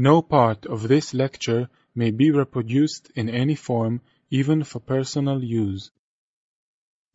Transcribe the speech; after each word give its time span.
No 0.00 0.22
part 0.22 0.64
of 0.64 0.86
this 0.86 1.12
lecture 1.12 1.68
may 1.92 2.12
be 2.12 2.30
reproduced 2.30 3.10
in 3.16 3.28
any 3.28 3.56
form, 3.56 4.00
even 4.30 4.62
for 4.62 4.78
personal 4.78 5.42
use. 5.42 5.90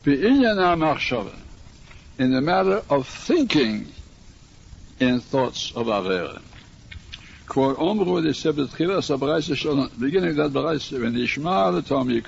In 0.05 0.41
the 0.41 0.75
matter 2.41 2.83
of 2.89 3.07
thinking 3.07 3.87
in 4.99 5.21
thoughts 5.21 5.71
of 5.73 5.87
avera. 5.87 6.41
De 7.47 8.33
sebet. 8.33 9.97
Beginning 9.97 10.35
that 10.35 10.51
when 10.91 11.13
you 11.13 11.25
shema 11.25 11.71
the 11.71 11.83
tom, 11.83 12.09
you 12.09 12.21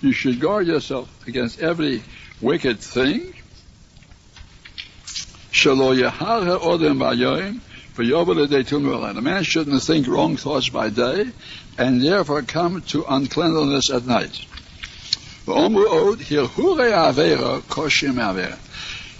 you 0.00 0.12
should 0.12 0.40
guard 0.40 0.66
yourself 0.66 1.28
against 1.28 1.60
every 1.60 2.02
wicked 2.40 2.80
thing. 2.80 3.32
Shalo 5.52 5.96
a 7.98 9.20
man 9.20 9.44
shouldn't 9.44 9.82
think 9.82 10.08
wrong 10.08 10.36
thoughts 10.38 10.70
by 10.70 10.88
day, 10.88 11.30
and 11.76 12.00
therefore 12.00 12.42
come 12.42 12.80
to 12.88 13.04
uncleanliness 13.06 13.90
at 13.90 14.06
night. 14.06 14.46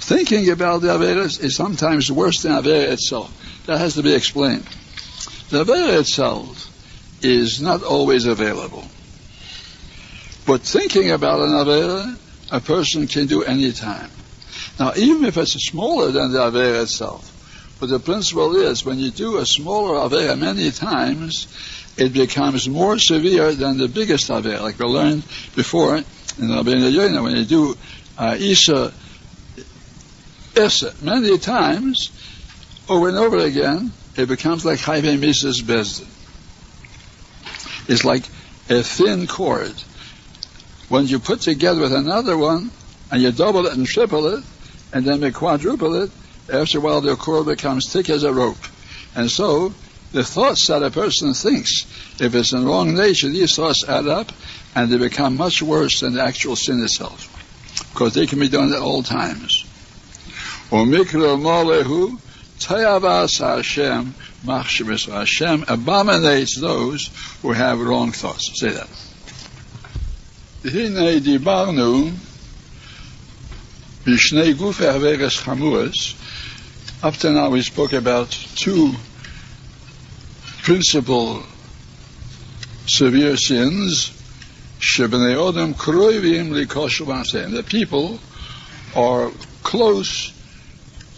Thinking 0.01 0.51
about 0.51 0.83
the 0.83 0.89
Averas 0.89 1.41
is 1.45 1.55
sometimes 1.55 2.11
worse 2.11 2.43
than 2.43 2.53
Avera 2.53 2.93
itself. 2.93 3.31
That 3.67 3.79
has 3.79 3.95
to 3.95 4.03
be 4.03 4.15
explained. 4.15 4.67
The 5.51 5.65
Avera 5.65 6.01
itself 6.01 6.69
is 7.23 7.61
not 7.61 7.83
always 7.83 8.25
available. 8.25 8.85
But 10.47 10.63
thinking 10.63 11.11
about 11.11 11.41
an 11.41 11.51
Avera, 11.51 12.17
a 12.51 12.61
person 12.61 13.07
can 13.07 13.27
do 13.27 13.43
any 13.43 13.73
time. 13.73 14.11
Now, 14.79 14.93
even 14.97 15.25
if 15.27 15.37
it's 15.37 15.53
smaller 15.53 16.11
than 16.11 16.33
the 16.33 16.39
Avera 16.39 16.83
itself, 16.83 17.32
but 17.83 17.89
the 17.89 17.99
principle 17.99 18.55
is 18.55 18.85
when 18.85 19.01
you 19.01 19.11
do 19.11 19.39
a 19.39 19.45
smaller 19.45 20.09
Avera 20.09 20.39
many 20.39 20.71
times, 20.71 21.49
it 21.97 22.13
becomes 22.13 22.69
more 22.69 22.97
severe 22.97 23.51
than 23.51 23.77
the 23.77 23.89
biggest 23.89 24.31
Avera, 24.31 24.61
like 24.61 24.79
we 24.79 24.85
learned 24.85 25.25
before 25.57 25.97
in 25.97 26.05
Rabbeinu 26.39 26.93
Yonah, 26.93 27.25
when 27.25 27.35
you 27.35 27.45
do 27.45 27.77
uh, 28.17 28.37
Isa, 28.39 28.95
Issa 30.55 30.95
many 31.03 31.37
times, 31.39 32.13
over 32.89 33.09
and 33.09 33.19
over 33.19 33.39
again, 33.39 33.91
it 34.17 34.29
becomes 34.29 34.65
like 34.65 34.79
Chayve 34.79 35.19
Mises 35.19 35.61
Bezdin. 35.61 36.07
It's 37.89 38.05
like 38.05 38.23
a 38.71 38.85
thin 38.85 39.27
cord. 39.27 39.75
When 40.89 41.09
you 41.09 41.19
put 41.19 41.41
together 41.41 41.81
with 41.81 41.93
another 41.93 42.39
one, 42.39 42.71
and 43.11 43.21
you 43.21 43.33
double 43.33 43.67
it 43.67 43.77
and 43.77 43.85
triple 43.85 44.29
it, 44.29 44.45
and 44.93 45.05
then 45.05 45.21
you 45.21 45.33
quadruple 45.33 45.97
it, 45.97 46.13
after 46.52 46.78
a 46.78 46.82
while 46.82 47.02
the 47.02 47.16
cord 47.16 47.46
becomes 47.48 47.92
thick 47.92 48.10
as 48.10 48.24
a 48.24 48.34
rope. 48.34 48.58
And 49.16 49.30
so, 49.30 49.74
the 50.12 50.24
thoughts 50.24 50.68
that 50.68 50.84
a 50.84 50.92
person 50.92 51.34
thinks, 51.34 51.86
if 52.22 52.34
it's 52.34 52.54
in 52.54 52.66
wrong 52.66 52.96
nature, 52.96 53.30
these 53.30 53.56
thoughts 53.56 53.84
add 53.88 54.08
up 54.08 54.32
and 54.76 54.90
they 54.90 54.98
become 54.98 55.36
much 55.38 55.62
worse 55.62 56.00
than 56.00 56.14
the 56.14 56.24
actual 56.24 56.56
sin 56.56 56.82
itself. 56.82 57.34
Because 57.94 58.14
they 58.14 58.28
can 58.28 58.40
be 58.40 58.48
done 58.48 58.72
at 58.74 58.80
all 58.80 59.04
times. 59.04 59.66
molehu 60.72 62.20
tayavas 62.60 63.40
Hashem 63.40 64.14
Hashem 64.46 65.66
abominates 65.68 66.60
those 66.60 67.10
who 67.42 67.52
have 67.52 67.80
wrong 67.82 68.12
thoughts. 68.12 68.60
Say 68.60 68.70
that. 68.70 68.90
הנה 70.66 71.20
דיברנו 71.20 72.12
בשני 74.06 74.54
גופי 74.54 74.90
אברס 74.90 75.38
חמורס 75.38 76.14
up 77.03 77.15
to 77.15 77.31
now 77.33 77.51
we 77.51 77.63
spoke 77.63 77.93
about 77.93 78.31
two 78.31 78.93
principal 80.63 81.43
severe 82.87 83.37
sins. 83.37 84.17
The 84.97 85.09
people 87.67 88.21
are 88.95 89.31
close 89.65 90.33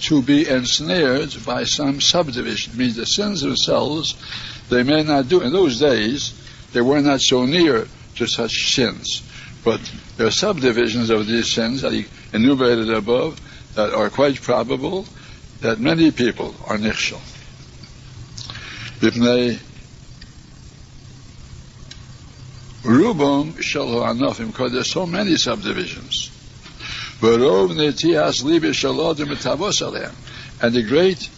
to 0.01 0.23
be 0.23 0.49
ensnared 0.49 1.35
by 1.45 1.65
some 1.65 2.01
subdivision. 2.01 2.73
It 2.73 2.79
means 2.79 2.97
the 2.97 3.05
sins 3.05 3.43
themselves, 3.43 4.15
they 4.71 4.83
may 4.83 5.03
not 5.03 5.29
do. 5.29 5.43
In 5.43 5.53
those 5.53 5.79
days, 5.79 6.33
they 6.73 6.81
were 6.81 7.03
not 7.03 7.21
so 7.21 7.45
near 7.45 7.87
to 8.17 8.27
such 8.27 8.75
sins. 8.75 9.23
But 9.63 9.81
there 10.17 10.29
are 10.29 10.31
subdivisions 10.31 11.11
of 11.11 11.27
these 11.27 11.53
sins 11.53 11.83
that 11.83 11.93
he 11.93 12.07
enumerated 12.33 12.89
above 12.91 13.39
that 13.75 13.93
are 13.93 14.09
quite 14.09 14.41
probable 14.41 15.07
that 15.65 15.81
many 15.81 16.11
people 16.11 16.55
are 16.67 16.77
nichshel. 16.77 17.19
Bipnei 19.01 19.59
Rubom 22.83 23.63
Shalom 23.63 24.19
Anofim, 24.19 24.49
because 24.49 24.73
there's 24.73 24.91
so 24.91 25.07
many 25.07 25.37
subdivisions. 25.37 26.31
And 27.23 27.41
the 30.75 30.83
great 30.87 31.31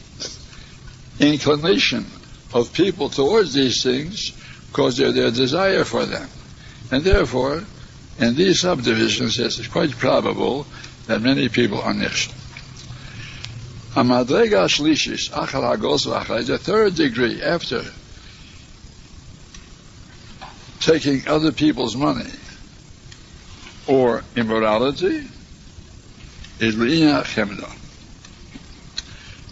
inclination 1.21 2.07
of 2.53 2.73
people 2.73 3.09
towards 3.09 3.55
these 3.55 3.81
things 3.85 4.33
because 4.73 4.97
they're 4.97 5.13
their 5.13 5.31
desire 5.31 5.85
for 5.85 6.05
them. 6.05 6.29
And 6.91 7.05
therefore, 7.05 7.63
in 8.19 8.35
these 8.35 8.63
subdivisions, 8.63 9.39
it's 9.39 9.65
quite 9.69 9.93
probable 9.93 10.67
that 11.07 11.23
many 11.23 11.49
people 11.49 11.81
are 11.81 11.95
nichshel. 11.95 12.35
Amadrega 13.97 14.69
Shlishis, 14.69 15.31
Achal 15.31 15.63
Hagos 15.63 16.05
is 16.39 16.51
a 16.51 16.59
third 16.59 16.97
degree 16.97 17.43
after 17.43 17.83
taking 20.81 21.27
other 21.27 21.51
people's 21.51 21.97
money 21.97 22.31
or 23.87 24.23
immorality 24.37 25.27
is 26.61 26.75
Chemda. 26.77 27.73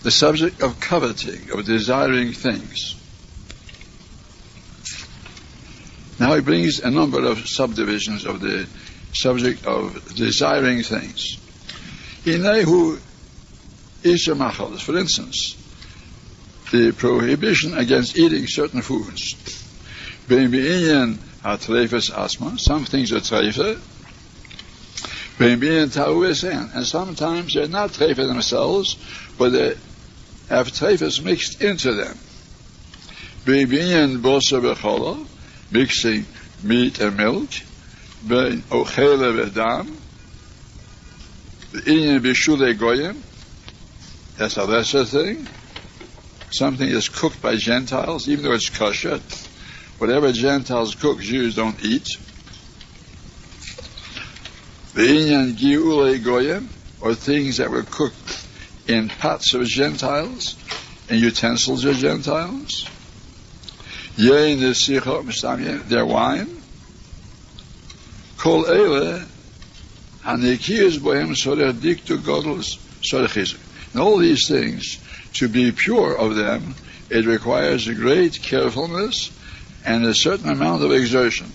The 0.03 0.11
subject 0.11 0.61
of 0.63 0.79
coveting, 0.79 1.51
of 1.51 1.65
desiring 1.65 2.33
things. 2.33 3.01
Now 6.21 6.35
he 6.35 6.43
brings 6.43 6.81
a 6.81 6.91
number 6.91 7.25
of 7.25 7.49
subdivisions 7.49 8.27
of 8.27 8.41
the 8.41 8.69
subject 9.15 9.65
of 9.65 10.15
desiring 10.15 10.83
things. 10.83 11.39
Inehu 12.27 13.01
Isha 14.05 14.33
Machalas. 14.33 14.83
For 14.83 14.97
instance, 14.99 15.57
the 16.71 16.93
prohibition 16.93 17.77
against 17.77 18.19
eating 18.19 18.47
certain 18.47 18.83
foods. 18.83 19.35
Be'imiyan 20.29 21.17
hatrefes 21.43 22.11
asma. 22.11 22.59
Some 22.59 22.85
things 22.85 23.13
are 23.13 23.21
treifa. 23.21 23.81
Be'imiyan 25.39 25.93
ta'uesan. 25.93 26.75
And 26.75 26.87
sometimes 26.87 27.55
they're 27.55 27.67
not 27.67 27.91
treifa 27.91 28.27
themselves, 28.27 28.97
but 29.39 29.51
they 29.51 29.75
have 30.51 30.69
treifas 30.69 31.25
mixed 31.25 31.63
into 31.63 31.95
them. 31.95 32.17
Be'imiyan 33.47 34.21
bosa 34.21 34.61
bechola. 34.61 35.27
Mixing 35.71 36.27
meat 36.63 37.01
and 37.01 37.17
milk. 37.17 37.51
Be'in 38.27 38.61
ochele 38.71 39.33
ve'dam. 39.35 39.87
Be'inyan 41.73 42.21
b'shule 42.21 42.79
goyim 42.79 43.23
that's 44.37 44.57
a 44.57 44.65
lesser 44.65 45.05
thing. 45.05 45.47
Something 46.51 46.89
is 46.89 47.09
cooked 47.09 47.41
by 47.43 47.57
Gentiles, 47.57 48.29
even 48.29 48.45
though 48.45 48.53
it's 48.53 48.71
kosher. 48.71 49.21
Whatever 49.99 50.33
Gentiles 50.33 50.95
cook, 50.95 51.21
Jews 51.21 51.57
don't 51.57 51.83
eat. 51.85 52.07
The 54.95 55.03
inyan 55.03 55.57
giule 55.57 56.23
goyim, 56.23 56.69
or 57.01 57.15
things 57.15 57.57
that 57.57 57.71
were 57.71 57.83
cooked 57.83 58.47
in 58.87 59.09
pots 59.09 59.55
of 59.55 59.65
Gentiles, 59.67 60.57
and 61.09 61.21
utensils 61.21 61.85
of 61.85 61.97
Gentiles. 61.97 62.89
The 64.17 65.83
their 65.87 66.07
wine. 66.07 66.63
Kol 68.39 68.67
ele, 68.67 69.25
hanikiyas 70.23 70.99
bohem 70.99 71.35
sorech 71.35 71.73
diktu 71.75 72.19
godlos 72.19 72.79
sorech 73.03 73.37
and 73.37 73.64
all 74.01 74.19
these 74.19 74.49
things, 74.49 74.99
to 75.35 75.49
be 75.49 75.73
pure 75.73 76.17
of 76.17 76.37
them, 76.37 76.75
it 77.11 77.27
requires 77.27 77.87
a 77.87 77.95
great 77.95 78.41
carefulness 78.43 79.31
and 79.85 80.05
a 80.05 80.15
certain 80.15 80.49
amount 80.49 80.83
of 80.83 80.93
exertion. 80.93 81.53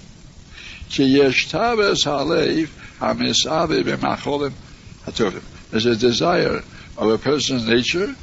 There's 5.72 5.86
a 5.86 5.96
desire 5.96 6.64
of 6.98 7.10
a 7.10 7.18
person's 7.18 7.68
nature 7.68 8.16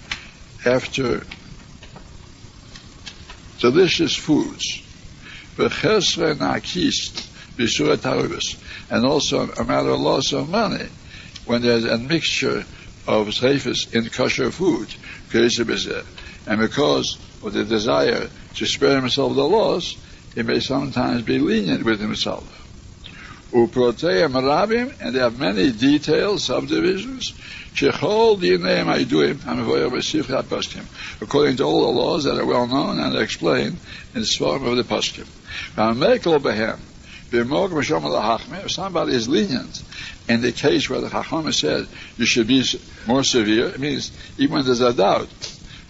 after 0.64 1.22
delicious 3.58 4.14
foods. 4.14 4.82
And 8.90 9.04
also 9.04 9.50
a 9.52 9.64
matter 9.64 9.90
of 9.90 10.00
loss 10.00 10.32
of 10.32 10.48
money 10.48 10.88
when 11.46 11.62
there's 11.62 11.84
a 11.84 11.98
mixture 11.98 12.64
of 13.06 13.28
treifas 13.28 13.92
in 13.92 14.08
kosher 14.10 14.50
food, 14.50 14.94
and 16.46 16.60
because 16.60 17.18
of 17.42 17.52
the 17.52 17.64
desire 17.64 18.28
to 18.54 18.66
spare 18.66 19.00
himself 19.00 19.34
the 19.34 19.42
loss, 19.42 19.96
he 20.34 20.42
may 20.42 20.60
sometimes 20.60 21.22
be 21.22 21.38
lenient 21.38 21.84
with 21.84 22.00
himself. 22.00 22.44
Uproteim 23.52 24.32
rabim, 24.32 24.94
and 25.00 25.14
they 25.14 25.20
have 25.20 25.38
many 25.38 25.70
details, 25.72 26.44
subdivisions. 26.44 27.32
Shechol 27.74 28.36
according 31.20 31.56
to 31.56 31.64
all 31.64 31.80
the 31.82 32.00
laws 32.00 32.24
that 32.24 32.38
are 32.38 32.46
well 32.46 32.66
known 32.66 32.98
and 32.98 33.16
explained 33.16 33.78
in 34.14 34.20
the 34.20 34.34
form 34.38 34.66
of 34.66 34.76
the 34.76 34.82
poskim. 34.82 35.26
V'amekel 35.76 36.38
behem, 36.40 36.78
if 37.32 38.70
somebody 38.72 39.12
is 39.14 39.28
lenient 39.28 39.82
in 40.28 40.40
the 40.42 40.52
case 40.52 40.88
where 40.88 41.00
the 41.00 41.10
Chacham 41.10 41.50
said 41.52 41.86
you 42.16 42.26
should 42.26 42.46
be 42.46 42.64
more 43.06 43.24
severe, 43.24 43.68
it 43.68 43.80
means 43.80 44.12
even 44.38 44.56
when 44.56 44.64
there's 44.64 44.80
a 44.80 44.92
doubt, 44.92 45.28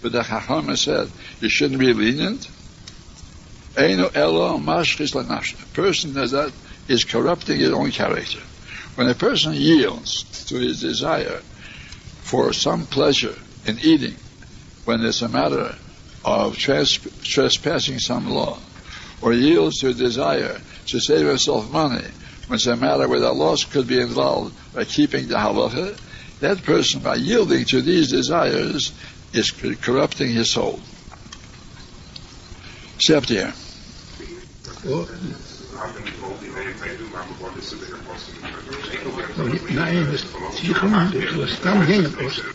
but 0.01 0.11
the 0.11 0.23
Chacham 0.23 0.75
said 0.75 1.09
you 1.39 1.49
shouldn't 1.49 1.79
be 1.79 1.93
lenient, 1.93 2.49
A 3.77 3.95
person 5.73 6.13
does 6.13 6.31
that 6.31 6.51
is 6.87 7.03
corrupting 7.03 7.59
his 7.59 7.71
own 7.71 7.91
character. 7.91 8.39
When 8.95 9.07
a 9.07 9.13
person 9.13 9.53
yields 9.53 10.45
to 10.47 10.57
his 10.57 10.81
desire 10.81 11.41
for 12.21 12.51
some 12.53 12.87
pleasure 12.87 13.35
in 13.65 13.77
eating, 13.83 14.15
when 14.85 15.05
it's 15.05 15.21
a 15.21 15.29
matter 15.29 15.75
of 16.25 16.57
trespassing 16.57 17.99
some 17.99 18.29
law, 18.29 18.57
or 19.21 19.33
yields 19.33 19.77
to 19.79 19.89
a 19.89 19.93
desire 19.93 20.59
to 20.87 20.99
save 20.99 21.27
himself 21.27 21.71
money, 21.71 22.05
when 22.47 22.59
a 22.67 22.75
matter 22.75 23.07
where 23.07 23.19
the 23.19 23.31
loss 23.31 23.65
could 23.65 23.87
be 23.87 23.99
involved 23.99 24.55
by 24.73 24.85
keeping 24.85 25.27
the 25.27 25.35
halacha, 25.35 25.99
that 26.39 26.63
person, 26.63 27.01
by 27.01 27.15
yielding 27.15 27.65
to 27.65 27.81
these 27.81 28.11
desires, 28.11 28.93
is 29.33 29.51
corrupting 29.51 30.31
his 30.31 30.51
soul. 30.51 30.79
Except 32.95 33.29
here. 33.29 33.53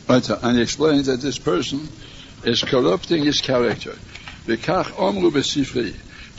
But, 0.06 0.30
and 0.42 0.56
he 0.56 0.62
explains 0.62 1.06
that 1.06 1.20
this 1.20 1.38
person 1.38 1.88
is 2.44 2.62
corrupting 2.62 3.24
his 3.24 3.40
character. 3.40 3.96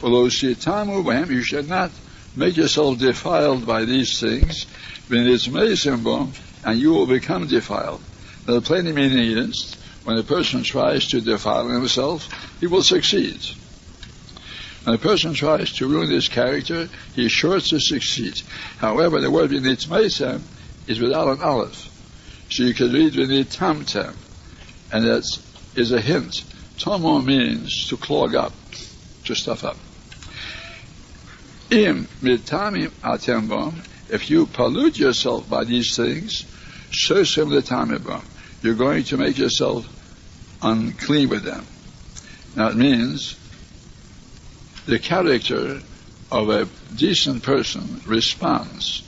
Although 0.04 0.26
you 0.26 1.42
should 1.44 1.70
not 1.70 1.92
make 2.36 2.58
yourself 2.58 3.00
defiled 3.00 3.66
by 3.66 3.86
these 3.86 4.20
things. 4.20 4.66
And 5.10 6.80
you 6.80 6.90
will 6.92 7.08
become 7.08 7.48
defiled. 7.48 8.02
The 8.46 8.60
plain 8.60 8.94
meaning 8.94 9.38
is, 9.38 9.78
when 10.04 10.18
a 10.18 10.24
person 10.24 10.64
tries 10.64 11.08
to 11.08 11.22
defile 11.22 11.70
himself, 11.70 12.28
he 12.60 12.68
will 12.68 12.84
succeed. 12.84 13.40
When 14.84 14.96
a 14.96 15.00
person 15.00 15.34
tries 15.34 15.72
to 15.78 15.88
ruin 15.88 16.10
his 16.10 16.28
character, 16.28 16.90
he 17.16 17.28
is 17.28 17.32
sure 17.32 17.62
to 17.62 17.80
succeed. 17.80 18.42
However, 18.80 19.22
the 19.22 19.32
word 19.32 19.52
v'nitzmeisem 19.52 20.42
is 20.88 21.00
without 21.00 21.30
an 21.30 21.42
aleph. 21.42 21.90
So 22.50 22.64
you 22.64 22.74
can 22.74 22.92
read 22.92 23.14
v'nitamtem, 23.14 24.14
and 24.92 25.06
that 25.06 25.24
is 25.76 25.94
a 25.94 26.02
hint. 26.02 26.44
Tomo 26.78 27.22
means 27.22 27.88
to 27.88 27.96
clog 27.96 28.36
up, 28.36 28.52
to 29.24 29.36
stuff 29.36 29.64
up. 29.64 29.78
Im 31.74 32.08
mitamim 32.22 32.92
atembom, 33.02 33.74
if 34.08 34.30
you 34.30 34.46
pollute 34.46 35.00
yourself 35.00 35.50
by 35.50 35.64
these 35.64 35.96
things, 35.96 36.46
shosim 36.92 37.50
letamibom, 37.50 38.24
you're 38.62 38.76
going 38.76 39.04
to 39.04 39.18
make 39.18 39.40
yourself 39.40 39.88
unclean 40.62 41.30
with 41.30 41.44
them. 41.44 41.66
Now 42.56 42.68
it 42.68 42.76
means 42.76 43.40
the 44.86 45.00
character 45.00 45.82
of 46.32 46.50
a 46.50 46.68
decent 46.96 47.42
person 47.42 48.02
responds. 48.06 49.02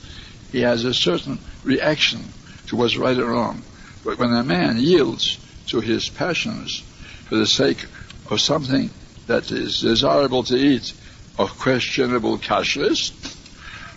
He 0.50 0.62
has 0.62 0.84
a 0.84 0.92
certain 0.92 1.38
reaction 1.62 2.32
to 2.66 2.74
what's 2.74 2.96
right 2.96 3.16
or 3.16 3.26
wrong. 3.26 3.62
But 4.02 4.18
when 4.18 4.32
a 4.32 4.42
man 4.42 4.78
yields 4.78 5.38
to 5.68 5.80
his 5.80 6.08
passions 6.08 6.80
for 7.28 7.36
the 7.36 7.46
sake 7.46 7.86
of 8.28 8.40
something 8.40 8.90
that 9.28 9.52
is 9.52 9.78
desirable 9.78 10.42
to 10.44 10.56
eat 10.56 10.92
of 11.38 11.58
questionable 11.58 12.38
kashrus, 12.38 13.12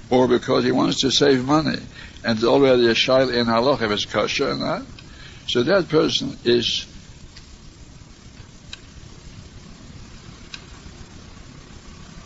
or 0.09 0.27
because 0.27 0.63
he 0.63 0.71
wants 0.71 1.01
to 1.01 1.11
save 1.11 1.45
money. 1.45 1.79
And 2.23 2.43
already 2.43 2.87
a 2.87 2.93
shail 2.93 3.33
in 3.33 3.45
halach 3.45 3.81
if 3.81 4.11
kosher 4.11 4.51
or 4.51 4.55
not, 4.55 4.85
so 5.47 5.63
that 5.63 5.87
person 5.89 6.37
is 6.43 6.85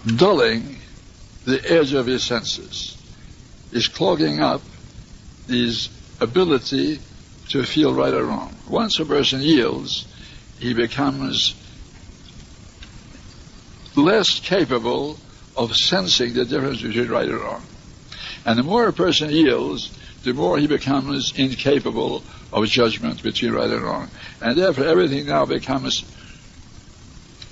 dulling 0.06 0.78
the 1.46 1.62
edge 1.72 1.94
of 1.94 2.08
his 2.08 2.24
senses, 2.24 2.98
is 3.72 3.88
clogging 3.88 4.40
up 4.40 4.62
his 5.48 5.90
ability 6.20 7.00
to 7.50 7.64
feel 7.64 7.94
right 7.94 8.14
or 8.14 8.26
wrong. 8.26 8.56
Once 8.68 9.00
a 9.00 9.06
person 9.06 9.42
yields, 9.42 10.08
he 10.60 10.74
becomes 10.74 11.54
less 13.96 14.40
capable 14.40 15.20
of 15.56 15.76
sensing 15.76 16.34
the 16.34 16.46
difference 16.46 16.82
between 16.82 17.10
right 17.10 17.28
and 17.28 17.40
wrong. 17.40 17.64
And 18.46 18.58
the 18.58 18.64
more 18.64 18.88
a 18.88 18.94
person 18.94 19.30
yields, 19.30 19.98
the 20.24 20.34
more 20.34 20.58
he 20.58 20.68
becomes 20.68 21.34
incapable 21.36 22.24
of 22.52 22.66
judgment 22.66 23.22
between 23.24 23.54
right 23.54 23.70
and 23.70 23.82
wrong. 23.82 24.10
And 24.42 24.58
therefore 24.58 24.86
everything 24.86 25.28
now 25.28 25.46
becomes 25.46 26.04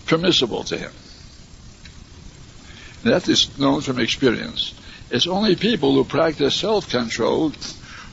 permissible 0.06 0.64
to 0.66 0.78
him. 0.78 0.92
That 3.04 3.28
is 3.28 3.58
known 3.58 3.82
from 3.82 4.00
experience. 4.00 4.74
It's 5.10 5.28
only 5.28 5.56
people 5.56 5.94
who 5.94 6.04
practice 6.04 6.56
self-control 6.56 7.54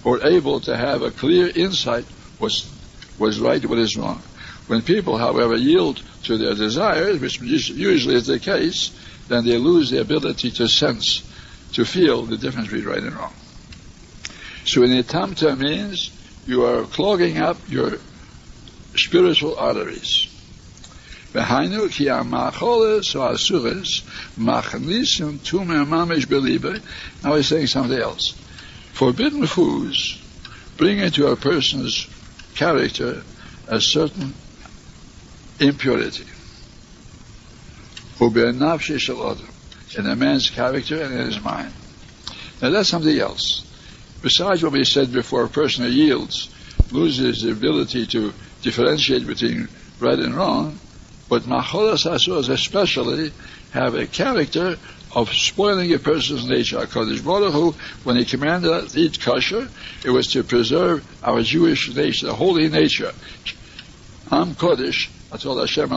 who 0.03 0.15
are 0.15 0.27
able 0.27 0.61
to 0.61 0.77
have 0.77 1.03
a 1.03 1.11
clear 1.11 1.51
insight 1.55 2.05
what's, 2.39 2.67
what's 3.19 3.39
right, 3.39 3.65
what 3.65 3.79
is 3.79 3.97
wrong. 3.97 4.23
When 4.69 4.83
people, 4.83 5.17
however, 5.17 5.57
yield 5.57 6.03
to 6.25 6.37
their 6.37 6.55
desires, 6.55 7.21
which 7.21 7.41
usually 7.41 8.15
is 8.15 8.27
the 8.27 8.39
case, 8.39 8.91
then 9.29 9.45
they 9.45 9.57
lose 9.57 9.91
the 9.91 10.01
ability 10.01 10.51
to 10.53 10.69
sense, 10.69 11.23
to 11.73 11.85
feel 11.87 12.25
the 12.25 12.37
difference 12.37 12.69
between 12.69 12.87
right 12.87 13.03
and 13.03 13.17
wrong. 13.17 13.33
So 14.65 14.83
in 14.83 14.91
itamta 14.91 15.59
means 15.59 16.11
you 16.47 16.67
are 16.67 16.85
clogging 16.85 17.39
up 17.39 17.57
your 17.69 17.99
spiritual 18.95 19.57
arteries. 19.57 20.29
Or 21.35 21.41
mamish. 25.87 26.83
Now 27.25 27.35
he's 27.35 27.49
saying 27.49 27.67
something 27.69 27.99
else. 27.99 28.33
Forbidden 28.93 29.47
foods 29.47 30.23
bring 30.77 30.99
into 30.99 31.27
a 31.29 31.37
person's 31.37 32.07
character 32.55 33.23
a 33.67 33.81
certain 33.81 34.35
impurity. 35.61 36.25
In 39.97 40.07
a 40.07 40.17
man's 40.17 40.51
character 40.51 41.03
and 41.03 41.15
in 41.15 41.27
his 41.27 41.41
mind. 41.41 41.73
Now 42.61 42.71
that's 42.71 42.89
something 42.89 43.19
else. 43.19 43.65
Besides 44.23 44.63
what 44.63 44.73
we 44.73 44.85
said 44.85 45.13
before, 45.13 45.45
a 45.45 45.49
person 45.49 45.85
who 45.85 45.91
yields 45.91 46.53
loses 46.91 47.43
the 47.43 47.53
ability 47.53 48.07
to 48.07 48.33
differentiate 48.63 49.27
between 49.27 49.69
right 50.01 50.19
and 50.19 50.35
wrong, 50.35 50.79
but 51.29 51.47
macholas 51.47 52.07
asuras 52.07 52.49
especially 52.49 53.33
have 53.73 53.95
a 53.95 54.07
character 54.07 54.77
of 55.15 55.33
spoiling 55.33 55.93
a 55.95 55.99
person's 55.99 56.49
nature. 56.49 56.79
HaKadosh 56.79 57.25
Baruch 57.25 57.53
Hu, 57.53 57.75
when 58.05 58.17
he 58.17 58.25
commanded 58.25 58.71
us 58.71 58.93
to 58.93 59.01
eat 59.01 59.21
kosher, 59.21 59.69
it 60.05 60.11
was 60.11 60.29
to 60.29 60.43
preserve 60.43 61.07
our 61.23 61.43
Jewish 61.43 61.95
nature, 61.95 62.27
the 62.27 62.35
holy 62.35 62.69
nature. 62.69 63.13
Am 64.31 64.55
Kodesh, 64.55 65.09
Hashem 65.31 65.93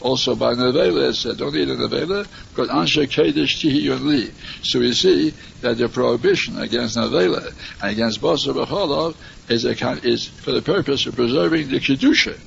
also 0.00 0.34
by 0.34 0.54
Nevela 0.54 1.10
it 1.10 1.14
said, 1.14 1.36
don't 1.36 1.54
eat 1.54 1.68
a 1.68 1.74
Nevela, 1.74 2.26
because 2.48 2.68
Anshe 2.68 3.06
Kedesh 3.06 3.60
Tihi 3.60 3.84
Yonli. 3.84 4.32
So 4.62 4.80
we 4.80 4.92
see 4.92 5.30
that 5.60 5.78
the 5.78 5.88
prohibition 5.88 6.58
against 6.58 6.96
Nevela 6.96 7.54
and 7.82 7.92
against 7.92 8.20
Basar 8.20 8.54
B'cholov 8.54 9.14
is, 9.48 9.64
a, 9.64 9.72
is 10.06 10.26
for 10.26 10.52
the 10.52 10.62
purpose 10.62 11.06
of 11.06 11.14
preserving 11.14 11.68
the 11.68 11.78
Kedusha. 11.78 12.38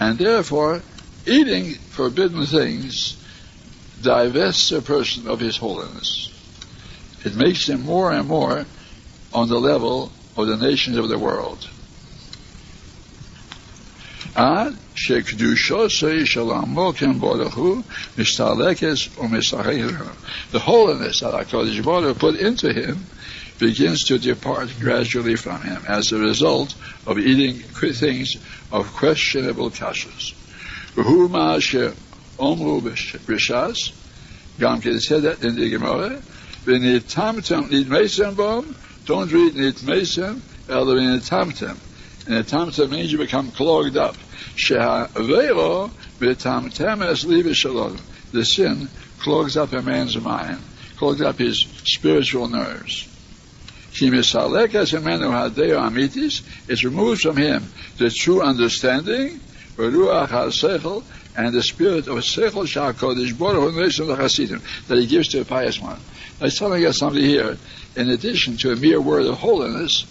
And 0.00 0.18
therefore, 0.18 0.82
eating 1.26 1.74
forbidden 1.74 2.46
things 2.46 3.22
divests 4.02 4.72
a 4.72 4.82
person 4.82 5.28
of 5.28 5.38
his 5.38 5.56
holiness. 5.56 6.30
It 7.24 7.36
makes 7.36 7.68
him 7.68 7.82
more 7.82 8.10
and 8.10 8.26
more 8.26 8.66
on 9.32 9.48
the 9.48 9.60
level 9.60 10.10
of 10.36 10.48
the 10.48 10.56
nations 10.56 10.96
of 10.96 11.08
the 11.08 11.18
world. 11.18 11.68
עד 14.35 14.73
שקדושוסי 14.95 16.25
של 16.25 16.51
עמוקם 16.51 17.19
ברוך 17.19 17.55
הוא 17.55 17.81
משתלקת 18.17 18.95
ומשחקת. 19.17 19.89
The 20.51 20.59
holiness 20.59 21.21
that 21.21 21.33
HaKadosh 21.33 21.83
Baruch 21.83 22.19
put 22.19 22.35
into 22.35 22.71
him 22.73 23.05
begins 23.59 24.03
to 24.05 24.19
depart 24.19 24.69
gradually 24.79 25.35
from 25.35 25.61
him 25.61 25.81
as 25.87 26.11
a 26.11 26.17
result 26.17 26.75
of 27.05 27.17
eating 27.17 27.55
things 27.55 28.35
of 28.71 28.93
questionable 28.93 29.71
kashas. 29.71 30.33
Who 30.95 31.27
omru 31.29 32.81
b'shas, 32.81 33.93
Gamkin 34.59 34.99
said 34.99 35.23
that 35.23 35.43
in 35.43 35.55
the 35.55 35.69
Gemara, 35.69 36.21
v'nitamtem 36.65 37.71
nid 37.71 37.87
mesem 37.87 38.35
bom, 38.35 38.75
don't 39.05 39.31
read 39.31 39.55
nid 39.55 39.75
mesem, 39.77 40.39
rather 40.67 40.95
v'nitamtem. 40.95 41.77
And 42.26 42.36
the 42.36 42.44
tamtem 42.44 42.90
means 42.90 43.10
you 43.10 43.18
become 43.18 43.50
clogged 43.50 43.96
up. 43.96 44.16
She'avero 44.54 45.90
v'tamtem 46.20 47.02
es 47.02 47.24
liva 47.24 47.54
shalom. 47.54 47.98
The 48.32 48.44
sin 48.44 48.88
clogs 49.18 49.56
up 49.56 49.72
a 49.72 49.82
man's 49.82 50.16
mind, 50.16 50.58
clogs 50.96 51.20
up 51.20 51.38
his 51.38 51.66
spiritual 51.84 52.48
nerves. 52.48 53.08
It's 53.94 54.12
removed 56.84 57.20
from 57.20 57.36
him 57.36 57.72
the 57.98 58.10
true 58.10 58.40
understanding, 58.40 59.40
and 61.34 61.52
the 61.52 61.62
spirit 61.62 62.08
of 62.08 62.18
Sechel 62.18 62.66
Shakodesh 62.66 63.38
Baruch 63.38 63.74
that 64.88 64.98
he 64.98 65.06
gives 65.06 65.28
to 65.28 65.40
a 65.40 65.44
pious 65.44 65.80
one. 65.80 66.00
I 66.40 66.44
was 66.44 66.58
telling 66.58 66.82
you 66.82 66.92
something 66.92 67.22
here, 67.22 67.58
in 67.96 68.10
addition 68.10 68.56
to 68.58 68.72
a 68.72 68.76
mere 68.76 69.00
word 69.00 69.26
of 69.26 69.38
holiness, 69.38 70.04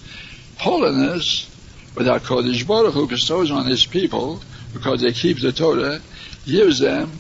holiness 0.58 1.51
without 1.96 2.24
Kodesh 2.24 2.66
Baruch 2.66 2.94
Hu 2.94 3.08
bestows 3.08 3.52
on 3.52 3.66
his 3.66 3.86
people, 3.86 4.42
because 4.74 5.02
they 5.02 5.12
keep 5.12 5.40
the 5.40 5.52
Torah, 5.52 6.00
gives 6.46 6.80
them 6.80 7.20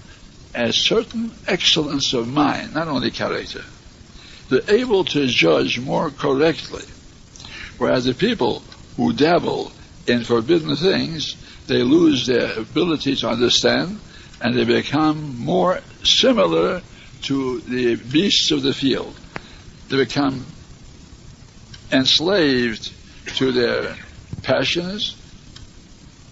a 0.54 0.72
certain 0.72 1.32
excellence 1.48 2.13
of 2.13 2.28
mind, 2.28 2.74
not 2.74 2.88
only 2.88 3.12
character. 3.12 3.63
They're 4.50 4.75
able 4.75 5.06
to 5.06 5.28
judge 5.28 5.80
more 5.80 6.10
correctly. 6.10 6.84
Whereas 7.78 8.06
the 8.06 8.13
people 8.13 8.63
who 8.98 9.13
dabble 9.13 9.72
in 10.08 10.24
forbidden 10.24 10.75
things, 10.75 11.36
they 11.68 11.84
lose 11.84 12.28
their 12.28 12.60
ability 12.60 13.16
to 13.18 13.30
understand 13.30 14.00
and 14.42 14.58
they 14.58 14.66
become 14.66 15.38
more 15.38 15.80
similar 16.04 16.82
to 17.24 17.62
the 17.62 17.96
beasts 17.96 18.51
of 18.51 18.63
the 18.63 18.74
field. 18.74 19.16
They 19.90 19.98
become 19.98 20.46
enslaved 21.92 22.92
to 23.38 23.51
their 23.51 23.96
passions, 24.43 25.15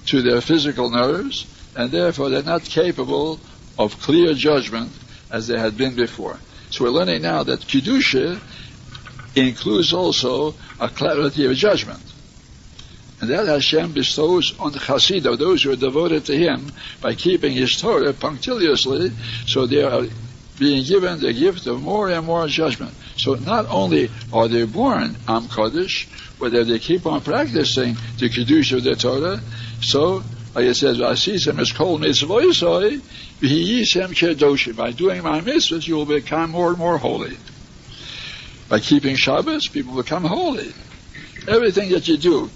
to 0.08 0.22
their 0.22 0.42
physical 0.42 0.90
nerves, 0.90 1.46
and 1.76 1.92
therefore 1.92 2.30
they're 2.30 2.44
not 2.44 2.64
capable 2.64 3.40
of 3.78 4.00
clear 4.02 4.34
judgment 4.34 4.92
as 5.32 5.48
they 5.48 5.58
had 5.58 5.78
been 5.78 5.96
before. 5.96 6.40
So 6.72 6.84
we're 6.84 6.92
learning 6.92 7.22
now 7.22 7.44
that 7.44 7.62
Kedusha 7.62 8.40
includes 9.36 9.94
also 9.94 10.56
a 10.80 10.90
clarity 10.90 11.46
of 11.46 11.56
judgment. 11.56 12.02
And 13.22 13.30
that 13.30 13.48
Hashem 13.48 13.94
bestows 13.94 14.56
on 14.60 14.72
the 14.72 14.80
those 15.38 15.64
who 15.64 15.72
are 15.72 15.76
devoted 15.76 16.26
to 16.26 16.38
Him, 16.38 16.72
by 17.02 17.16
keeping 17.16 17.54
His 17.54 17.80
Torah 17.80 18.14
punctiliously, 18.14 19.12
so 19.46 19.66
they 19.66 19.84
are 19.84 20.06
being 20.60 20.84
given 20.84 21.20
the 21.20 21.34
gift 21.34 21.66
of 21.66 21.82
more 21.82 22.10
and 22.10 22.26
more 22.26 22.48
judgment. 22.48 22.94
So 23.18 23.36
not 23.36 23.66
only 23.70 24.12
are 24.32 24.48
they 24.48 24.66
born 24.66 25.16
Am 25.28 25.48
Kodesh, 25.48 26.08
but 26.38 26.54
if 26.54 26.68
they 26.68 26.80
keep 26.80 27.06
on 27.06 27.22
practicing 27.22 27.96
the 28.18 28.30
Kiddush 28.30 28.74
of 28.74 28.84
the 28.84 28.96
Torah, 28.96 29.40
so, 29.82 30.22
like 30.54 30.66
it 30.66 30.76
says, 30.76 30.98
Asisem 31.00 31.60
is 31.60 31.72
called 31.72 32.02
mitzvoisoi, 32.02 33.02
v'hiyisem 33.42 34.14
kedoshim. 34.14 34.76
By 34.76 34.92
doing 34.92 35.24
my 35.24 35.42
mitzvahs, 35.42 35.88
you 35.88 35.96
will 35.96 36.06
become 36.06 36.52
more 36.52 36.70
and 36.70 36.78
more 36.78 36.98
holy. 36.98 37.38
By 38.68 38.80
keeping 38.80 39.16
Shabbos, 39.16 39.68
people 39.70 39.96
become 39.96 40.24
holy. 40.24 40.72
Everything 41.48 41.90
that 41.92 42.08
you 42.08 42.18
do, 42.18 42.50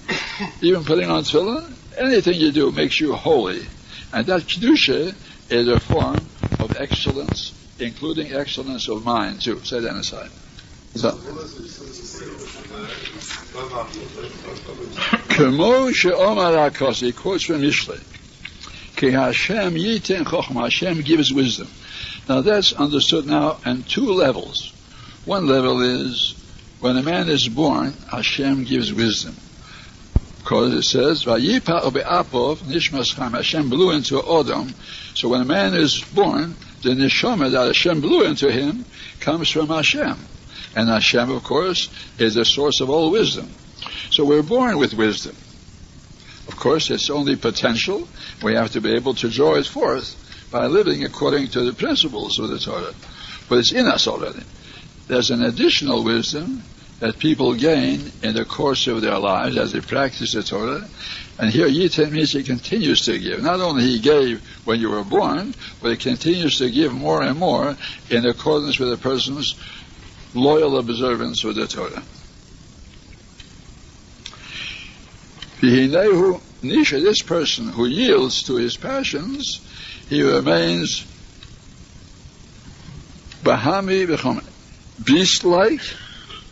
even 0.61 0.83
putting 0.83 1.09
on 1.09 1.23
tefillin, 1.23 1.73
anything 1.97 2.35
you 2.35 2.51
do 2.51 2.71
makes 2.71 2.99
you 2.99 3.13
holy. 3.13 3.61
And 4.11 4.27
that 4.27 4.41
Kedusha 4.41 5.15
is 5.49 5.67
a 5.67 5.79
form 5.79 6.27
of 6.59 6.75
excellence, 6.79 7.52
including 7.79 8.33
excellence 8.33 8.87
of 8.87 9.03
mind, 9.03 9.41
too. 9.41 9.59
Say 9.63 9.79
that 9.79 9.95
aside. 9.95 10.29
Kemo 15.33 15.93
she'omar 15.93 16.69
he 16.93 17.11
quotes 17.11 17.45
from 17.45 17.61
Mishlei. 17.61 18.01
Ki 18.95 19.09
Hashem 19.11 19.73
chokhmah, 19.73 20.63
Hashem 20.63 21.01
gives 21.01 21.33
wisdom. 21.33 21.67
Now 22.29 22.41
that's 22.41 22.73
understood 22.73 23.25
now 23.25 23.57
on 23.65 23.83
two 23.83 24.13
levels. 24.13 24.71
One 25.25 25.47
level 25.47 25.81
is 25.81 26.35
when 26.79 26.97
a 26.97 27.01
man 27.01 27.27
is 27.29 27.47
born, 27.47 27.93
Hashem 28.11 28.65
gives 28.65 28.93
wisdom. 28.93 29.35
Because 30.39 30.73
it 30.73 30.83
says, 30.83 31.23
Vayipa 31.23 31.81
Apov 31.81 32.57
Nishmas 32.57 33.15
Cham, 33.15 33.31
Hashem 33.31 33.69
blew 33.69 33.91
into 33.91 34.19
Odom. 34.19 34.73
So 35.15 35.29
when 35.29 35.41
a 35.41 35.45
man 35.45 35.73
is 35.73 36.01
born, 36.01 36.55
the 36.83 36.91
neshama 36.91 37.51
that 37.51 37.67
Hashem 37.67 38.01
blew 38.01 38.23
into 38.23 38.51
him 38.51 38.85
comes 39.19 39.49
from 39.49 39.67
Hashem. 39.67 40.17
And 40.75 40.89
Hashem, 40.89 41.29
of 41.29 41.43
course, 41.43 41.89
is 42.17 42.35
the 42.35 42.45
source 42.45 42.81
of 42.81 42.89
all 42.89 43.11
wisdom. 43.11 43.49
So 44.11 44.25
we're 44.25 44.43
born 44.43 44.77
with 44.77 44.93
wisdom. 44.93 45.35
Of 46.47 46.57
course, 46.57 46.89
it's 46.89 47.09
only 47.09 47.35
potential. 47.35 48.07
We 48.43 48.55
have 48.55 48.71
to 48.71 48.81
be 48.81 48.93
able 48.93 49.13
to 49.15 49.29
draw 49.29 49.55
it 49.55 49.65
forth 49.65 50.19
by 50.51 50.67
living 50.67 51.03
according 51.03 51.47
to 51.49 51.61
the 51.61 51.73
principles 51.73 52.37
of 52.39 52.49
the 52.49 52.59
Torah. 52.59 52.93
But 53.49 53.59
it's 53.59 53.71
in 53.71 53.87
us 53.87 54.07
already. 54.07 54.43
There's 55.07 55.31
an 55.31 55.43
additional 55.43 56.03
wisdom 56.03 56.63
that 57.03 57.19
people 57.19 57.53
gain 57.53 58.13
in 58.21 58.33
the 58.33 58.45
course 58.45 58.87
of 58.87 59.01
their 59.01 59.19
lives 59.19 59.57
as 59.57 59.73
they 59.73 59.81
practice 59.81 60.31
the 60.31 60.41
Torah. 60.41 60.87
And 61.37 61.51
here 61.51 61.67
Yitin 61.67 62.11
means 62.11 62.31
he 62.31 62.43
continues 62.43 63.01
to 63.01 63.19
give. 63.19 63.43
Not 63.43 63.59
only 63.59 63.83
he 63.83 63.99
gave 63.99 64.41
when 64.63 64.79
you 64.79 64.89
were 64.89 65.03
born, 65.03 65.53
but 65.81 65.91
he 65.91 65.97
continues 65.97 66.59
to 66.59 66.71
give 66.71 66.93
more 66.93 67.21
and 67.21 67.37
more 67.37 67.75
in 68.09 68.25
accordance 68.25 68.79
with 68.79 68.93
a 68.93 68.95
person's 68.95 69.53
loyal 70.33 70.77
observance 70.77 71.43
of 71.43 71.55
the 71.55 71.67
Torah. 71.67 72.03
Nisha, 75.59 77.03
this 77.03 77.21
person 77.21 77.67
who 77.67 77.85
yields 77.85 78.43
to 78.43 78.55
his 78.55 78.77
passions, 78.77 79.59
he 80.07 80.21
remains 80.21 81.05
Bahami 83.43 84.07
beast-like 85.03 85.81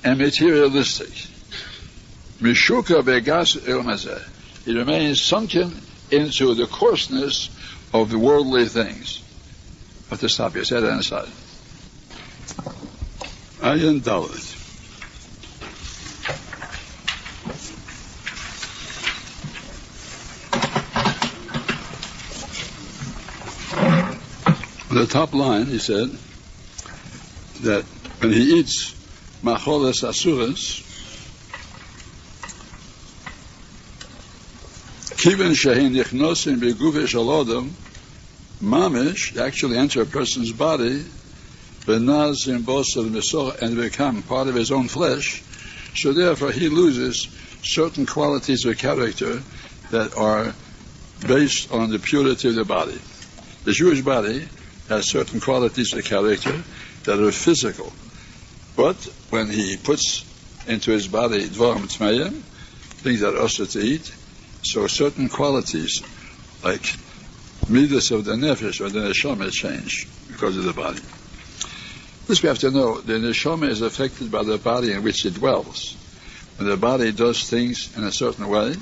and 0.04 0.20
materialistic. 0.20 1.14
Mishuka 2.42 3.04
begas 3.04 3.56
ilmazeh. 3.56 4.22
He 4.66 4.76
remains 4.78 5.22
sunken 5.22 5.74
into 6.10 6.54
the 6.54 6.66
coarseness 6.66 7.50
of 7.94 8.10
the 8.10 8.18
worldly 8.18 8.66
things. 8.66 9.24
Have 10.10 10.20
to 10.20 10.30
stop 10.30 10.56
you. 10.56 10.64
Say 10.64 10.80
that 10.80 10.94
inside. 10.94 11.30
Ayin 13.62 14.02
Dalit. 14.02 14.58
The 24.90 25.06
top 25.06 25.34
line, 25.34 25.68
he 25.68 25.80
said, 25.80 26.10
that 27.62 27.86
when 28.20 28.34
he 28.34 28.60
eats 28.60 29.01
macholes 29.44 30.04
asuras, 30.04 30.84
kiven 35.18 35.54
shehin 35.54 35.96
nichnosim 35.96 36.60
begufe 36.60 37.08
shalodom, 37.08 37.72
mamish, 38.62 39.38
actually 39.38 39.78
enter 39.78 40.02
a 40.02 40.06
person's 40.06 40.52
body, 40.52 41.04
benaz 41.86 42.48
in 42.48 42.62
bosel 42.62 43.62
and 43.62 43.76
become 43.76 44.22
part 44.24 44.48
of 44.48 44.56
his 44.56 44.72
own 44.72 44.88
flesh, 44.88 45.44
so 45.96 46.14
therefore 46.14 46.52
he 46.52 46.70
loses 46.70 47.28
certain 47.64 48.06
qualities 48.06 48.66
of 48.66 48.78
character 48.78 49.42
that 49.90 50.16
are 50.18 50.54
based 51.28 51.72
on 51.72 51.90
the 51.90 52.00
purity 52.00 52.50
of 52.50 52.56
the 52.56 52.66
body. 52.66 53.00
The 53.64 53.74
Jewish 53.74 54.02
body 54.02 54.48
has 54.90 55.10
certain 55.10 55.40
qualities 55.40 55.94
of 55.94 56.04
character 56.04 56.64
that 57.04 57.20
are 57.20 57.32
physical. 57.32 57.94
But 58.76 58.98
when 59.30 59.50
he 59.50 59.78
puts 59.78 60.26
into 60.68 60.92
his 60.92 61.08
body 61.08 61.48
dvarim 61.48 61.88
tmayim, 61.92 62.42
things 63.02 63.22
that 63.22 63.36
are 63.36 63.42
also 63.42 63.66
to 63.66 63.80
eat, 63.80 64.14
so 64.64 64.88
certain 64.88 65.28
qualities 65.28 66.02
like 66.64 66.96
midas 67.68 68.12
of 68.12 68.26
the 68.26 68.34
nefesh 68.34 68.80
or 68.80 68.90
the 68.90 69.00
neshama 69.00 69.52
change 69.52 70.08
because 70.28 70.56
of 70.58 70.64
the 70.64 70.74
body. 70.74 71.02
This 72.28 72.44
we 72.44 72.50
have 72.50 72.60
to 72.60 72.72
know. 72.72 73.02
The 73.02 73.14
neshama 73.14 73.68
is 73.70 73.82
affected 73.82 74.32
by 74.32 74.44
the 74.44 74.58
body 74.58 74.94
in 74.94 75.04
which 75.04 75.26
it 75.26 75.34
dwells. 75.34 75.98
When 76.58 76.70
the 76.70 76.78
body 76.78 77.12
does 77.12 77.50
things 77.50 77.96
in 77.98 78.04
a 78.04 78.12
certain 78.12 78.48
way 78.48 78.76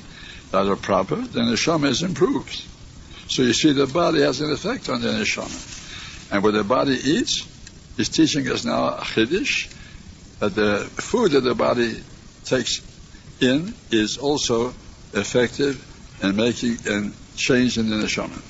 that 0.50 0.66
are 0.66 0.76
proper, 0.76 1.16
then 1.16 1.46
the 1.46 1.52
neshama 1.52 1.88
is 1.88 2.02
improved. 2.02 2.64
So 3.28 3.42
you 3.42 3.54
see, 3.54 3.72
the 3.72 3.86
body 3.86 4.20
has 4.20 4.40
an 4.40 4.52
effect 4.52 4.88
on 4.88 5.00
the 5.00 5.08
neshama. 5.08 6.32
And 6.32 6.42
what 6.42 6.54
the 6.54 6.64
body 6.64 6.98
eats 7.02 7.46
is 7.96 8.08
teaching 8.08 8.48
us 8.50 8.64
now 8.64 8.88
a 8.88 9.00
chiddush 9.00 9.74
that 10.39 10.55
the 10.55 10.79
food 10.97 11.31
that 11.31 11.41
the 11.41 11.55
body 11.55 12.01
takes 12.45 12.81
in 13.41 13.73
is 13.91 14.17
also 14.17 14.73
effective 15.13 15.83
in 16.21 16.35
making 16.35 16.77
and 16.87 17.13
changing 17.35 17.89
the 17.89 17.95
neshama. 17.95 18.41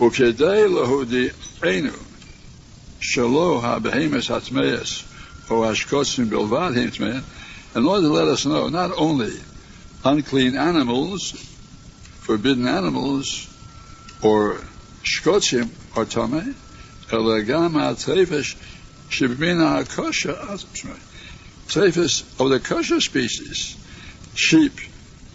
וכדי 0.00 0.68
להודיענו 0.68 1.96
שלא 3.00 3.60
הבהמס 3.64 4.30
הטמאס 4.30 5.02
או 5.50 5.70
השקוצים 5.70 6.30
בלבד 6.30 6.72
הם 6.76 6.90
טמאים, 6.90 7.22
in 7.74 7.86
order 7.86 8.02
to 8.02 8.08
let 8.08 8.28
us 8.28 8.44
know 8.44 8.68
not 8.68 8.90
only 8.96 9.32
unclean 10.04 10.56
animals, 10.56 11.32
forbidden 12.20 12.66
animals, 12.66 13.46
or 14.22 14.60
shkotzim 15.04 15.68
are 15.96 16.04
tame, 16.04 16.54
אלא 17.12 17.40
גם 17.40 17.76
הטרפש 17.76 18.56
שבין 19.09 19.61
הקושר, 19.61 20.35
אז 20.49 20.65
of 21.67 22.49
the 22.49 22.59
kosher 22.59 23.01
species, 23.01 23.75
sheep 24.35 24.79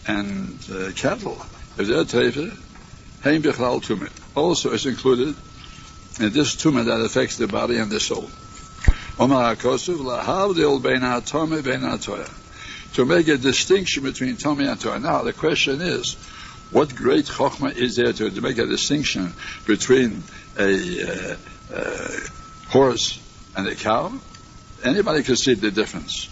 and 0.06 0.58
uh, 0.70 0.92
cattle, 0.94 1.44
if 1.76 1.88
they're 1.88 2.04
treifas, 2.04 2.56
hein 3.22 3.42
bichlal 3.42 3.82
tumit, 3.82 4.12
also 4.36 4.70
is 4.72 4.86
included 4.86 5.34
in 6.20 6.32
this 6.32 6.54
tumor 6.54 6.84
that 6.84 7.00
affects 7.00 7.36
the 7.36 7.48
body 7.48 7.78
and 7.78 7.90
the 7.90 7.98
soul. 7.98 8.30
To 12.94 13.04
make 13.04 13.28
a 13.28 13.36
distinction 13.36 14.02
between 14.02 14.36
Tommy 14.36 14.66
and 14.66 14.80
Torah. 14.80 14.98
Now, 14.98 15.22
the 15.22 15.32
question 15.32 15.80
is, 15.80 16.14
what 16.70 16.94
great 16.94 17.26
chokhmah 17.26 17.76
is 17.76 17.96
there 17.96 18.12
to, 18.12 18.30
to 18.30 18.40
make 18.40 18.58
a 18.58 18.66
distinction 18.66 19.34
between 19.66 20.22
a 20.58 21.02
uh, 21.02 21.36
uh, 21.74 22.08
horse 22.68 23.18
and 23.60 23.68
a 23.68 23.74
cow? 23.74 24.12
Anybody 24.82 25.22
can 25.22 25.36
see 25.36 25.54
the 25.54 25.70
difference. 25.70 26.28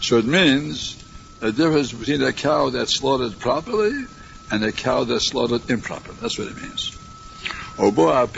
So 0.00 0.18
it 0.18 0.26
means 0.26 0.96
the 1.40 1.52
difference 1.52 1.92
between 1.92 2.22
a 2.22 2.32
cow 2.32 2.70
that's 2.70 2.98
slaughtered 2.98 3.38
properly 3.38 4.04
and 4.50 4.64
a 4.64 4.72
cow 4.72 5.04
that's 5.04 5.28
slaughtered 5.28 5.70
improperly. 5.70 6.16
That's 6.20 6.38
what 6.38 6.48
it 6.48 6.56
means. 6.56 6.98
We 7.78 7.90
don't 7.90 8.14
have 8.14 8.32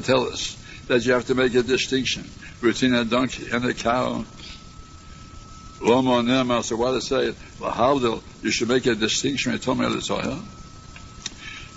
to 0.00 0.06
tell 0.06 0.24
us 0.24 0.56
that 0.88 1.04
you 1.04 1.12
have 1.12 1.26
to 1.26 1.34
make 1.34 1.54
a 1.54 1.62
distinction 1.62 2.28
between 2.60 2.94
a 2.94 3.04
donkey 3.04 3.48
and 3.50 3.64
a 3.64 3.74
cow. 3.74 4.24
Lomo 5.80 6.62
so 6.62 6.76
what 6.76 6.92
to 6.92 7.00
say, 7.00 7.34
you 8.42 8.50
should 8.50 8.68
make 8.68 8.86
a 8.86 8.94
distinction 8.94 9.52
between 9.52 9.78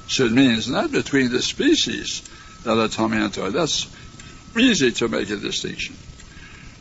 So 0.08 0.26
it 0.26 0.32
means 0.32 0.70
not 0.70 0.92
between 0.92 1.32
the 1.32 1.42
species 1.42 2.22
that 2.64 2.78
are 2.78 2.88
Torah. 2.88 3.50
That's 3.50 3.94
easy 4.58 4.92
to 4.92 5.08
make 5.08 5.30
a 5.30 5.38
distinction. 5.38 5.96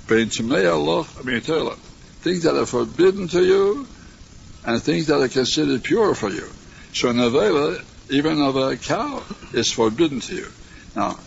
But 0.07 0.19
in 0.19 0.29
Tamei 0.29 1.77
things 2.21 2.43
that 2.43 2.57
are 2.57 2.67
forbidden 2.67 3.29
to 3.29 3.43
you 3.43 3.87
and 4.65 4.83
things 4.83 5.07
that 5.07 5.21
are 5.21 5.29
considered 5.29 5.83
pure 5.83 6.15
for 6.15 6.31
you. 6.31 6.49
So 6.93 7.13
Nevela, 7.13 7.83
even 8.11 8.41
of 8.41 8.57
a 8.57 8.77
cow, 8.77 9.23
is 9.53 9.73
forbidden 9.73 10.21
to 10.21 10.35
you. 10.35 10.47
Now, 10.95 11.19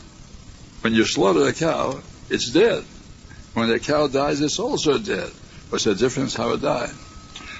when 0.81 0.93
you 0.93 1.05
slaughter 1.05 1.47
a 1.47 1.53
cow, 1.53 1.99
it's 2.29 2.51
dead. 2.51 2.83
When 3.53 3.69
a 3.71 3.79
cow 3.79 4.07
dies, 4.07 4.41
it's 4.41 4.59
also 4.59 4.97
dead. 4.97 5.31
What's 5.69 5.85
the 5.85 5.95
difference 5.95 6.35
how 6.35 6.51
it 6.51 6.61
died? 6.61 6.93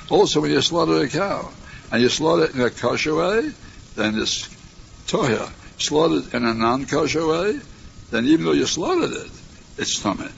Also, 0.10 0.42
when 0.42 0.52
you 0.52 0.62
slaughter 0.62 1.02
a 1.02 1.10
cow, 1.10 1.52
and 1.92 2.02
you 2.02 2.10
slaughter 2.10 2.46
it 2.46 2.56
in 2.56 2.62
a 2.62 2.70
kosher 2.70 3.16
way, 3.16 3.52
then 3.98 4.18
it's 4.18 4.48
toya. 5.08 5.52
Slaughtered 5.80 6.34
in 6.34 6.46
a 6.46 6.54
non-kosher 6.54 7.28
way, 7.28 7.60
then 8.10 8.26
even 8.26 8.46
though 8.46 8.54
you 8.54 8.66
slaughtered 8.66 9.12
it, 9.12 9.32
it's 9.78 10.00
tummy. 10.02 10.30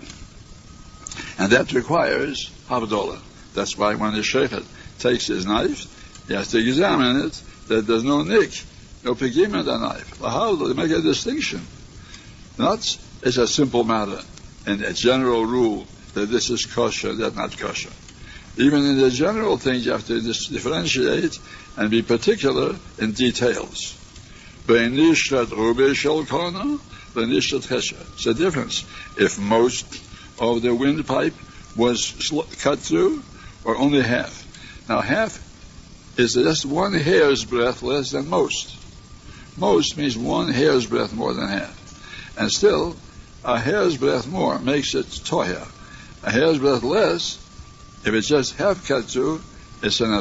And 1.37 1.51
that 1.51 1.71
requires 1.73 2.51
havdalah. 2.67 3.19
That's 3.53 3.77
why 3.77 3.95
when 3.95 4.13
the 4.13 4.23
sheikh 4.23 4.51
takes 4.99 5.27
his 5.27 5.45
knife, 5.45 6.25
he 6.27 6.33
has 6.33 6.49
to 6.49 6.57
examine 6.57 7.25
it 7.25 7.41
that 7.67 7.87
there's 7.87 8.03
no 8.03 8.23
nick, 8.23 8.51
no 9.03 9.15
pigim 9.15 9.57
in 9.57 9.65
the 9.65 9.77
knife. 9.77 10.19
How 10.19 10.55
do 10.55 10.73
they 10.73 10.81
make 10.81 10.91
a 10.91 11.01
distinction? 11.01 11.61
Not 12.57 12.85
as 13.23 13.37
a 13.37 13.47
simple 13.47 13.83
matter 13.83 14.19
and 14.65 14.81
a 14.81 14.93
general 14.93 15.45
rule 15.45 15.85
that 16.13 16.25
this 16.27 16.49
is 16.49 16.65
kosher, 16.65 17.13
that 17.13 17.35
not 17.35 17.57
kosher. 17.57 17.91
Even 18.57 18.83
in 18.83 18.97
the 18.97 19.09
general 19.09 19.57
things, 19.57 19.85
you 19.85 19.93
have 19.93 20.05
to 20.07 20.21
differentiate 20.21 21.39
and 21.79 21.89
be 21.89 22.01
particular 22.01 22.75
in 22.97 23.13
details. 23.13 23.95
It's 24.67 25.31
a 28.25 28.33
difference. 28.33 28.85
If 29.17 29.39
most 29.39 30.03
of 30.39 30.61
the 30.61 30.75
windpipe 30.75 31.33
was 31.77 32.31
cut 32.61 32.79
through, 32.79 33.23
or 33.63 33.77
only 33.77 34.01
half. 34.01 34.45
Now, 34.89 34.99
half 34.99 35.39
is 36.17 36.33
just 36.33 36.65
one 36.65 36.93
hair's 36.93 37.45
breadth 37.45 37.81
less 37.81 38.11
than 38.11 38.27
most. 38.27 38.75
Most 39.57 39.97
means 39.97 40.17
one 40.17 40.51
hair's 40.51 40.85
breadth 40.85 41.13
more 41.13 41.33
than 41.33 41.47
half. 41.47 42.35
And 42.37 42.51
still, 42.51 42.97
a 43.45 43.57
hair's 43.57 43.95
breadth 43.95 44.27
more 44.27 44.59
makes 44.59 44.95
it 44.95 45.05
toya. 45.05 45.65
A 46.23 46.31
hair's 46.31 46.57
breadth 46.57 46.83
less, 46.83 47.37
if 48.05 48.13
it's 48.13 48.27
just 48.27 48.57
half 48.57 48.85
cut 48.85 49.05
through, 49.05 49.41
it's 49.81 50.01
an. 50.01 50.11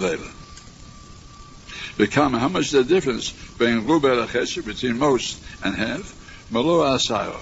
Become 1.99 2.35
how 2.35 2.49
much 2.49 2.71
the 2.71 2.85
difference 2.85 3.33
between 3.59 3.85
between 3.85 4.99
most 4.99 5.43
and 5.65 5.75
half, 5.75 6.47
malo 6.49 6.85
asayo, 6.85 7.37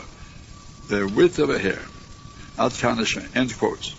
the 0.88 1.07
width 1.07 1.38
of 1.38 1.51
a 1.51 1.59
hair. 1.59 1.83
Ad 2.59 2.73
end 3.35 3.59
quote. 3.59 3.95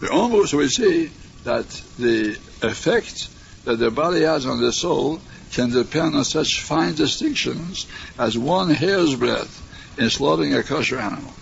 We 0.00 0.08
almost 0.08 0.54
we 0.54 0.68
see 0.68 1.10
that 1.44 1.68
the 1.98 2.38
effect 2.62 3.28
that 3.66 3.76
the 3.76 3.90
body 3.90 4.22
has 4.22 4.46
on 4.46 4.62
the 4.62 4.72
soul 4.72 5.20
can 5.52 5.70
depend 5.70 6.14
on 6.16 6.24
such 6.24 6.62
fine 6.62 6.94
distinctions 6.94 7.86
as 8.18 8.38
one 8.38 8.70
hair's 8.70 9.14
breadth 9.14 9.98
in 9.98 10.08
slaughtering 10.08 10.54
a 10.54 10.62
kosher 10.62 10.98
animal. 10.98 11.34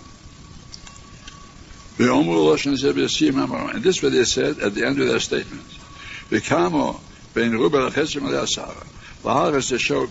The 1.97 2.11
And 3.73 3.83
this 3.83 3.97
is 3.97 4.03
what 4.03 4.11
they 4.11 4.25
said 4.25 4.59
at 4.59 4.75
the 4.75 4.85
end 4.85 4.99
of 4.99 5.07
their 5.07 5.21
statement. 5.21 5.63
To 9.69 9.77
show 9.79 10.07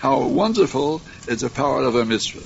how 0.00 0.26
wonderful 0.26 1.02
is 1.26 1.40
the 1.40 1.50
power 1.50 1.84
of 1.84 1.94
a 1.94 2.04
mitzvah. 2.04 2.42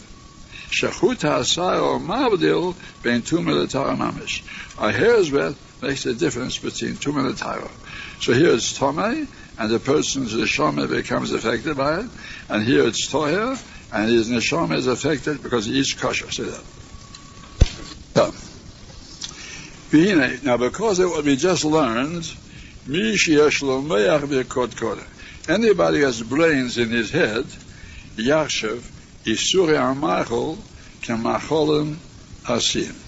A 4.78 4.92
hair's 4.92 5.30
breadth 5.30 5.82
makes 5.82 6.06
a 6.06 6.14
difference 6.14 6.58
between 6.58 6.94
tumah 6.94 7.28
and. 7.28 7.70
So 8.20 8.32
here 8.32 8.54
it's 8.54 8.78
tomei, 8.78 9.26
and 9.58 9.70
the 9.70 9.80
person's 9.80 10.32
neshama 10.32 10.88
becomes 10.88 11.32
affected 11.32 11.76
by 11.76 12.00
it, 12.00 12.10
and 12.48 12.64
here 12.64 12.86
it's 12.86 13.08
toher, 13.10 13.58
and 13.92 14.10
his 14.10 14.30
neshama 14.30 14.76
is 14.76 14.86
affected 14.86 15.42
because 15.42 15.66
he 15.66 15.78
eats 15.78 15.92
kosher. 15.94 16.30
Say 16.30 16.44
that. 16.44 16.62
Now, 20.42 20.56
because 20.56 21.00
of 21.00 21.10
what 21.10 21.24
we 21.24 21.36
just 21.36 21.66
learned, 21.66 22.24
anybody 25.48 26.00
has 26.00 26.22
brains 26.22 26.78
in 26.78 26.90
his 26.90 27.10
head, 27.10 27.44
Yachshav, 28.16 28.80
Isuri 29.24 29.78
Amachol, 29.78 30.58
Kamacholim 31.02 31.96
Asim. 32.44 32.98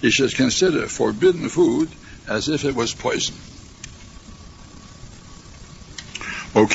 He 0.00 0.10
should 0.10 0.34
consider 0.34 0.86
forbidden 0.86 1.48
food 1.48 1.88
as 2.28 2.48
if 2.48 2.64
it 2.64 2.74
was 2.74 2.94
poison. 2.94 3.34
Or 6.54 6.66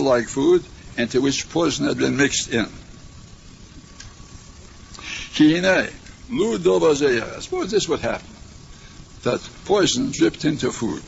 like 0.00 0.28
food 0.28 0.64
into 0.96 1.20
which 1.20 1.48
poison 1.50 1.86
had 1.86 1.98
been 1.98 2.16
mixed 2.16 2.50
in. 2.50 2.66
Suppose 7.40 7.70
this 7.70 7.88
would 7.88 8.00
happen, 8.00 8.35
that 9.22 9.40
poison 9.64 10.10
dripped 10.12 10.44
into 10.44 10.70
food. 10.70 11.02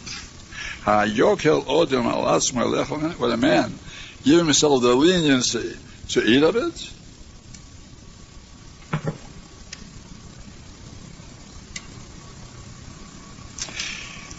Would 3.21 3.33
a 3.33 3.37
man 3.37 3.79
give 4.25 4.39
himself 4.39 4.83
the 4.83 4.95
leniency 4.95 5.77
to 6.11 6.25
eat 6.25 6.43
of 6.43 6.57
it? 6.57 6.93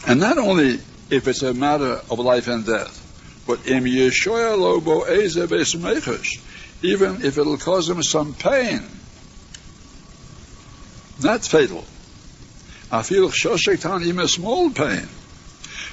And 0.08 0.20
not 0.20 0.40
only 0.40 0.80
if 1.12 1.28
it's 1.28 1.44
a 1.44 1.54
matter 1.54 2.02
of 2.10 2.20
life 2.20 2.48
and 2.48 2.66
death, 2.66 2.96
but 3.46 3.68
im 3.68 3.86
yeshoya 3.86 4.84
bo 4.84 5.04
eze 5.04 5.38
even 6.82 7.24
if 7.24 7.38
it'll 7.38 7.58
cause 7.58 7.90
him 7.90 8.02
some 8.02 8.34
pain, 8.34 8.82
not 11.22 11.44
fatal. 11.44 11.84
I 12.92 13.04
feel 13.04 13.30
shoshektan 13.30 14.04
even 14.06 14.22
a 14.22 14.28
small 14.28 14.72
pain. 14.72 15.08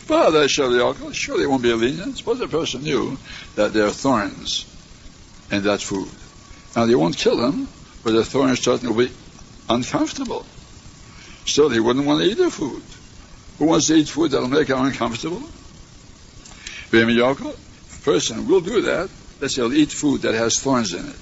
But 0.09 0.31
that 0.31 0.49
surely 0.49 0.79
it 0.79 1.49
won't 1.51 1.63
be 1.63 1.71
a 1.71 1.77
lenient. 1.77 2.17
Suppose 2.17 2.41
a 2.41 2.49
person 2.49 2.83
knew 2.83 3.19
that 3.57 3.73
there 3.73 3.87
are 3.87 3.91
thorns 3.91 4.65
in 5.51 5.65
that 5.65 5.81
food. 5.83 6.09
Now 6.75 6.87
they 6.87 6.95
won't 6.95 7.17
kill 7.17 7.45
him, 7.45 7.69
but 8.05 8.13
the 8.13 8.25
thorns 8.25 8.63
certainly 8.63 8.95
will 8.95 9.07
be 9.07 9.13
uncomfortable. 9.69 10.47
Still, 11.45 11.71
he 11.71 11.81
wouldn't 11.81 12.07
want 12.07 12.23
to 12.23 12.31
eat 12.31 12.39
the 12.39 12.51
food. 12.51 12.83
Who 13.59 13.67
wants 13.67 13.89
to 13.89 13.95
eat 13.95 14.09
food 14.09 14.31
that'll 14.31 14.49
make 14.49 14.69
him 14.69 14.85
uncomfortable? 14.85 15.43
A 16.93 17.35
person 18.05 18.47
will 18.47 18.61
do 18.61 18.83
that. 18.83 19.11
Let's 19.41 19.55
say 19.55 19.63
he'll 19.63 19.75
eat 19.75 19.91
food 19.91 20.23
that 20.23 20.35
has 20.35 20.59
thorns 20.61 20.93
in 20.95 21.07
it. 21.09 21.17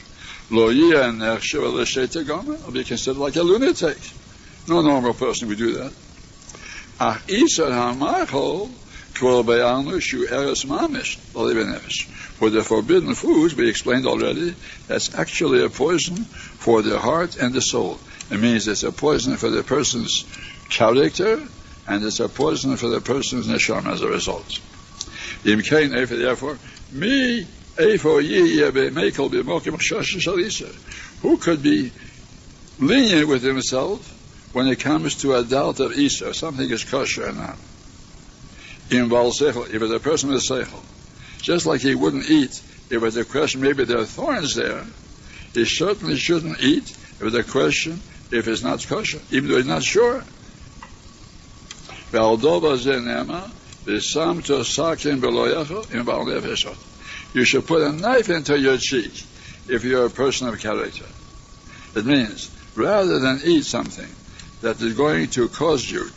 Lo 0.50 0.68
and 0.68 1.20
will 1.20 2.72
be 2.72 2.84
considered 2.84 3.18
like 3.18 3.36
a 3.36 3.42
lunatic. 3.42 3.98
No 4.66 4.80
normal 4.80 5.14
person 5.14 5.48
would 5.48 5.58
do 5.58 5.74
that. 5.74 5.92
Ach 6.98 7.20
isar 7.28 7.70
hamachol 7.70 8.70
kol 9.14 9.42
be'alnu 9.42 10.00
shu 10.00 10.26
eres 10.26 10.64
mamish 10.64 11.18
For 12.38 12.50
the 12.50 12.62
forbidden 12.62 13.14
foods, 13.14 13.54
we 13.54 13.68
explained 13.68 14.06
already, 14.06 14.54
that's 14.86 15.14
actually 15.14 15.62
a 15.64 15.68
poison 15.68 16.16
for 16.16 16.82
the 16.82 16.98
heart 16.98 17.36
and 17.36 17.52
the 17.52 17.60
soul. 17.60 18.00
It 18.30 18.40
means 18.40 18.66
it's 18.66 18.84
a 18.84 18.92
poison 18.92 19.36
for 19.36 19.50
the 19.50 19.62
person's 19.62 20.24
character, 20.70 21.42
and 21.86 22.04
it's 22.04 22.20
a 22.20 22.28
poison 22.28 22.76
for 22.76 22.88
the 22.88 23.00
person's 23.00 23.46
neshama 23.46 23.92
as 23.92 24.00
a 24.00 24.08
result. 24.08 24.60
Therefore, 25.42 26.58
me 26.90 27.46
who 31.20 31.36
could 31.36 31.62
be 31.62 31.92
lenient 32.78 33.28
with 33.28 33.42
himself 33.42 34.13
when 34.54 34.68
it 34.68 34.78
comes 34.78 35.16
to 35.16 35.34
a 35.34 35.42
doubt 35.42 35.80
of 35.80 35.98
Isa, 35.98 36.32
something 36.32 36.70
is 36.70 36.84
kosher 36.84 37.28
or 37.28 37.32
not. 37.32 37.56
Involves 38.88 39.40
seichel, 39.40 39.68
if 39.68 39.82
it's 39.82 39.92
a 39.92 39.98
person 39.98 40.30
with 40.30 40.42
seichel. 40.42 40.80
Just 41.42 41.66
like 41.66 41.80
he 41.80 41.96
wouldn't 41.96 42.30
eat 42.30 42.62
if 42.88 43.02
it's 43.02 43.16
a 43.16 43.24
question, 43.24 43.62
maybe 43.62 43.84
there 43.84 43.98
are 43.98 44.04
thorns 44.04 44.54
there, 44.54 44.84
he 45.54 45.64
certainly 45.64 46.16
shouldn't 46.16 46.62
eat 46.62 46.88
if 46.90 47.22
it's 47.22 47.34
a 47.34 47.42
question, 47.42 48.00
if 48.30 48.46
it's 48.46 48.62
not 48.62 48.86
kosher, 48.86 49.18
even 49.32 49.50
though 49.50 49.56
he's 49.56 49.66
not 49.66 49.82
sure. 49.82 50.22
You 57.34 57.44
should 57.44 57.66
put 57.66 57.82
a 57.82 57.92
knife 57.92 58.30
into 58.30 58.60
your 58.60 58.76
cheek 58.76 59.24
if 59.68 59.82
you're 59.82 60.06
a 60.06 60.10
person 60.10 60.46
of 60.46 60.60
character. 60.60 61.06
It 61.96 62.06
means, 62.06 62.56
rather 62.76 63.18
than 63.18 63.40
eat 63.44 63.64
something 63.64 64.08
that 64.63 64.81
is 64.81 64.93
going 64.93 65.29
to 65.29 65.47
cause 65.49 65.89
you 65.89 66.09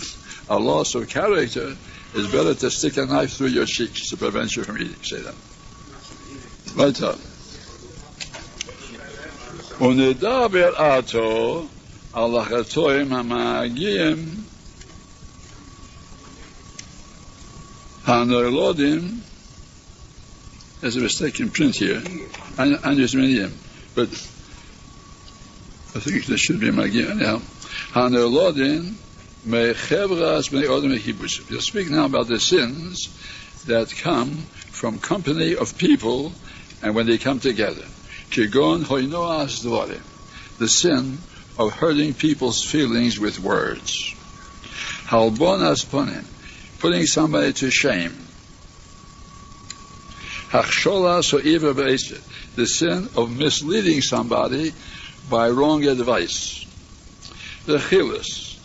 a 0.49 0.59
loss 0.59 0.95
of 0.95 1.09
character, 1.09 1.77
it's 2.15 2.33
better 2.33 2.55
to 2.55 2.71
stick 2.71 2.97
a 2.97 3.07
knife 3.07 3.33
through 3.35 3.49
your 3.49 3.67
cheeks 3.67 4.11
to 4.11 4.17
prevent 4.17 4.55
you 4.57 4.65
from 4.65 4.79
eating. 4.79 5.03
Say 5.03 5.21
that. 5.21 5.35
Right 6.77 7.03
up. 7.03 7.19
ונדבר 9.81 10.77
עתו 10.77 11.67
על 12.13 12.39
החטאים 12.39 13.13
המגיעים 13.13 14.45
הנולדים 18.05 19.21
there's 20.83 20.97
a 20.97 21.01
mistake 21.01 21.39
in 21.39 21.49
print 21.49 21.77
here. 21.77 22.03
Andrews 22.59 23.15
Medium. 23.15 23.57
But 23.95 24.09
I 25.95 26.01
think 26.01 26.27
there 26.27 26.37
should 26.37 26.59
be 26.59 26.73
Magia 26.73 27.15
now. 27.15 27.41
We'll 27.96 28.14
speak 31.62 31.90
now 31.90 32.06
about 32.06 32.28
the 32.28 32.40
sins 32.40 33.64
that 33.66 33.94
come 34.02 34.30
from 34.72 35.00
company 35.00 35.56
of 35.56 35.78
people 35.78 36.34
and 36.82 36.96
when 36.96 37.08
they 37.08 37.18
come 37.18 37.40
together. 37.40 37.86
The 40.60 40.68
sin 40.68 41.18
of 41.58 41.74
hurting 41.74 42.14
people's 42.14 42.64
feelings 42.64 43.20
with 43.20 43.40
words. 43.40 44.14
Halbonas 45.06 45.86
ponim. 45.86 46.26
Putting 46.80 47.06
somebody 47.06 47.54
to 47.54 47.72
shame 47.72 48.28
the 52.56 52.66
sin 52.66 53.10
of 53.16 53.38
misleading 53.38 54.02
somebody 54.02 54.74
by 55.30 55.50
wrong 55.50 55.86
advice. 55.86 56.67
The 57.68 57.80
chilus, 57.80 58.58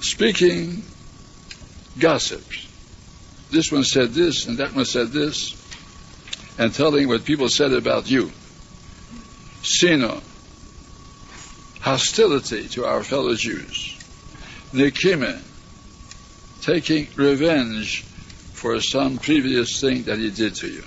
speaking 0.00 0.82
gossips. 1.98 2.66
This 3.50 3.70
one 3.70 3.84
said 3.84 4.14
this 4.14 4.46
and 4.46 4.56
that 4.56 4.74
one 4.74 4.86
said 4.86 5.08
this, 5.08 5.52
and 6.58 6.72
telling 6.72 7.08
what 7.08 7.26
people 7.26 7.50
said 7.50 7.74
about 7.74 8.10
you. 8.10 8.32
Sino, 9.62 10.22
hostility 11.82 12.68
to 12.68 12.86
our 12.86 13.02
fellow 13.02 13.34
Jews. 13.34 13.98
Nikime, 14.72 15.42
taking 16.62 17.06
revenge 17.16 18.02
for 18.54 18.80
some 18.80 19.18
previous 19.18 19.78
thing 19.78 20.04
that 20.04 20.18
he 20.18 20.30
did 20.30 20.54
to 20.54 20.68
you. 20.68 20.84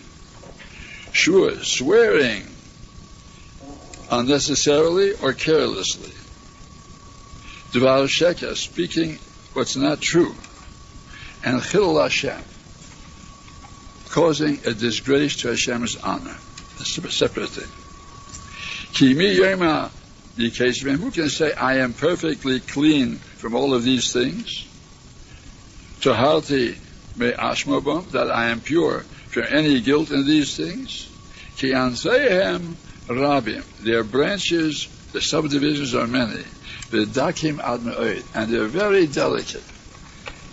Sure, 1.11 1.53
swearing 1.61 2.54
unnecessarily 4.11 5.13
or 5.21 5.33
carelessly. 5.33 6.11
Dvar 7.71 8.07
Sheka, 8.07 8.55
speaking 8.55 9.19
what's 9.53 9.75
not 9.75 10.01
true. 10.01 10.33
And 11.43 11.61
Chilul 11.61 12.01
Hashem, 12.01 12.41
causing 14.09 14.59
a 14.65 14.73
disgrace 14.73 15.37
to 15.37 15.49
Hashem's 15.49 15.95
honor. 15.97 16.35
That's 16.77 16.97
a 16.97 17.11
separate 17.11 17.49
thing. 17.49 17.69
Kimi 18.93 19.35
Yema, 19.35 19.91
the 20.35 20.51
case 20.51 20.81
of 20.81 20.87
him, 20.87 20.99
who 20.99 21.11
can 21.11 21.29
say, 21.29 21.53
I 21.53 21.77
am 21.77 21.93
perfectly 21.93 22.59
clean 22.59 23.15
from 23.15 23.55
all 23.55 23.73
of 23.73 23.83
these 23.83 24.11
things? 24.13 24.67
Tahalti 25.99 26.77
me 27.17 27.31
ashmabam, 27.31 28.09
that 28.11 28.29
I 28.29 28.49
am 28.49 28.61
pure 28.61 28.99
from 28.99 29.43
any 29.49 29.81
guilt 29.81 30.11
in 30.11 30.25
these 30.25 30.55
things. 30.55 31.09
Ki 31.57 31.71
ansehem 31.71 32.75
rabim, 33.07 33.63
their 33.83 34.03
branches, 34.03 34.87
the 35.11 35.21
subdivisions 35.21 35.93
are 35.95 36.07
many. 36.07 36.43
V'dakim 36.89 37.59
ad 37.59 38.23
and 38.33 38.51
they're 38.51 38.65
very 38.65 39.07
delicate. 39.07 39.63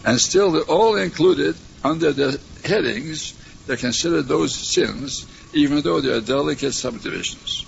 And 0.04 0.20
still 0.20 0.52
they're 0.52 0.62
all 0.62 0.96
included 0.96 1.56
under 1.84 2.12
the 2.12 2.40
headings 2.64 3.34
that 3.66 3.78
consider 3.78 4.22
those 4.22 4.54
sins, 4.74 5.26
even 5.52 5.82
though 5.82 6.00
they 6.00 6.12
are 6.12 6.20
delicate 6.20 6.72
subdivisions. 6.72 7.66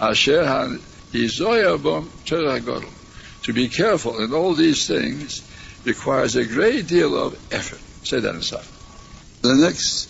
Asher 0.00 0.44
han 0.46 0.80
to 3.42 3.52
be 3.52 3.68
careful 3.68 4.24
in 4.24 4.32
all 4.32 4.54
these 4.54 4.86
things 4.86 5.46
requires 5.84 6.36
a 6.36 6.44
great 6.46 6.86
deal 6.88 7.14
of 7.16 7.34
effort. 7.52 7.80
Say 8.06 8.20
that 8.20 8.34
inside. 8.34 8.64
The 9.42 9.54
next 9.54 10.06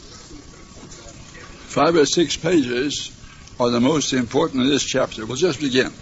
five 1.69 1.97
or 1.97 2.07
six 2.07 2.37
pages 2.37 3.11
are 3.61 3.71
the 3.71 3.81
most 3.81 4.13
important 4.13 4.63
in 4.63 4.69
this 4.69 4.85
chapter. 4.85 5.25
We'll 5.27 5.37
just 5.37 5.61
begin. 5.61 5.93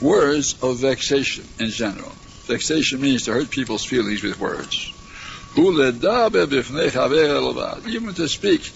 Words 0.00 0.62
of 0.62 0.78
vexation 0.78 1.44
in 1.58 1.70
general. 1.70 2.12
Vexation 2.46 3.00
means 3.00 3.24
to 3.24 3.32
hurt 3.32 3.50
people's 3.50 3.84
feelings 3.84 4.22
with 4.22 4.40
words. 4.40 4.92
Even 5.54 5.74
to 8.14 8.28
speak 8.28 8.72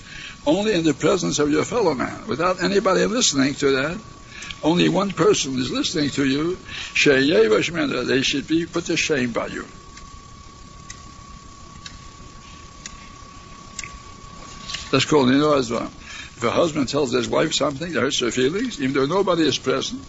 only 0.47 0.75
in 0.75 0.85
the 0.85 0.95
presence 0.95 1.39
of 1.39 1.51
your 1.51 1.65
fellow 1.65 1.95
man, 1.95 2.27
without 2.29 2.63
anybody 2.63 3.07
listening 3.07 3.55
to 3.55 3.71
that, 3.73 3.99
only 4.63 4.89
one 4.89 5.11
person 5.11 5.59
is 5.59 5.71
listening 5.71 6.11
to 6.11 6.25
you, 6.25 6.57
they 8.07 8.23
should 8.23 8.47
be 8.47 8.67
put 8.67 8.85
to 8.85 8.97
shame 8.97 9.33
by 9.33 9.47
you. 9.47 9.67
That's 14.91 15.05
called 15.05 15.29
Ninoazva. 15.29 15.83
Uh, 15.83 15.91
if 16.37 16.45
a 16.45 16.51
husband 16.51 16.89
tells 16.89 17.13
his 17.13 17.29
wife 17.29 17.55
something 17.55 17.93
that 17.93 18.01
hurts 18.01 18.21
her 18.21 18.31
feelings, 18.31 18.81
even 18.81 18.95
though 18.95 19.07
nobody 19.07 19.43
is 19.43 19.59
present, 19.59 20.05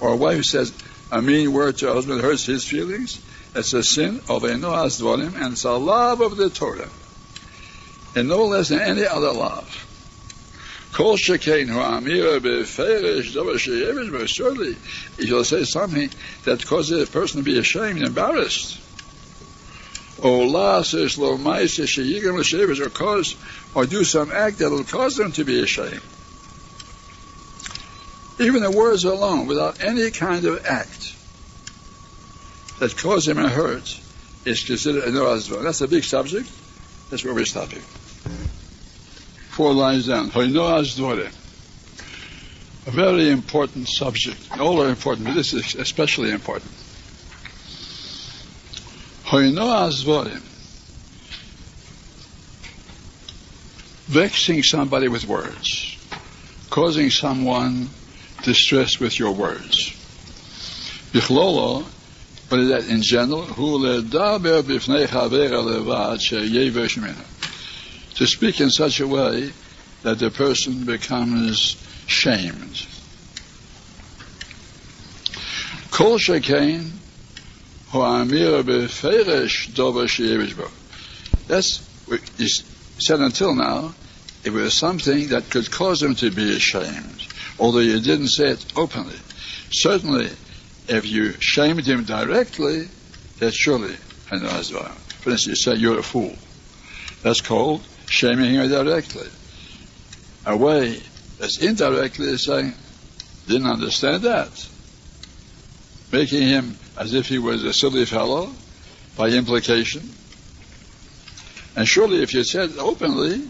or 0.00 0.10
a 0.10 0.16
wife 0.16 0.44
says 0.44 0.72
a 1.10 1.22
mean 1.22 1.52
word 1.52 1.78
to 1.78 1.90
a 1.90 1.94
husband 1.94 2.20
hurts 2.20 2.44
his 2.44 2.64
feelings, 2.64 3.24
it's 3.54 3.72
a 3.72 3.82
sin 3.82 4.20
of 4.28 4.44
a 4.44 4.56
Noah's 4.56 5.00
and 5.00 5.52
it's 5.52 5.64
a 5.64 5.72
love 5.72 6.20
of 6.20 6.36
the 6.36 6.50
Torah. 6.50 6.88
And 8.14 8.28
no 8.28 8.44
less 8.46 8.68
than 8.68 8.80
any 8.80 9.06
other 9.06 9.32
love. 9.32 9.84
Kol 10.92 11.16
beferish 11.16 12.68
Surely, 14.28 14.76
he 15.18 15.32
will 15.32 15.44
say 15.44 15.64
something 15.64 16.10
that 16.44 16.66
causes 16.66 17.08
a 17.08 17.12
person 17.12 17.38
to 17.40 17.44
be 17.44 17.58
ashamed, 17.58 17.98
and 17.98 18.08
embarrassed. 18.08 18.87
Says 20.20 21.18
or 22.80 22.90
cause 22.90 23.36
or 23.74 23.86
do 23.86 24.04
some 24.04 24.32
act 24.32 24.58
that 24.58 24.70
will 24.70 24.84
cause 24.84 25.16
them 25.16 25.32
to 25.32 25.44
be 25.44 25.62
ashamed. 25.62 26.00
Even 28.40 28.62
the 28.62 28.70
words 28.70 29.04
alone, 29.04 29.46
without 29.46 29.82
any 29.82 30.10
kind 30.10 30.44
of 30.44 30.64
act, 30.64 31.14
that 32.78 32.96
cause 32.96 33.26
them 33.26 33.38
a 33.38 33.48
hurt 33.48 34.00
is 34.44 34.64
considered 34.64 35.04
a 35.04 35.08
noaz 35.08 35.48
That's 35.62 35.80
a 35.80 35.88
big 35.88 36.04
subject. 36.04 36.48
That's 37.10 37.24
where 37.24 37.34
we're 37.34 37.44
stopping. 37.44 37.80
Four 39.50 39.72
lines 39.72 40.06
down. 40.06 40.30
A 42.86 42.90
very 42.90 43.30
important 43.30 43.88
subject. 43.88 44.38
All 44.58 44.82
are 44.82 44.88
important, 44.88 45.26
but 45.26 45.34
this 45.34 45.52
is 45.52 45.74
especially 45.74 46.30
important. 46.30 46.70
Vexing 54.06 54.62
somebody 54.62 55.08
with 55.08 55.26
words, 55.26 55.98
causing 56.70 57.10
someone 57.10 57.90
distress 58.42 58.98
with 58.98 59.18
your 59.18 59.32
words. 59.32 59.90
Bichlolo, 61.12 61.84
is 62.50 62.68
that 62.68 62.88
in 62.88 63.02
general? 63.02 63.44
To 68.14 68.26
speak 68.26 68.60
in 68.62 68.70
such 68.70 69.00
a 69.00 69.06
way 69.06 69.52
that 70.04 70.18
the 70.18 70.30
person 70.30 70.86
becomes 70.86 71.76
shamed. 72.06 72.86
Kol 75.90 76.16
shekain 76.16 76.92
that's 81.48 82.02
what 82.06 82.20
you 82.38 82.48
said 82.98 83.20
until 83.20 83.54
now. 83.54 83.94
It 84.44 84.50
was 84.50 84.78
something 84.78 85.28
that 85.28 85.48
could 85.50 85.70
cause 85.70 86.02
him 86.02 86.14
to 86.16 86.30
be 86.30 86.54
ashamed, 86.54 87.26
although 87.58 87.78
you 87.78 88.00
didn't 88.00 88.28
say 88.28 88.50
it 88.50 88.72
openly. 88.76 89.16
Certainly, 89.70 90.30
if 90.88 91.06
you 91.06 91.32
shamed 91.40 91.86
him 91.86 92.04
directly, 92.04 92.88
that's 93.38 93.56
surely 93.56 93.96
an 94.30 94.40
azvar. 94.40 94.90
For 95.22 95.30
instance, 95.30 95.46
you 95.46 95.72
say 95.72 95.80
you're 95.80 95.98
a 95.98 96.02
fool. 96.02 96.36
That's 97.22 97.40
called 97.40 97.82
shaming 98.06 98.52
him 98.52 98.68
directly. 98.68 99.28
A 100.46 100.56
way 100.56 101.00
that's 101.38 101.62
indirectly 101.62 102.36
saying, 102.36 102.74
didn't 103.46 103.66
understand 103.66 104.22
that. 104.24 104.68
Making 106.12 106.42
him 106.42 106.76
as 106.98 107.14
if 107.14 107.28
he 107.28 107.38
was 107.38 107.62
a 107.62 107.72
silly 107.72 108.04
fellow 108.04 108.50
by 109.16 109.28
implication. 109.28 110.02
And 111.76 111.86
surely 111.86 112.22
if 112.22 112.34
you 112.34 112.42
said 112.42 112.72
openly, 112.78 113.48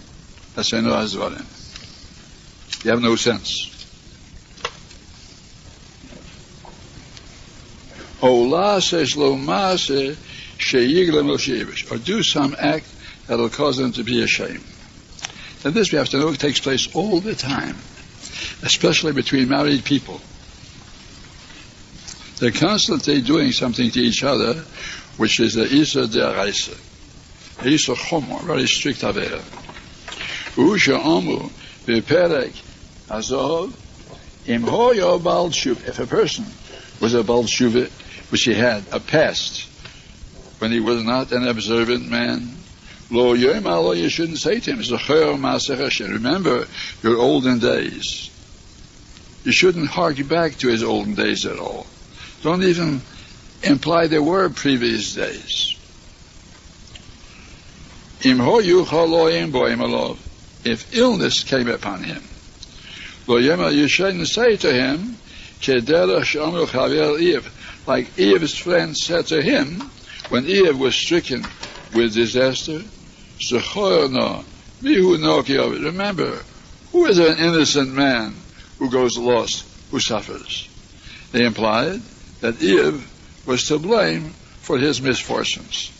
that's 0.54 0.72
no 0.72 0.90
azvarim. 0.90 1.46
You 2.84 2.90
have 2.90 3.00
no 3.00 3.16
sense. 3.16 3.74
Or 11.90 11.98
do 11.98 12.22
some 12.22 12.54
act 12.58 12.86
that'll 13.26 13.48
cause 13.48 13.78
them 13.78 13.92
to 13.92 14.04
be 14.04 14.22
ashamed. 14.22 14.64
And 15.64 15.74
this 15.74 15.90
we 15.92 15.98
have 15.98 16.08
to 16.10 16.18
know 16.18 16.28
takes 16.38 16.60
place 16.60 16.94
all 16.94 17.20
the 17.20 17.34
time, 17.34 17.76
especially 18.62 19.12
between 19.12 19.48
married 19.48 19.84
people. 19.84 20.20
They're 22.38 22.52
constantly 22.52 23.20
doing 23.20 23.50
something 23.50 23.90
to 23.90 24.00
each 24.00 24.22
other, 24.22 24.54
which 25.16 25.40
is 25.40 25.54
the 25.54 25.64
Isa 25.64 26.06
Deraisa. 26.06 26.78
Isa 27.66 27.94
Chomo, 27.94 28.40
very 28.42 28.66
strict 28.66 29.00
Avera. 29.00 29.40
Usha 30.54 31.00
Omu, 31.00 31.50
Beperek, 31.84 32.62
Azov, 33.10 33.74
Im 34.46 34.62
Hoyo 34.62 35.22
Bal 35.22 35.48
If 35.48 35.98
a 35.98 36.06
person 36.06 36.46
was 37.00 37.14
a 37.14 37.24
Bal 37.24 37.42
which 37.42 38.42
he 38.42 38.54
had, 38.54 38.84
a 38.92 39.00
past, 39.00 39.66
when 40.60 40.70
he 40.70 40.78
was 40.78 41.02
not 41.02 41.32
an 41.32 41.48
observant 41.48 42.08
man, 42.08 42.54
Lo 43.10 43.34
Yomalo, 43.34 43.96
you 43.96 44.08
shouldn't 44.08 44.38
say 44.38 44.60
to 44.60 44.76
him, 44.76 46.12
Remember 46.12 46.68
your 47.02 47.16
olden 47.18 47.58
days. 47.58 48.30
You 49.44 49.52
shouldn't 49.52 49.88
hark 49.88 50.28
back 50.28 50.58
to 50.58 50.68
his 50.68 50.84
olden 50.84 51.14
days 51.14 51.44
at 51.44 51.58
all. 51.58 51.87
Don't 52.42 52.62
even 52.62 53.00
imply 53.64 54.06
there 54.06 54.22
were 54.22 54.48
previous 54.48 55.14
days. 55.14 55.74
If 60.64 60.96
illness 60.96 61.42
came 61.42 61.68
upon 61.68 62.04
him, 62.04 62.22
you 63.26 63.88
shouldn't 63.88 64.28
say 64.28 64.56
to 64.56 64.72
him, 64.72 65.16
like 67.86 68.06
Iyov's 68.16 68.56
friend 68.56 68.96
said 68.96 69.26
to 69.26 69.42
him 69.42 69.90
when 70.28 70.46
Eve 70.46 70.78
was 70.78 70.94
stricken 70.94 71.44
with 71.92 72.14
disaster, 72.14 72.82
Remember, 74.80 76.38
who 76.92 77.06
is 77.06 77.18
an 77.18 77.38
innocent 77.38 77.92
man 77.92 78.34
who 78.78 78.90
goes 78.90 79.18
lost, 79.18 79.64
who 79.90 79.98
suffers? 79.98 80.68
They 81.32 81.44
implied 81.44 82.00
that 82.40 82.56
Iyov 82.56 83.46
was 83.46 83.64
to 83.68 83.78
blame 83.78 84.30
for 84.60 84.78
his 84.78 85.00
misfortunes. 85.00 85.92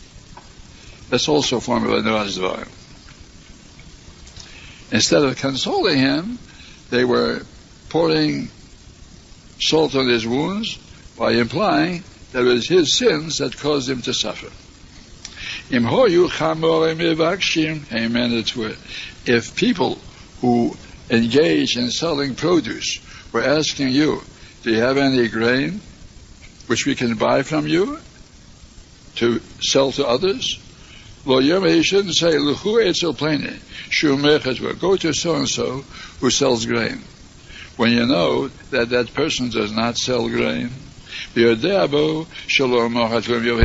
That's 1.09 1.27
also 1.27 1.57
a 1.57 1.61
form 1.61 1.85
of 1.85 1.91
a 1.91 2.01
Noaz 2.01 2.37
Instead 4.91 5.23
of 5.23 5.37
consoling 5.37 5.97
him, 5.97 6.39
they 6.89 7.03
were 7.03 7.41
pouring 7.89 8.49
salt 9.59 9.95
on 9.95 10.07
his 10.07 10.25
wounds 10.25 10.77
by 11.17 11.31
implying 11.33 12.03
that 12.31 12.41
it 12.41 12.45
was 12.45 12.67
his 12.67 12.95
sins 12.97 13.37
that 13.37 13.57
caused 13.57 13.89
him 13.89 14.01
to 14.03 14.13
suffer. 14.13 14.49
If 19.25 19.55
people 19.55 19.97
who 20.41 20.77
engage 21.09 21.77
in 21.77 21.91
selling 21.91 22.35
produce 22.35 22.99
were 23.31 23.43
asking 23.43 23.89
you, 23.89 24.21
do 24.63 24.71
you 24.71 24.79
have 24.79 24.97
any 24.97 25.27
grain? 25.27 25.81
Which 26.69 26.85
we 26.85 26.93
can 26.93 27.15
buy 27.15 27.41
from 27.41 27.67
you 27.67 27.99
to 29.15 29.39
sell 29.59 29.91
to 29.91 30.05
others. 30.07 30.59
Well, 31.25 31.41
you 31.41 31.81
shouldn't 31.81 32.13
say, 32.15 32.37
Go 32.37 32.55
to 34.95 35.13
so 35.13 35.35
and 35.35 35.49
so 35.49 35.83
who 36.19 36.29
sells 36.29 36.67
grain. 36.67 37.01
When 37.75 37.91
you 37.91 38.05
know 38.05 38.49
that 38.69 38.89
that 38.89 39.15
person 39.15 39.49
does 39.49 39.71
not 39.71 39.97
sell 39.97 40.29
grain, 40.29 40.69
he 41.33 41.43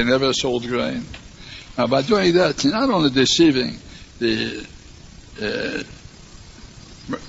never 0.04 0.32
sold 0.32 0.66
grain. 0.66 1.04
Now, 1.76 1.86
by 1.88 2.00
doing 2.02 2.32
that, 2.34 2.64
you're 2.64 2.72
not 2.72 2.88
only 2.88 3.10
deceiving 3.10 3.76
the 4.18 4.66
uh, 5.42 5.82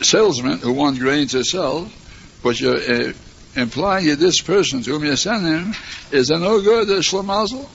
salesman 0.01 0.59
who 0.59 0.71
wants 0.71 0.99
grain 0.99 1.27
to 1.27 1.43
sell, 1.43 1.89
but 2.41 2.61
you're 2.61 2.77
uh, 2.77 3.13
implying 3.55 4.07
that 4.07 4.19
this 4.19 4.41
person 4.41 4.81
to 4.83 4.91
whom 4.91 5.05
you 5.05 5.15
send 5.15 5.45
him 5.45 5.73
is 6.11 6.29
a 6.29 6.37
no 6.37 6.61
good, 6.61 6.89
a 6.89 6.99
shlamazel. 6.99 7.67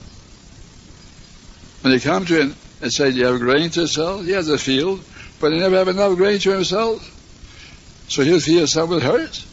When 1.83 1.93
you 1.93 1.99
come 1.99 2.25
to 2.25 2.41
him 2.41 2.55
and 2.81 2.91
say, 2.91 3.11
Do 3.11 3.17
you 3.17 3.25
have 3.25 3.39
grain 3.39 3.69
to 3.71 3.87
sell? 3.87 4.21
He 4.21 4.31
has 4.31 4.49
a 4.49 4.57
field, 4.57 5.03
but 5.39 5.51
he 5.51 5.59
never 5.59 5.77
have 5.77 5.87
enough 5.87 6.17
grain 6.17 6.39
to 6.39 6.51
himself. 6.51 7.07
So 8.07 8.23
he'll 8.23 8.39
feel 8.39 8.67
someone 8.67 9.01
hurt. 9.01 9.45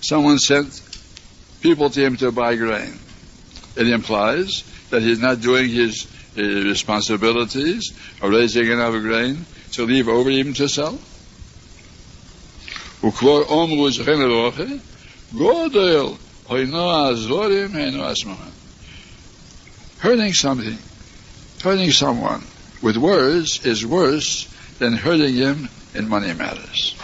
Someone 0.00 0.38
sent 0.38 0.80
people 1.60 1.90
to 1.90 2.00
him 2.00 2.16
to 2.16 2.32
buy 2.32 2.56
grain. 2.56 2.98
It 3.76 3.88
implies 3.88 4.64
that 4.90 5.02
he's 5.02 5.20
not 5.20 5.40
doing 5.40 5.68
his, 5.68 6.10
his 6.34 6.64
responsibilities 6.64 7.92
of 8.20 8.30
raising 8.30 8.66
enough 8.66 8.94
grain 9.02 9.46
to 9.72 9.84
leave 9.84 10.08
over 10.08 10.28
even 10.30 10.54
to 10.54 10.68
sell. 10.68 10.98
וכבר 13.03 13.41
אומרו 13.41 13.91
זכן 13.91 14.19
לרוחה, 14.19 14.63
גודל, 15.33 16.05
hoino 16.49 17.11
azvorim, 17.11 17.71
heino 17.73 18.03
asmahan. 18.03 18.51
Hurting 19.99 20.33
something, 20.33 20.77
hurting 21.61 21.91
someone 21.91 22.43
with 22.81 22.97
words 22.97 23.65
is 23.65 23.85
worse 23.85 24.47
than 24.79 24.93
hurting 24.93 25.35
him 25.35 25.69
in 25.93 26.07
money 26.07 26.33
matters. 26.33 26.95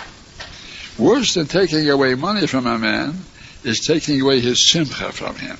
Worse 0.97 1.33
than 1.33 1.47
taking 1.47 1.89
away 1.89 2.15
money 2.15 2.47
from 2.47 2.67
a 2.67 2.77
man 2.77 3.19
is 3.63 3.79
taking 3.79 4.21
away 4.21 4.39
his 4.39 4.69
simcha 4.69 5.11
from 5.11 5.35
him. 5.35 5.57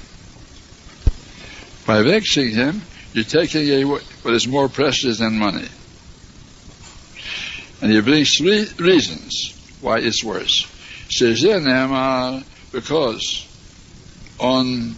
By 1.86 2.04
vexing 2.04 2.52
him, 2.52 2.82
you're 3.14 3.24
taking 3.24 3.70
away 3.70 4.00
what 4.22 4.34
is 4.34 4.48
more 4.48 4.70
precious 4.70 5.18
than 5.18 5.38
money. 5.38 5.68
And 7.82 7.92
he 7.92 8.00
brings 8.00 8.38
three 8.38 8.68
reasons 8.78 9.54
why 9.81 9.99
it's 9.99 10.25
worse. 10.25 10.67
Says 11.11 11.43
then 11.43 12.45
because 12.73 13.47
on 14.39 14.95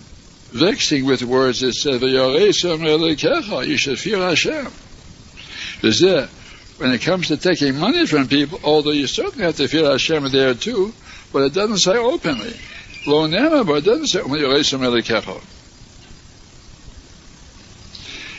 vexing 0.52 1.06
with 1.06 1.22
words 1.22 1.62
it 1.62 1.74
says 1.74 2.02
you 2.02 3.76
should 3.76 3.98
fear 3.98 4.18
Hashem. 4.18 4.68
When 6.78 6.92
it 6.92 7.02
comes 7.02 7.28
to 7.28 7.36
taking 7.36 7.78
money 7.78 8.06
from 8.06 8.26
people, 8.26 8.58
although 8.64 8.90
you 8.90 9.06
certainly 9.06 9.44
have 9.44 9.56
to 9.56 9.68
fear 9.68 9.90
Hashem 9.90 10.30
there 10.30 10.54
too, 10.54 10.94
but 11.32 11.42
it 11.42 11.52
doesn't 11.52 11.78
say 11.78 11.96
openly. 11.96 12.54
Lo 13.06 13.28
but 13.64 13.78
it 13.78 13.84
doesn't 13.84 14.06
say 14.08 14.20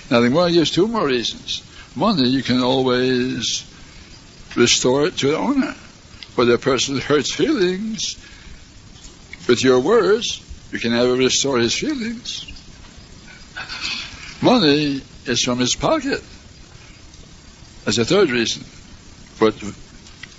Now 0.10 0.19
the 0.19 0.30
Gemara 0.30 0.51
gives 0.51 0.71
two 0.71 0.88
more 0.88 1.08
reasons. 1.08 1.63
One, 1.95 2.17
you 2.23 2.43
can 2.43 2.62
always 2.62 3.65
restore 4.56 5.06
it 5.06 5.17
to 5.17 5.27
the 5.27 5.38
owner. 5.38 5.75
But 6.36 6.46
the 6.46 6.58
person 6.58 6.98
hurts 6.98 7.34
feelings 7.34 8.15
with 9.48 9.63
your 9.63 9.80
words, 9.80 10.41
you 10.72 10.80
can 10.80 10.91
never 10.91 11.13
restore 11.13 11.58
his 11.58 11.78
feelings. 11.78 12.46
Money 14.41 15.02
is 15.26 15.44
from 15.44 15.60
his 15.60 15.76
pocket. 15.76 16.24
That's 17.86 17.98
a 17.98 18.06
third 18.06 18.30
reason. 18.30 18.63
But 19.39 19.56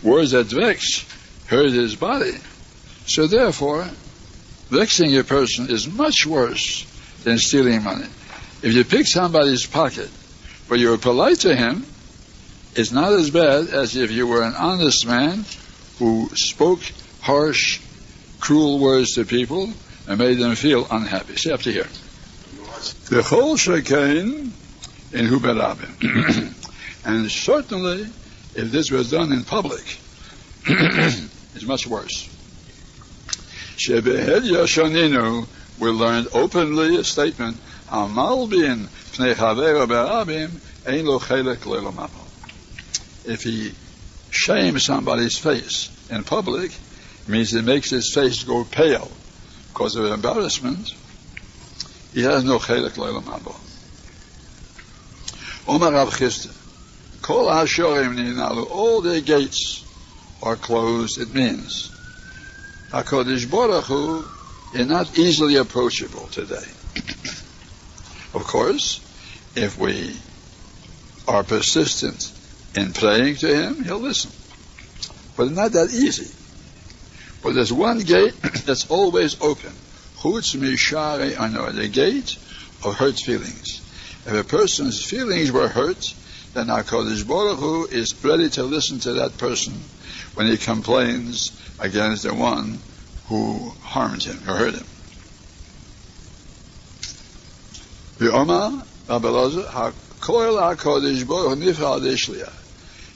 words 0.02 0.31
that 0.31 0.46
vex 0.46 1.05
hurt 1.46 1.72
his 1.72 1.94
body. 1.94 2.38
So 3.07 3.26
therefore, 3.26 3.88
vexing 4.70 5.16
a 5.16 5.24
person 5.24 5.68
is 5.68 5.87
much 5.87 6.26
worse 6.26 6.87
than 7.24 7.38
stealing 7.38 7.83
money. 7.83 8.07
If 8.62 8.72
you 8.72 8.85
pick 8.85 9.07
somebody's 9.07 9.66
pocket, 9.66 10.09
but 10.68 10.78
you're 10.78 10.98
polite 10.98 11.40
to 11.40 11.55
him, 11.55 11.85
it's 12.74 12.92
not 12.92 13.12
as 13.12 13.31
bad 13.31 13.68
as 13.68 13.96
if 13.96 14.11
you 14.11 14.26
were 14.26 14.42
an 14.42 14.55
honest 14.55 15.07
man 15.07 15.44
who 16.02 16.28
spoke 16.34 16.80
harsh, 17.20 17.80
cruel 18.40 18.80
words 18.80 19.12
to 19.12 19.24
people 19.24 19.72
and 20.08 20.18
made 20.18 20.36
them 20.36 20.56
feel 20.56 20.84
unhappy. 20.90 21.36
See 21.36 21.52
up 21.52 21.60
to 21.60 21.72
here. 21.72 21.86
The 23.08 23.22
whole 23.22 23.56
shekain 23.56 24.50
in 25.12 25.26
Huberabim. 25.26 26.54
and 27.04 27.30
certainly, 27.30 28.00
if 28.56 28.72
this 28.72 28.90
was 28.90 29.12
done 29.12 29.32
in 29.32 29.44
public, 29.44 29.98
it's 30.66 31.62
much 31.66 31.86
worse. 31.86 32.28
Shebehed 33.76 34.42
Yashoninu, 34.42 35.46
we 35.78 35.90
learned 35.90 36.26
openly 36.32 36.96
a 36.96 37.04
statement, 37.04 37.58
Amal 37.88 38.48
bin 38.48 38.88
pnei 39.12 39.34
chaver 39.34 39.86
berabim, 39.86 40.50
ein 40.84 41.06
lo 41.06 41.20
chelek 41.20 42.10
If 43.24 43.44
he 43.44 43.72
shames 44.32 44.84
somebody's 44.84 45.38
face 45.38 45.91
in 46.12 46.25
public, 46.25 46.72
means 47.27 47.55
it 47.55 47.64
makes 47.64 47.90
his 47.90 48.12
face 48.14 48.42
go 48.44 48.64
pale 48.64 49.11
because 49.72 49.96
of 49.96 50.05
embarrassment, 50.07 50.90
he 52.12 52.22
has 52.22 52.44
no 52.44 52.59
chelek 52.59 52.92
le'olam 52.92 53.22
haba. 53.22 53.55
Omar 55.66 55.92
Rav 55.92 56.11
Chisda, 56.11 56.55
Kol 57.22 57.46
HaShorim 57.46 58.16
ninalu, 58.16 58.70
all 58.70 59.01
the 59.01 59.20
gates 59.20 59.85
are 60.42 60.57
closed, 60.57 61.20
it 61.20 61.33
means 61.33 61.90
HaKadosh 62.90 63.51
Baruch 63.51 63.85
Hu 63.85 64.25
is 64.75 64.87
not 64.87 65.18
easily 65.18 65.57
approachable 65.57 66.27
today. 66.27 66.57
of 68.35 68.44
course, 68.44 69.01
if 69.57 69.79
we 69.79 70.16
are 71.27 71.44
persistent 71.44 72.31
in 72.75 72.92
praying 72.92 73.37
to 73.37 73.55
Him, 73.55 73.85
He'll 73.85 74.01
listen. 74.01 74.41
But 75.42 75.50
not 75.50 75.72
that 75.72 75.92
easy. 75.92 76.33
But 77.42 77.57
there's 77.57 77.72
one 77.72 77.98
gate 77.98 78.40
that's 78.64 78.88
always 78.88 79.40
open. 79.40 79.72
Chutz 80.18 80.55
mishare 80.55 81.37
ano, 81.37 81.72
the 81.72 81.88
gate 81.88 82.37
of 82.85 82.94
hurt 82.94 83.18
feelings. 83.18 83.81
If 84.24 84.35
a 84.35 84.44
person's 84.44 85.05
feelings 85.05 85.50
were 85.50 85.66
hurt, 85.66 86.00
then 86.55 86.68
HaKadosh 86.68 87.26
Baruch 87.26 87.59
Hu 87.59 87.87
is 87.87 88.24
ready 88.24 88.50
to 88.50 88.62
listen 88.62 89.00
to 89.00 89.14
that 89.14 89.37
person 89.37 89.72
when 90.35 90.46
he 90.46 90.57
complains 90.57 91.50
against 91.81 92.22
the 92.22 92.35
one 92.35 92.78
who 93.26 93.70
harmed 93.81 94.22
him 94.22 94.38
or 94.48 94.55
hurt 94.55 94.74
him. 94.76 94.87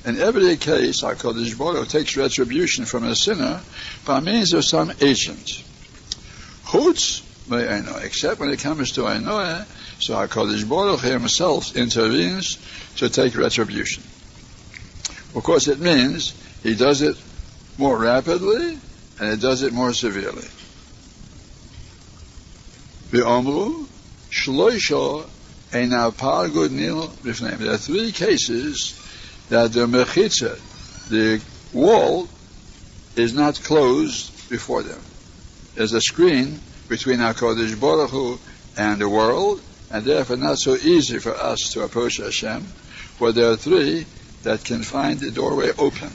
In 0.06 0.20
every 0.20 0.56
case, 0.56 1.02
HaKadosh 1.02 1.58
Baruch 1.58 1.88
takes 1.88 2.16
retribution 2.16 2.84
from 2.84 3.02
a 3.02 3.16
sinner 3.16 3.60
by 4.04 4.20
means 4.20 4.52
of 4.52 4.64
some 4.64 4.92
agent. 5.00 5.64
Chutz 6.64 7.22
except 7.50 8.40
when 8.40 8.50
it 8.50 8.60
comes 8.60 8.92
to 8.92 9.02
Ainoah, 9.02 9.66
so 10.00 10.14
HaKadosh 10.14 10.68
Baruch 10.68 11.00
himself 11.00 11.76
intervenes 11.76 12.58
to 12.96 13.08
take 13.08 13.36
retribution. 13.36 14.04
Of 15.34 15.42
course, 15.42 15.66
it 15.66 15.80
means 15.80 16.34
he 16.62 16.76
does 16.76 17.02
it 17.02 17.16
more 17.76 17.98
rapidly 17.98 18.78
and 19.18 19.28
it 19.32 19.40
does 19.40 19.62
it 19.62 19.72
more 19.72 19.92
severely. 19.92 20.46
There 23.10 23.26
are 23.26 23.42
three 27.76 28.12
cases 28.12 29.05
that 29.48 29.72
the 29.72 29.86
mechitza, 29.86 30.58
the 31.08 31.40
wall, 31.72 32.28
is 33.14 33.32
not 33.34 33.62
closed 33.62 34.50
before 34.50 34.82
them. 34.82 35.00
There's 35.74 35.92
a 35.92 36.00
screen 36.00 36.60
between 36.88 37.18
HaKadosh 37.18 37.80
Baruch 37.80 38.10
Hu 38.10 38.38
and 38.76 39.00
the 39.00 39.08
world, 39.08 39.60
and 39.90 40.04
therefore 40.04 40.36
not 40.36 40.58
so 40.58 40.74
easy 40.74 41.18
for 41.18 41.34
us 41.34 41.70
to 41.72 41.82
approach 41.82 42.18
Hashem, 42.18 42.62
for 42.62 43.32
there 43.32 43.50
are 43.50 43.56
three 43.56 44.06
that 44.42 44.64
can 44.64 44.82
find 44.82 45.18
the 45.18 45.30
doorway 45.30 45.70
open. 45.78 46.10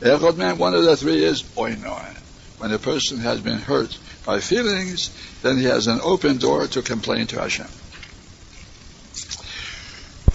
One 0.00 0.74
of 0.74 0.84
the 0.84 0.96
three 0.96 1.24
is 1.24 1.42
oinoy. 1.42 2.14
When 2.58 2.72
a 2.72 2.78
person 2.78 3.18
has 3.18 3.40
been 3.40 3.58
hurt 3.58 3.98
by 4.24 4.40
feelings, 4.40 5.10
then 5.42 5.58
he 5.58 5.64
has 5.64 5.86
an 5.86 6.00
open 6.02 6.38
door 6.38 6.66
to 6.68 6.82
complain 6.82 7.26
to 7.28 7.40
Hashem. 7.40 7.68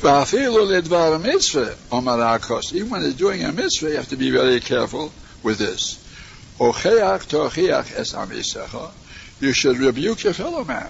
Even 0.03 0.53
when 2.89 3.03
he's 3.03 3.13
doing 3.13 3.43
a 3.43 3.51
mitzvah, 3.51 3.89
you 3.89 3.95
have 3.97 4.07
to 4.09 4.15
be 4.15 4.31
very 4.31 4.59
careful 4.59 5.13
with 5.43 5.59
this. 5.59 5.99
You 9.39 9.53
should 9.53 9.77
rebuke 9.77 10.23
your 10.23 10.33
fellow 10.33 10.63
man. 10.63 10.87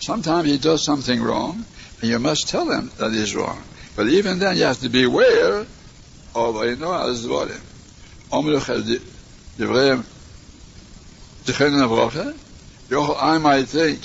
Sometimes 0.00 0.46
he 0.46 0.58
does 0.58 0.84
something 0.84 1.22
wrong, 1.22 1.64
and 2.02 2.10
you 2.10 2.18
must 2.18 2.48
tell 2.48 2.70
him 2.70 2.90
that 2.98 3.12
he's 3.12 3.34
wrong. 3.34 3.62
But 3.96 4.08
even 4.08 4.38
then, 4.38 4.58
you 4.58 4.64
have 4.64 4.80
to 4.80 4.90
be 4.90 5.04
aware 5.04 5.66
of 6.34 6.54
Dvorim. 9.56 9.96
I 13.18 13.38
might 13.38 13.68
think 13.68 14.00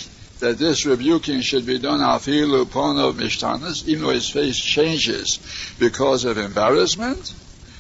that 0.46 0.60
this 0.60 0.86
rebuking 0.86 1.42
should 1.42 1.66
be 1.66 1.80
done 1.80 2.02
afilu 2.02 2.62
of 2.62 3.16
mishtanas, 3.16 3.88
even 3.88 4.04
though 4.04 4.12
his 4.12 4.30
face 4.30 4.60
changes 4.60 5.40
because 5.80 6.24
of 6.24 6.38
embarrassment. 6.38 7.34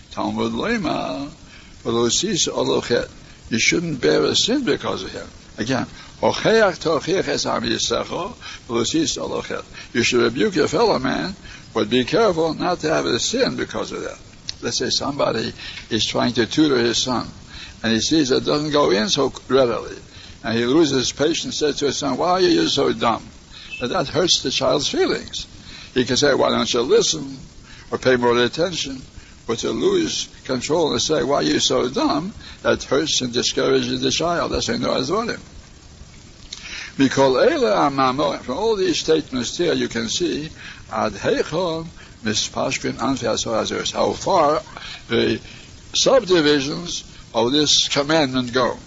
Talmud 0.10 0.51
lema, 0.54 1.30
you 3.51 3.60
shouldn't 3.60 4.01
bear 4.01 4.23
a 4.23 4.36
sin 4.36 4.63
because 4.63 5.04
of 5.04 5.12
him. 5.12 5.28
Again, 5.60 5.86
you 9.93 10.04
should 10.04 10.21
rebuke 10.23 10.56
your 10.56 10.67
fellow 10.67 10.97
man, 10.97 11.36
but 11.71 11.88
be 11.88 12.04
careful 12.04 12.56
not 12.56 12.80
to 12.80 12.91
have 12.91 13.06
a 13.06 13.19
sin 13.19 13.58
because 13.58 13.91
of 13.91 14.01
that. 14.01 14.17
Let's 14.63 14.80
say 14.80 14.89
somebody 14.89 15.54
is 15.91 16.04
trying 16.04 16.34
to 16.34 16.47
tutor 16.47 16.80
his 16.80 17.04
son, 17.04 17.28
and 17.84 17.93
he 17.93 17.99
sees 17.99 18.32
it 18.32 18.43
doesn't 18.43 18.71
go 18.71 18.89
in 18.89 19.10
so 19.10 19.32
readily, 19.49 19.97
and 20.45 20.55
he 20.55 20.63
loses 20.63 20.95
his 20.95 21.12
patience, 21.12 21.58
says 21.58 21.77
to 21.77 21.88
his 21.88 21.97
son, 21.97 22.17
Why 22.17 22.34
are 22.34 22.39
you 22.39 22.67
so 22.67 22.93
dumb? 22.93 23.25
And 23.81 23.89
that 23.89 24.08
hurts 24.08 24.43
the 24.43 24.51
child's 24.51 24.88
feelings. 24.88 25.47
He 25.95 26.05
can 26.05 26.17
say, 26.17 26.36
Why 26.36 26.49
don't 26.49 26.71
you 26.71 26.81
listen 26.81 27.39
or 27.89 27.97
pay 27.97 28.15
more 28.15 28.38
attention? 28.38 29.01
But 29.47 29.58
to 29.60 29.71
lose 29.71 30.27
control 30.45 30.91
and 30.91 31.01
say, 31.01 31.23
Why 31.23 31.38
are 31.38 31.43
you 31.43 31.60
so 31.60 31.89
dumb? 31.89 32.31
That 32.62 32.84
hurts 32.84 33.21
and 33.21 33.34
discourages 33.34 34.01
the 34.01 34.12
child. 34.12 34.51
That's 34.51 34.69
why 34.69 34.77
Noah's 34.77 35.10
him. 35.10 35.41
From 38.43 38.58
all 38.58 38.75
these 38.75 38.99
statements 38.99 39.58
here, 39.58 39.74
you 39.74 39.88
can 39.88 40.09
see 40.09 40.51
how 40.91 41.09
far 41.09 41.82
the 45.09 45.41
subdivisions 45.95 47.03
of 47.34 47.51
this 47.51 47.88
commandment 47.88 48.53
go. 48.53 48.78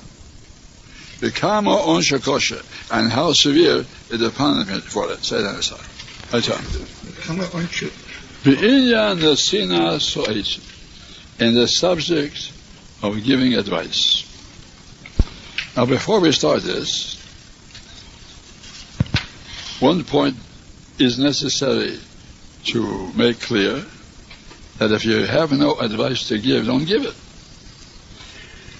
The 1.21 1.31
kama 1.33 1.71
on 1.71 2.01
shakosha, 2.03 2.65
and 2.93 3.11
how 3.11 3.33
severe 3.33 3.85
is 4.11 4.21
the 4.21 4.31
punishment 4.31 4.85
for 4.85 5.11
it. 5.11 5.25
Say 5.25 5.43
that 5.43 5.59
aside. 5.59 5.85
Be'inyan 8.45 9.19
nesina 9.19 10.01
so'etz, 10.01 10.61
in 11.41 11.55
the 11.55 11.67
subject 11.67 12.53
of 13.03 13.25
giving 13.25 13.55
advice. 13.55 14.25
Now, 15.77 15.87
before 15.87 16.21
we 16.21 16.33
start 16.33 16.63
this, 16.63 17.17
one 19.81 20.05
point 20.05 20.37
is 20.99 21.19
necessary 21.19 21.99
to 22.67 23.13
make 23.15 23.41
clear 23.41 23.85
that 24.79 24.93
if 24.93 25.05
you 25.05 25.25
have 25.25 25.53
no 25.53 25.79
advice 25.79 26.29
to 26.29 26.39
give, 26.39 26.67
don't 26.67 26.85
give 26.85 27.05
it. 27.05 27.15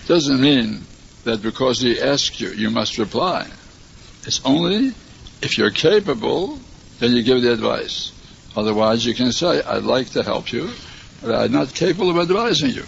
Doesn't 0.07 0.41
mean 0.41 0.85
that 1.29 1.43
because 1.43 1.81
he 1.81 2.01
asks 2.01 2.41
you, 2.41 2.51
you 2.51 2.71
must 2.71 2.99
reply. 2.99 3.47
It's 4.25 4.45
only 4.45 4.93
if 5.41 5.57
you're 5.57 5.71
capable 5.71 6.59
then 6.99 7.13
you 7.13 7.23
give 7.23 7.43
the 7.43 7.53
advice. 7.53 8.13
Otherwise, 8.57 9.07
you 9.07 9.15
can 9.15 9.33
say, 9.33 9.63
I'd 9.63 9.85
like 9.85 10.11
to 10.11 10.23
help 10.23 10.53
you, 10.53 10.71
but 11.23 11.35
I'm 11.35 11.53
not 11.53 11.75
capable 11.75 12.11
of 12.11 12.19
advising 12.19 12.71
you. 12.71 12.85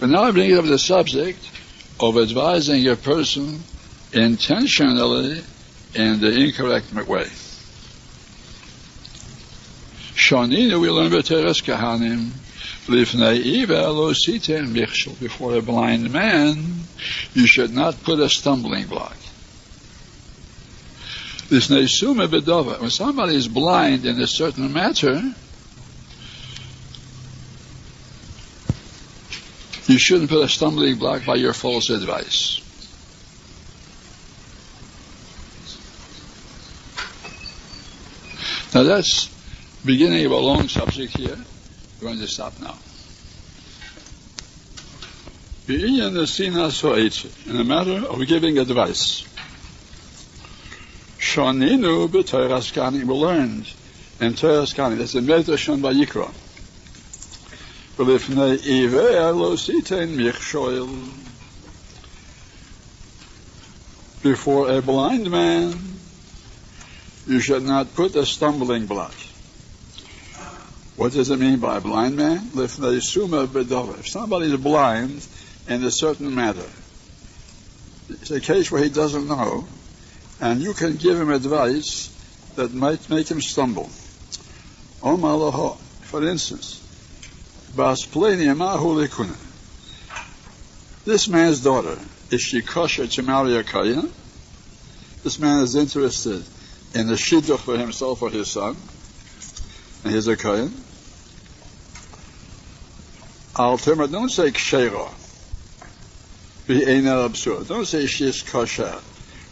But 0.00 0.08
now 0.08 0.24
I'm 0.24 0.34
bringing 0.34 0.58
up 0.58 0.64
the 0.64 0.78
subject 0.78 1.38
of 2.00 2.18
advising 2.18 2.88
a 2.88 2.96
person 2.96 3.60
intentionally 4.12 5.44
in 5.94 6.20
the 6.20 6.32
incorrect 6.32 6.92
way. 7.08 7.26
Shanina, 10.14 10.80
we 10.80 10.90
learn 10.90 11.10
Kahanim, 11.10 12.30
Eh, 12.86 13.04
before 15.20 15.54
a 15.54 15.62
blind 15.62 16.12
man, 16.12 16.80
you 17.32 17.46
should 17.46 17.72
not 17.72 18.02
put 18.02 18.20
a 18.20 18.28
stumbling 18.28 18.86
block. 18.86 19.16
When 21.48 22.90
somebody 22.90 23.36
is 23.36 23.48
blind 23.48 24.04
in 24.04 24.20
a 24.20 24.26
certain 24.26 24.72
matter, 24.72 25.22
you 29.86 29.98
shouldn't 29.98 30.30
put 30.30 30.44
a 30.44 30.48
stumbling 30.48 30.96
block 30.96 31.24
by 31.24 31.36
your 31.36 31.52
false 31.52 31.90
advice. 31.90 32.60
Now 38.74 38.82
that's 38.82 39.28
beginning 39.84 40.26
of 40.26 40.32
a 40.32 40.36
long 40.36 40.68
subject 40.68 41.16
here 41.16 41.38
We're 42.03 42.07
going 42.07 42.19
to 42.19 42.27
stop 42.27 42.59
now. 42.59 42.77
In 45.67 45.81
the 47.57 47.63
matter 47.63 48.05
of 48.07 48.27
giving 48.27 48.57
advice. 48.57 49.23
Shoninu 51.19 52.07
b'Toras 52.07 52.71
Kani. 52.73 53.03
We 53.03 53.13
learned 53.13 53.71
in 54.19 54.33
Toras 54.33 54.73
Kani. 54.73 54.97
That's 54.97 55.13
the 55.13 55.19
Medrash 55.21 55.81
by 55.81 55.93
Yikra. 55.93 56.33
ולפני 57.99 58.55
עיוור 58.63 59.31
לא 59.31 59.55
סיתן 59.57 60.09
מכשול. 60.15 60.87
Before 64.23 64.69
a 64.69 64.81
blind 64.81 65.29
man, 65.29 65.77
you 67.27 67.39
should 67.39 67.63
not 67.63 67.93
put 67.95 68.15
a 68.15 68.25
stumbling 68.25 68.85
block. 68.85 69.13
What 70.96 71.12
does 71.12 71.30
it 71.30 71.40
mean 71.40 71.58
by 71.58 71.78
a 71.78 71.80
blind 71.80 72.16
man? 72.16 72.50
If 72.54 72.70
somebody 72.72 74.46
is 74.52 74.60
blind 74.60 75.26
in 75.68 75.82
a 75.84 75.90
certain 75.90 76.34
matter, 76.34 76.66
it's 78.08 78.30
a 78.30 78.40
case 78.40 78.70
where 78.70 78.82
he 78.82 78.90
doesn't 78.90 79.26
know, 79.26 79.66
and 80.40 80.62
you 80.62 80.72
can 80.72 80.96
give 80.96 81.18
him 81.18 81.30
advice 81.30 82.10
that 82.54 82.72
might 82.72 83.10
make 83.10 83.28
him 83.28 83.40
stumble. 83.40 83.90
For 86.02 86.28
instance, 86.28 86.80
this 91.04 91.28
man's 91.28 91.60
daughter, 91.60 91.98
is 92.30 92.40
she 92.40 92.62
kosher 92.62 93.06
to 93.08 93.22
marry 93.22 93.56
a 93.56 93.64
Kayan? 93.64 94.12
This 95.24 95.40
man 95.40 95.62
is 95.64 95.74
interested 95.74 96.44
in 96.94 97.08
the 97.08 97.14
shidduch 97.16 97.58
for 97.58 97.76
himself 97.76 98.22
or 98.22 98.30
his 98.30 98.48
son, 98.52 98.76
and 100.04 100.14
he's 100.14 100.28
a 100.28 100.36
Kayan. 100.36 100.83
Al 103.56 103.76
don't 103.76 104.30
say 104.30 104.50
kshera. 104.50 105.12
Be 106.66 106.84
ain't 106.84 107.06
er 107.06 107.24
absurd. 107.24 107.68
Don't 107.68 107.86
say 107.86 108.06
she 108.06 108.26
is 108.26 108.42
kosher 108.42 108.98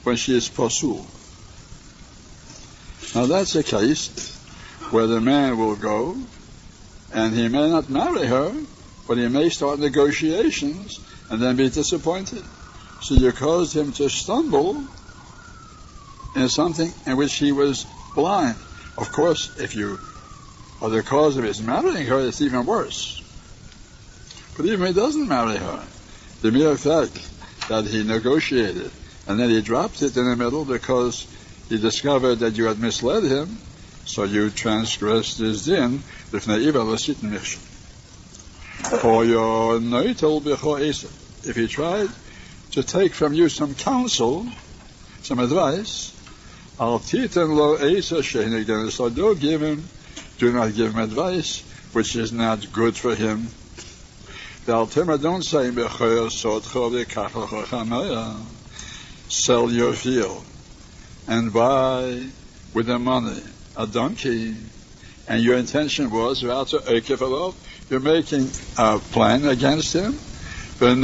when 0.02 0.16
she 0.16 0.36
is 0.36 0.48
pasul. 0.48 1.06
Now 3.14 3.26
that's 3.26 3.54
a 3.54 3.62
case 3.62 4.36
where 4.90 5.06
the 5.06 5.20
man 5.20 5.56
will 5.56 5.76
go 5.76 6.16
and 7.14 7.32
he 7.32 7.46
may 7.46 7.70
not 7.70 7.90
marry 7.90 8.26
her, 8.26 8.52
but 9.06 9.18
he 9.18 9.28
may 9.28 9.50
start 9.50 9.78
negotiations 9.78 10.98
and 11.30 11.40
then 11.40 11.54
be 11.56 11.70
disappointed. 11.70 12.42
So 13.02 13.14
you 13.14 13.30
caused 13.30 13.76
him 13.76 13.92
to 13.92 14.08
stumble 14.08 14.82
in 16.34 16.48
something 16.48 16.92
in 17.06 17.16
which 17.16 17.34
he 17.34 17.52
was 17.52 17.86
blind. 18.16 18.56
Of 18.98 19.12
course, 19.12 19.60
if 19.60 19.76
you 19.76 20.00
are 20.80 20.90
the 20.90 21.02
cause 21.02 21.36
of 21.36 21.44
his 21.44 21.62
marrying 21.62 22.06
her, 22.06 22.20
it's 22.20 22.40
even 22.40 22.66
worse. 22.66 23.21
But 24.56 24.66
even 24.66 24.82
if 24.82 24.88
he 24.88 25.00
doesn't 25.00 25.28
marry 25.28 25.56
her, 25.56 25.82
the 26.42 26.50
mere 26.50 26.76
fact 26.76 27.28
that 27.68 27.86
he 27.86 28.04
negotiated 28.04 28.90
and 29.26 29.38
then 29.38 29.50
he 29.50 29.62
dropped 29.62 30.02
it 30.02 30.16
in 30.16 30.28
the 30.28 30.36
middle 30.36 30.64
because 30.64 31.26
he 31.68 31.78
discovered 31.78 32.36
that 32.40 32.56
you 32.56 32.64
had 32.66 32.78
misled 32.78 33.24
him, 33.24 33.58
so 34.04 34.24
you 34.24 34.50
transgressed 34.50 35.38
his 35.38 35.64
din. 35.64 36.02
For 39.00 39.24
your 39.24 39.80
if 41.44 41.56
he 41.56 41.66
tried 41.68 42.08
to 42.72 42.82
take 42.82 43.14
from 43.14 43.32
you 43.32 43.48
some 43.48 43.74
counsel, 43.74 44.46
some 45.22 45.38
advice, 45.38 46.12
al 46.80 46.98
so 46.98 47.22
don't 49.08 49.40
give 49.40 49.62
him, 49.62 49.88
do 50.38 50.52
not 50.52 50.74
give 50.74 50.92
him 50.92 50.98
advice 50.98 51.62
which 51.92 52.16
is 52.16 52.32
not 52.32 52.72
good 52.72 52.96
for 52.96 53.14
him. 53.14 53.48
Don't 54.64 55.42
say 55.42 55.70
sell 59.28 59.70
your 59.70 59.92
field 59.92 60.44
and 61.26 61.52
buy 61.52 62.22
with 62.72 62.86
the 62.86 62.98
money 62.98 63.42
a 63.76 63.86
donkey, 63.86 64.54
and 65.28 65.42
your 65.42 65.56
intention 65.56 66.10
was 66.10 66.42
you're 66.42 68.00
making 68.00 68.50
a 68.78 68.98
plan 68.98 69.44
against 69.46 69.92
him, 69.94 70.18
but 70.78 70.96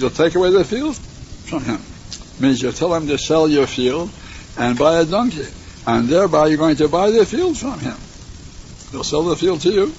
you'll 0.00 0.10
take 0.10 0.34
away 0.34 0.50
the 0.50 0.64
field 0.64 0.96
from 0.96 1.64
him. 1.64 1.80
Means 2.38 2.62
you 2.62 2.70
tell 2.72 2.94
him 2.94 3.06
to 3.08 3.18
sell 3.18 3.48
your 3.48 3.66
field 3.66 4.10
and 4.58 4.78
buy 4.78 5.00
a 5.00 5.04
donkey, 5.04 5.46
and 5.86 6.08
thereby 6.08 6.46
you're 6.46 6.58
going 6.58 6.76
to 6.76 6.88
buy 6.88 7.10
the 7.10 7.26
field 7.26 7.56
from 7.58 7.80
him. 7.80 7.96
He'll 8.92 9.04
sell 9.04 9.24
the 9.24 9.36
field 9.36 9.62
to 9.62 9.70
you. 9.70 9.92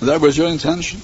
That 0.00 0.20
was 0.20 0.36
your 0.36 0.48
intention. 0.48 1.00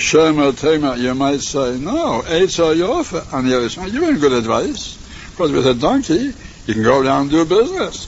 Shema 0.00 0.52
Tema, 0.52 0.96
you 0.96 1.14
might 1.14 1.40
say, 1.40 1.78
no, 1.78 2.22
Eitzah 2.22 2.74
Yofa. 2.74 3.34
On 3.34 3.46
the 3.46 3.54
other 3.56 3.68
side, 3.68 3.92
you're 3.92 4.14
good 4.14 4.32
advice. 4.32 4.96
Because 5.30 5.52
with 5.52 5.66
a 5.66 5.74
donkey, 5.74 6.32
you 6.66 6.74
can 6.74 6.82
go 6.82 7.02
down 7.02 7.22
and 7.22 7.30
do 7.30 7.44
business. 7.44 8.06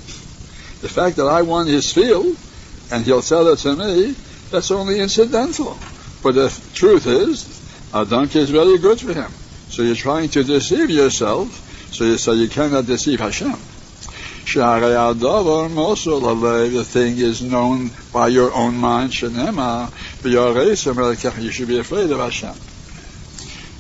The 0.81 0.89
fact 0.89 1.17
that 1.17 1.27
I 1.27 1.43
won 1.43 1.67
his 1.67 1.93
field 1.93 2.35
and 2.91 3.05
he'll 3.05 3.21
sell 3.21 3.47
it 3.49 3.59
to 3.61 3.77
me, 3.77 4.15
that's 4.51 4.71
only 4.71 5.01
incidental. 5.01 5.77
But 6.23 6.35
the 6.35 6.49
truth 6.75 7.07
is, 7.07 7.61
a 7.93 8.07
donkey 8.07 8.41
is 8.41 8.51
very 8.51 8.79
good 8.79 8.99
for 8.99 9.13
him. 9.13 9.31
So 9.69 9.83
you're 9.83 9.95
trying 9.95 10.31
to 10.31 10.43
deceive 10.43 10.89
yourself, 10.91 11.93
so 11.93 12.05
you 12.05 12.17
say 12.17 12.35
you 12.35 12.49
cannot 12.49 12.87
deceive 12.87 13.21
Hashem. 13.21 13.55
The 14.45 14.51
thing 16.85 17.19
is 17.19 17.43
known 17.43 17.91
by 18.13 18.29
your 18.29 18.53
own 18.53 18.77
mind, 18.77 19.13
Shanema, 19.13 19.91
you 20.25 21.51
should 21.51 21.69
be 21.69 21.79
afraid 21.79 22.11
of 22.11 22.19
Hashem. 22.19 22.55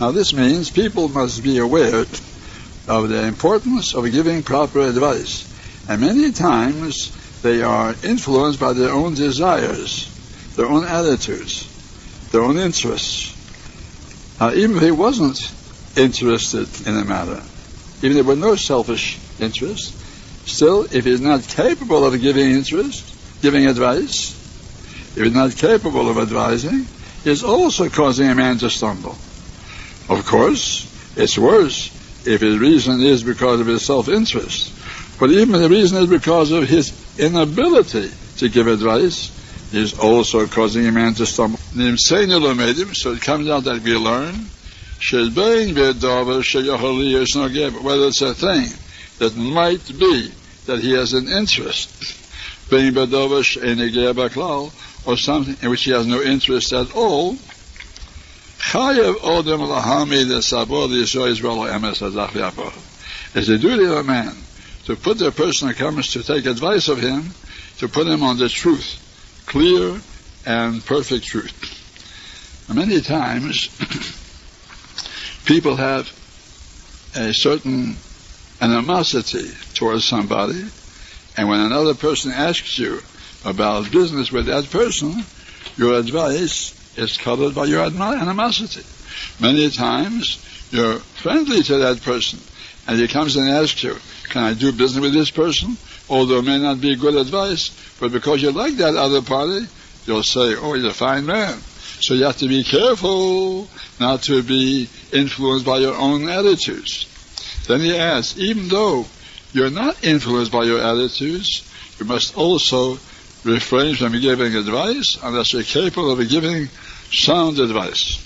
Now 0.01 0.11
this 0.11 0.32
means 0.32 0.70
people 0.70 1.09
must 1.09 1.43
be 1.43 1.59
aware 1.59 2.05
of 2.88 3.09
the 3.09 3.24
importance 3.26 3.95
of 3.95 4.11
giving 4.11 4.43
proper 4.43 4.80
advice. 4.80 5.49
And 5.88 6.01
many 6.01 6.32
times 6.32 7.12
they 7.43 7.62
are 7.62 7.95
influenced 8.03 8.61
by 8.61 8.72
their 8.72 8.90
own 8.90 9.14
desires, 9.14 10.09
their 10.57 10.66
own 10.66 10.84
attitudes, 10.84 11.68
their 12.30 12.43
own 12.43 12.59
interests. 12.59 13.38
Now, 14.40 14.53
even 14.53 14.76
if 14.76 14.82
he 14.82 14.90
wasn't 14.90 15.38
interested 15.97 16.86
in 16.86 16.97
the 16.97 17.05
matter, 17.05 17.43
even 17.99 18.16
if 18.16 18.24
there 18.24 18.24
were 18.24 18.36
no 18.36 18.57
selfish 18.57 19.18
interest, 19.38 19.95
still, 20.49 20.82
if 20.90 21.05
he's 21.05 21.20
not 21.20 21.43
capable 21.43 22.05
of 22.05 22.20
giving 22.20 22.51
interest, 22.51 23.43
giving 23.43 23.66
advice, 23.66 24.41
if 25.17 25.25
he's 25.25 25.35
not 25.35 25.57
capable 25.57 26.09
of 26.09 26.19
advising, 26.19 26.87
is 27.25 27.45
also 27.45 27.89
causing 27.89 28.29
a 28.29 28.35
man 28.35 28.59
to 28.59 28.71
stumble. 28.71 29.17
Of 30.09 30.25
course, 30.27 30.89
it's 31.17 31.39
worse 31.39 31.91
if 32.27 32.41
his 32.41 32.59
reason 32.59 33.01
is 33.01 33.23
because 33.23 33.61
of 33.61 33.67
his 33.67 33.85
self-interest. 33.85 35.19
But 35.21 35.31
even 35.31 35.55
if 35.55 35.61
the 35.63 35.69
reason 35.69 36.03
is 36.03 36.09
because 36.11 36.51
of 36.51 36.69
his 36.69 36.93
inability 37.19 38.11
to 38.39 38.49
give 38.49 38.67
advice, 38.67 39.31
is 39.73 39.99
also 39.99 40.47
causing 40.47 40.87
a 40.87 40.93
man 40.93 41.15
to 41.15 41.25
stumble. 41.25 41.59
So 41.59 43.13
it 43.13 43.23
comes 43.23 43.49
out 43.49 43.65
that 43.65 43.83
we 43.83 43.95
learn 43.97 44.51
whether 47.83 48.07
it's 48.07 48.21
a 48.23 48.35
thing 48.35 48.69
that 49.19 49.37
might 49.37 49.99
be 49.99 50.31
that 50.67 50.79
he 50.81 50.93
has 50.93 51.13
an 51.15 51.29
interest, 51.29 51.91
or 55.05 55.17
something 55.17 55.57
in 55.61 55.71
which 55.71 55.85
he 55.85 55.91
has 55.91 56.07
no 56.07 56.23
interest 56.23 56.73
at 56.73 56.95
all, 56.95 57.37
Chayev 58.73 59.17
Odem 59.17 59.61
Lahami 59.61 60.27
the 60.27 60.41
the 60.89 61.27
Israel 61.27 62.73
It's 63.35 63.49
the 63.49 63.59
duty 63.59 63.85
of 63.85 63.93
a 63.93 64.05
man 64.05 64.37
to 64.85 64.97
put 64.97 65.19
the 65.19 65.31
person 65.33 65.69
who 65.69 66.03
to 66.03 66.23
take 66.23 66.47
advice 66.47 66.89
of 66.89 66.99
him, 66.99 67.35
to 67.79 67.89
put 67.89 68.07
him 68.07 68.23
on 68.23 68.39
the 68.39 68.49
truth, 68.49 68.99
clear 69.47 70.01
and 70.47 70.85
perfect 70.85 71.27
truth. 71.27 71.53
Many 72.73 73.01
times, 73.01 73.69
people 75.45 75.77
have 75.77 76.11
a 77.15 77.35
certain 77.35 77.97
animosity 78.61 79.51
towards 79.75 80.07
somebody, 80.07 80.65
and 81.37 81.49
when 81.49 81.61
another 81.61 81.95
person 81.95 82.31
asks 82.31 82.79
you 82.79 83.03
about 83.45 83.90
business 83.90 84.30
with 84.30 84.47
that 84.47 84.70
person, 84.70 85.24
your 85.76 85.99
advice 85.99 86.74
is 86.97 87.16
colored 87.16 87.55
by 87.55 87.64
your 87.64 87.84
animosity. 87.84 88.82
Many 89.40 89.70
times, 89.70 90.38
you're 90.70 90.99
friendly 90.99 91.62
to 91.62 91.78
that 91.78 92.03
person, 92.03 92.40
and 92.86 92.99
he 92.99 93.09
comes 93.09 93.36
and 93.36 93.49
asks 93.49 93.82
you, 93.82 93.97
can 94.30 94.45
I 94.45 94.55
do 94.55 94.72
business 94.72 95.03
with 95.03 95.12
this 95.12 95.30
person? 95.30 95.76
Although 96.09 96.38
it 96.38 96.45
may 96.45 96.59
not 96.59 96.80
be 96.80 96.97
good 96.97 97.14
advice, 97.14 97.70
but 98.01 98.12
because 98.12 98.43
you 98.43 98.51
like 98.51 98.74
that 98.74 98.97
other 98.97 99.22
party, 99.22 99.66
you'll 100.07 100.22
say, 100.22 100.57
oh, 100.57 100.72
he's 100.74 100.84
a 100.84 100.93
fine 100.93 101.26
man. 101.26 101.59
So 102.01 102.14
you 102.14 102.24
have 102.24 102.38
to 102.38 102.49
be 102.49 102.64
careful 102.64 103.68
not 104.01 104.22
to 104.24 104.43
be 104.43 104.88
influenced 105.12 105.64
by 105.64 105.78
your 105.78 105.95
own 105.95 106.28
attitudes. 106.28 107.07
Then 107.68 107.80
he 107.80 107.97
asks, 107.97 108.36
even 108.38 108.68
though 108.68 109.07
you're 109.53 109.70
not 109.70 110.05
influenced 110.05 110.51
by 110.51 110.64
your 110.64 110.80
attitudes, 110.80 111.68
you 111.99 112.07
must 112.07 112.36
also 112.36 112.99
refrain 113.45 113.97
from 113.97 114.12
giving 114.20 114.55
advice 114.55 115.18
unless 115.22 115.53
you're 115.53 115.62
capable 115.62 116.12
of 116.12 116.28
giving 116.28 116.68
sound 117.11 117.59
advice. 117.59 118.18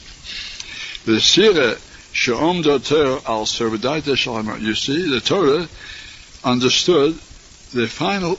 The 1.05 1.21
Sira 1.21 1.77
She'om 2.13 2.59
al 2.59 2.81
Servadaita 3.45 4.61
You 4.63 4.75
see, 4.75 5.11
the 5.11 5.21
Torah 5.21 5.69
understood 6.45 7.15
the 7.73 7.87
final 7.87 8.39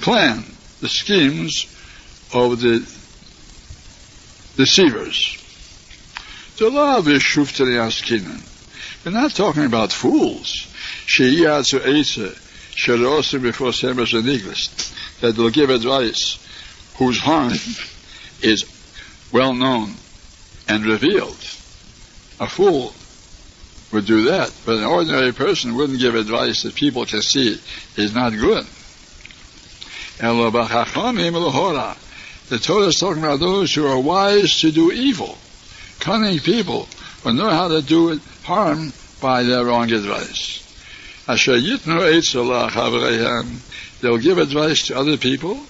plan, 0.00 0.44
the 0.80 0.88
schemes 0.88 1.66
of 2.32 2.60
the 2.60 2.78
deceivers. 4.56 5.42
The 6.58 6.70
law 6.70 6.98
of 6.98 7.06
Yeshuf 7.06 7.58
We're 9.04 9.10
not 9.12 9.32
talking 9.32 9.64
about 9.64 9.92
fools. 9.92 10.52
Sheyatsu 11.06 11.80
Eitze, 11.80 12.34
Sherosim 12.74 13.42
before 13.42 13.70
Sembers 13.70 14.16
and 14.16 14.28
Iglis, 14.28 14.92
that 15.20 15.36
will 15.36 15.50
give 15.50 15.70
advice 15.70 16.38
whose 16.96 17.18
harm 17.18 17.52
is 18.42 18.64
well 19.32 19.54
known 19.54 19.94
and 20.68 20.84
revealed. 20.84 21.38
A 22.38 22.46
fool 22.46 22.94
would 23.92 24.06
do 24.06 24.24
that, 24.24 24.52
but 24.64 24.76
an 24.76 24.84
ordinary 24.84 25.32
person 25.32 25.74
wouldn't 25.74 26.00
give 26.00 26.14
advice 26.14 26.62
that 26.62 26.74
people 26.74 27.06
can 27.06 27.22
see 27.22 27.60
is 27.96 28.14
not 28.14 28.32
good. 28.32 28.66
The 32.48 32.58
Torah 32.58 32.86
is 32.86 32.96
talking 32.98 33.22
about 33.22 33.40
those 33.40 33.74
who 33.74 33.86
are 33.86 33.98
wise 33.98 34.60
to 34.60 34.70
do 34.70 34.92
evil, 34.92 35.36
cunning 36.00 36.38
people 36.38 36.88
who 37.22 37.32
know 37.32 37.50
how 37.50 37.68
to 37.68 37.82
do 37.82 38.20
harm 38.44 38.92
by 39.20 39.42
their 39.42 39.64
wrong 39.64 39.90
advice. 39.92 40.62
They'll 44.00 44.18
give 44.18 44.38
advice 44.38 44.88
to 44.88 44.96
other 44.96 45.16
people. 45.16 45.60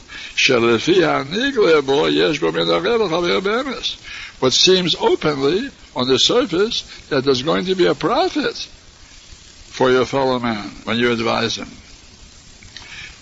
What 4.41 4.53
seems 4.53 4.95
openly 4.97 5.71
on 5.95 6.09
the 6.09 6.19
surface 6.19 7.07
that 7.09 7.25
there's 7.25 7.43
going 7.43 7.67
to 7.67 7.75
be 7.75 7.87
a 7.87 7.95
profit 7.95 8.57
for 8.57 9.91
your 9.91 10.05
fellow 10.05 10.39
man 10.39 10.71
when 10.85 10.99
you 10.99 11.13
advise 11.13 11.57
him. 11.57 11.69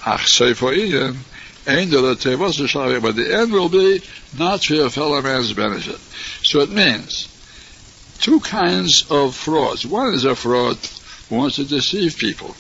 But 0.04 0.20
the 3.16 3.32
end 3.32 3.52
will 3.52 3.68
be 3.68 4.02
not 4.36 4.64
for 4.64 4.74
your 4.74 4.90
fellow 4.90 5.22
man's 5.22 5.52
benefit. 5.52 6.00
So 6.42 6.60
it 6.60 6.70
means 6.70 7.28
two 8.20 8.40
kinds 8.40 9.06
of 9.10 9.34
frauds. 9.34 9.86
One 9.86 10.14
is 10.14 10.24
a 10.24 10.34
fraud 10.34 10.78
who 11.28 11.36
wants 11.36 11.56
to 11.56 11.64
deceive 11.64 12.16
people. 12.16 12.54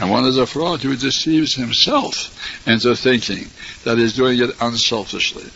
And 0.00 0.10
one 0.10 0.24
is 0.24 0.38
a 0.38 0.46
fraud 0.46 0.82
who 0.82 0.96
deceives 0.96 1.54
himself 1.54 2.66
into 2.66 2.96
thinking 2.96 3.46
that 3.84 3.98
he's 3.98 4.14
doing 4.14 4.40
it 4.40 4.50
unselfishly. 4.60 5.48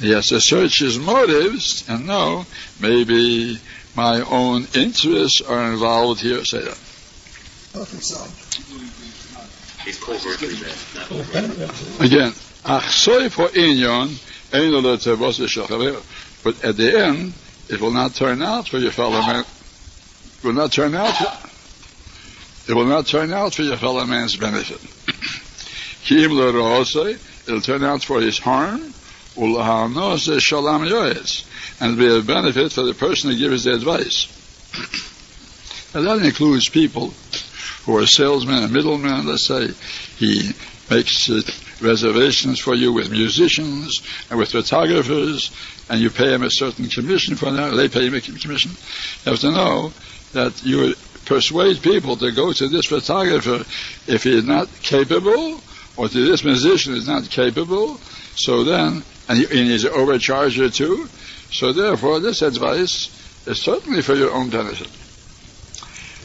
He 0.00 0.12
has 0.12 0.28
to 0.28 0.40
search 0.40 0.80
his 0.80 0.98
motives 0.98 1.88
and 1.88 2.06
know 2.06 2.44
maybe 2.80 3.58
my 3.94 4.20
own 4.20 4.66
interests 4.74 5.40
are 5.40 5.72
involved 5.72 6.20
here. 6.20 6.44
Say 6.44 6.60
that. 6.60 6.78
He's 9.84 9.98
covertly 9.98 10.54
Again, 12.00 12.32
but 16.44 16.64
at 16.64 16.76
the 16.76 16.92
end, 17.04 17.32
it 17.68 17.80
will 17.80 17.90
not 17.90 18.14
turn 18.14 18.42
out 18.42 18.68
for 18.68 18.78
your 18.78 18.92
fellow 18.92 19.20
man. 19.20 19.40
It 19.40 20.44
will 20.44 20.52
not 20.52 20.72
turn 20.72 20.94
out. 20.94 21.14
It 22.68 22.74
will 22.74 22.86
not 22.86 23.06
turn 23.06 23.32
out 23.32 23.54
for 23.54 23.62
your 23.62 23.76
fellow 23.76 24.04
man's 24.06 24.36
benefit. 24.36 24.80
It'll 27.46 27.60
turn 27.60 27.84
out 27.84 28.04
for 28.04 28.20
his 28.20 28.38
harm. 28.38 28.94
And 31.80 31.80
it'll 31.80 31.96
be 31.96 32.18
a 32.18 32.22
benefit 32.22 32.72
for 32.72 32.82
the 32.82 32.94
person 32.94 33.30
who 33.30 33.38
gives 33.38 33.64
the 33.64 33.74
advice. 33.74 34.28
And 35.94 36.06
that 36.06 36.24
includes 36.24 36.70
people 36.70 37.12
who 37.84 37.98
are 37.98 38.06
salesmen 38.06 38.62
and 38.62 38.72
middlemen. 38.72 39.26
Let's 39.26 39.46
say 39.46 39.68
he 40.16 40.52
makes 40.90 41.28
uh, 41.28 41.42
reservations 41.82 42.60
for 42.60 42.74
you 42.74 42.92
with 42.92 43.10
musicians 43.10 44.00
and 44.30 44.38
with 44.38 44.52
photographers, 44.52 45.50
and 45.90 46.00
you 46.00 46.08
pay 46.08 46.32
him 46.32 46.44
a 46.44 46.50
certain 46.50 46.88
commission 46.88 47.36
for 47.36 47.50
that. 47.50 47.74
They 47.74 47.88
pay 47.88 48.06
him 48.06 48.14
a 48.14 48.20
commission. 48.20 48.70
You 49.24 49.32
have 49.32 49.40
to 49.40 49.50
know 49.50 49.92
that 50.32 50.64
you 50.64 50.94
persuade 51.24 51.82
people 51.82 52.16
to 52.16 52.32
go 52.32 52.52
to 52.52 52.68
this 52.68 52.86
photographer 52.86 53.64
if 54.10 54.24
he 54.24 54.36
is 54.36 54.44
not 54.44 54.68
capable, 54.82 55.60
or 55.96 56.08
to 56.08 56.26
this 56.26 56.44
musician 56.44 56.94
is 56.94 57.06
not 57.06 57.28
capable. 57.28 57.96
So 58.36 58.64
then, 58.64 59.02
and, 59.28 59.38
he, 59.38 59.44
and 59.44 59.68
he's 59.70 59.84
an 59.84 59.92
overcharger 59.92 60.74
too. 60.74 61.06
So 61.50 61.72
therefore, 61.72 62.20
this 62.20 62.42
advice 62.42 63.46
is 63.46 63.60
certainly 63.60 64.02
for 64.02 64.14
your 64.14 64.32
own 64.32 64.50
benefit. 64.50 64.90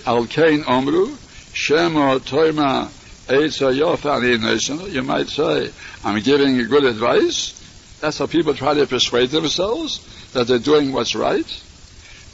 Al 0.08 0.26
Kain 0.26 0.64
Omru, 0.64 1.18
Shema 1.54 2.20
Toima 2.20 2.90
you 3.30 5.04
might 5.04 5.28
say, 5.28 5.72
I'm 6.04 6.22
giving 6.22 6.56
you 6.56 6.68
good 6.68 6.86
advice. 6.86 7.98
That's 8.00 8.20
how 8.20 8.28
people 8.28 8.54
try 8.54 8.74
to 8.76 8.88
persuade 8.88 9.32
themselves 9.32 10.32
that 10.32 10.48
they're 10.48 10.60
doing 10.60 10.94
what's 10.94 11.14
right. 11.14 11.64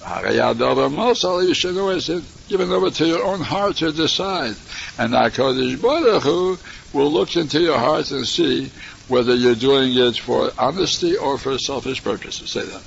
You 0.05 1.53
should 1.53 1.77
always 1.77 2.07
give 2.07 2.59
it 2.59 2.69
over 2.69 2.89
to 2.89 3.07
your 3.07 3.23
own 3.23 3.39
heart 3.39 3.77
to 3.77 3.91
decide. 3.91 4.55
And 4.97 5.13
HaKadosh 5.13 5.81
Baruch 5.81 6.23
Hu 6.23 6.57
will 6.93 7.11
look 7.11 7.35
into 7.35 7.61
your 7.61 7.77
heart 7.77 8.11
and 8.11 8.27
see 8.27 8.69
whether 9.07 9.33
you're 9.33 9.55
doing 9.55 9.93
it 9.95 10.17
for 10.17 10.51
honesty 10.57 11.15
or 11.15 11.37
for 11.37 11.57
selfish 11.57 12.03
purposes. 12.03 12.51
Say 12.51 12.63
that. 12.63 12.83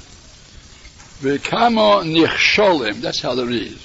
V'kamo 1.20 2.04
nichsholim. 2.04 3.00
That's 3.00 3.22
how 3.22 3.34
they 3.34 3.44
read. 3.44 3.78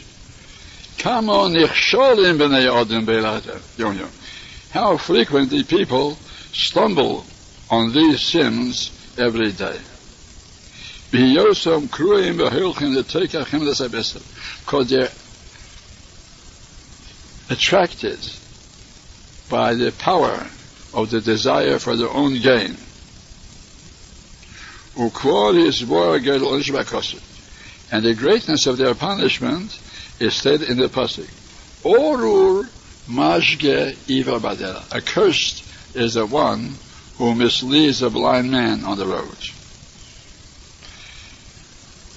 How 4.71 4.97
frequently 4.97 5.63
people 5.63 6.17
stumble 6.53 7.25
on 7.69 7.93
these 7.93 8.21
sins 8.21 9.15
every 9.17 9.51
day. 9.53 9.79
Because 11.11 11.65
they're 14.89 15.09
attracted 17.49 18.19
by 19.49 19.73
the 19.73 19.91
power 19.99 20.47
of 20.93 21.09
the 21.09 21.19
desire 21.19 21.79
for 21.79 21.97
their 21.97 22.09
own 22.09 22.39
gain. 22.39 22.77
And 27.91 28.05
the 28.05 28.13
greatness 28.17 28.67
of 28.67 28.77
their 28.77 28.95
punishment 28.95 29.79
is 30.19 30.33
said 30.33 30.61
in 30.61 30.77
the 30.77 30.87
pasuk. 30.87 31.29
Orur 31.83 32.69
mashge. 33.09 33.97
Accursed 34.93 35.63
is 35.95 36.13
the 36.13 36.25
one 36.25 36.75
who 37.17 37.35
misleads 37.35 38.01
a 38.01 38.09
blind 38.09 38.49
man 38.49 38.85
on 38.85 38.97
the 38.97 39.05
road. 39.05 39.37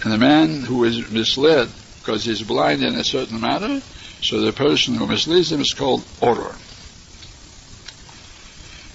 And 0.04 0.12
the 0.12 0.18
man 0.18 0.60
who 0.60 0.84
is 0.84 1.10
misled 1.10 1.70
because 2.00 2.24
he's 2.24 2.42
blind 2.42 2.84
in 2.84 2.94
a 2.94 3.04
certain 3.04 3.40
matter, 3.40 3.80
so 4.20 4.42
the 4.42 4.52
person 4.52 4.94
who 4.94 5.06
misleads 5.06 5.50
him 5.50 5.62
is 5.62 5.72
called. 5.72 6.04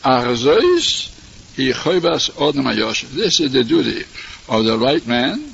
Arzois 0.04 1.10
This 1.56 3.40
is 3.40 3.52
the 3.52 3.64
duty 3.64 4.04
of 4.48 4.66
the 4.66 4.78
right 4.78 5.06
man. 5.08 5.52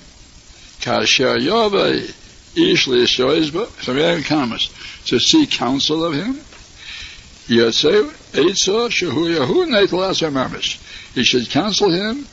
To 5.06 5.20
seek 5.20 5.52
counsel 5.52 6.04
of 6.04 6.14
him. 6.14 6.42
He 7.48 7.62
should 11.24 11.50
counsel 11.50 11.92
him 11.92 12.28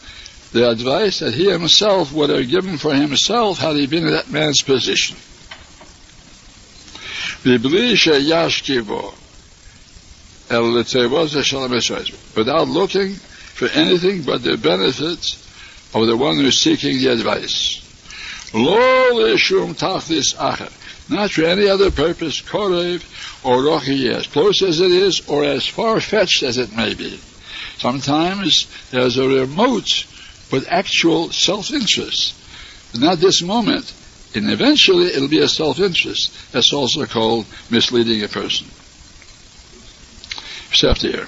the 0.53 0.68
advice 0.68 1.20
that 1.20 1.34
he 1.34 1.50
himself 1.50 2.12
would 2.12 2.30
have 2.30 2.48
given 2.48 2.76
for 2.76 2.94
himself 2.94 3.59
had 3.59 3.76
he 3.76 3.86
been 3.86 4.07
in 4.07 4.12
that 4.12 4.30
man's 4.30 4.62
position. 4.62 5.16
Without 12.36 12.68
looking 12.68 13.14
for 13.14 13.68
anything 13.68 14.22
but 14.22 14.42
the 14.42 14.57
benefits 14.59 15.36
of 15.94 16.07
the 16.07 16.16
one 16.16 16.36
who's 16.36 16.59
seeking 16.62 16.98
the 16.98 17.09
advice. 17.09 17.78
Not 21.09 21.30
for 21.30 21.44
any 21.44 21.68
other 21.68 21.90
purpose, 21.90 22.42
korev 22.42 23.03
or 23.44 23.62
rochi, 23.62 24.12
as 24.14 24.26
close 24.26 24.62
as 24.62 24.80
it 24.80 24.92
is 24.92 25.22
or 25.28 25.44
as 25.44 25.66
far-fetched 25.66 26.42
as 26.42 26.59
it 26.59 26.76
may 26.76 26.92
be. 26.94 27.18
Sometimes 27.78 28.66
there's 28.90 29.16
a 29.16 29.26
remote 29.26 30.05
but 30.53 30.68
actual 30.68 31.32
self-interest. 31.32 32.36
Not 32.94 33.18
this 33.18 33.42
moment, 33.42 33.90
and 34.34 34.50
eventually 34.50 35.07
it'll 35.07 35.26
be 35.26 35.40
a 35.40 35.48
self-interest. 35.48 36.53
That's 36.53 36.74
also 36.74 37.07
called 37.07 37.46
misleading 37.70 38.22
a 38.22 38.28
person. 38.28 38.68
Step 40.72 40.98
here. 40.98 41.26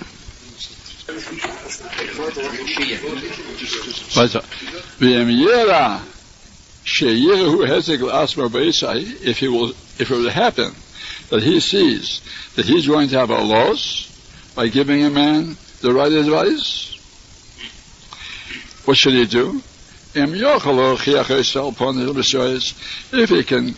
If 9.23 9.39
he 9.39 9.49
will, 9.49 9.71
if 9.71 10.11
it 10.11 10.11
will 10.11 10.29
happen 10.29 10.75
that 11.31 11.43
he 11.43 11.61
sees 11.61 12.21
that 12.57 12.67
he's 12.67 12.87
going 12.87 13.09
to 13.09 13.19
have 13.19 13.31
a 13.31 13.41
loss 13.41 14.11
by 14.55 14.69
giving 14.69 15.03
a 15.03 15.11
man 15.11 15.57
the 15.81 15.95
right 15.95 16.13
advice, 16.13 16.94
what 18.85 18.97
should 18.97 19.15
he 19.15 19.27
do? 19.27 19.63
If 20.17 20.31
he 23.31 23.45
can 23.45 23.75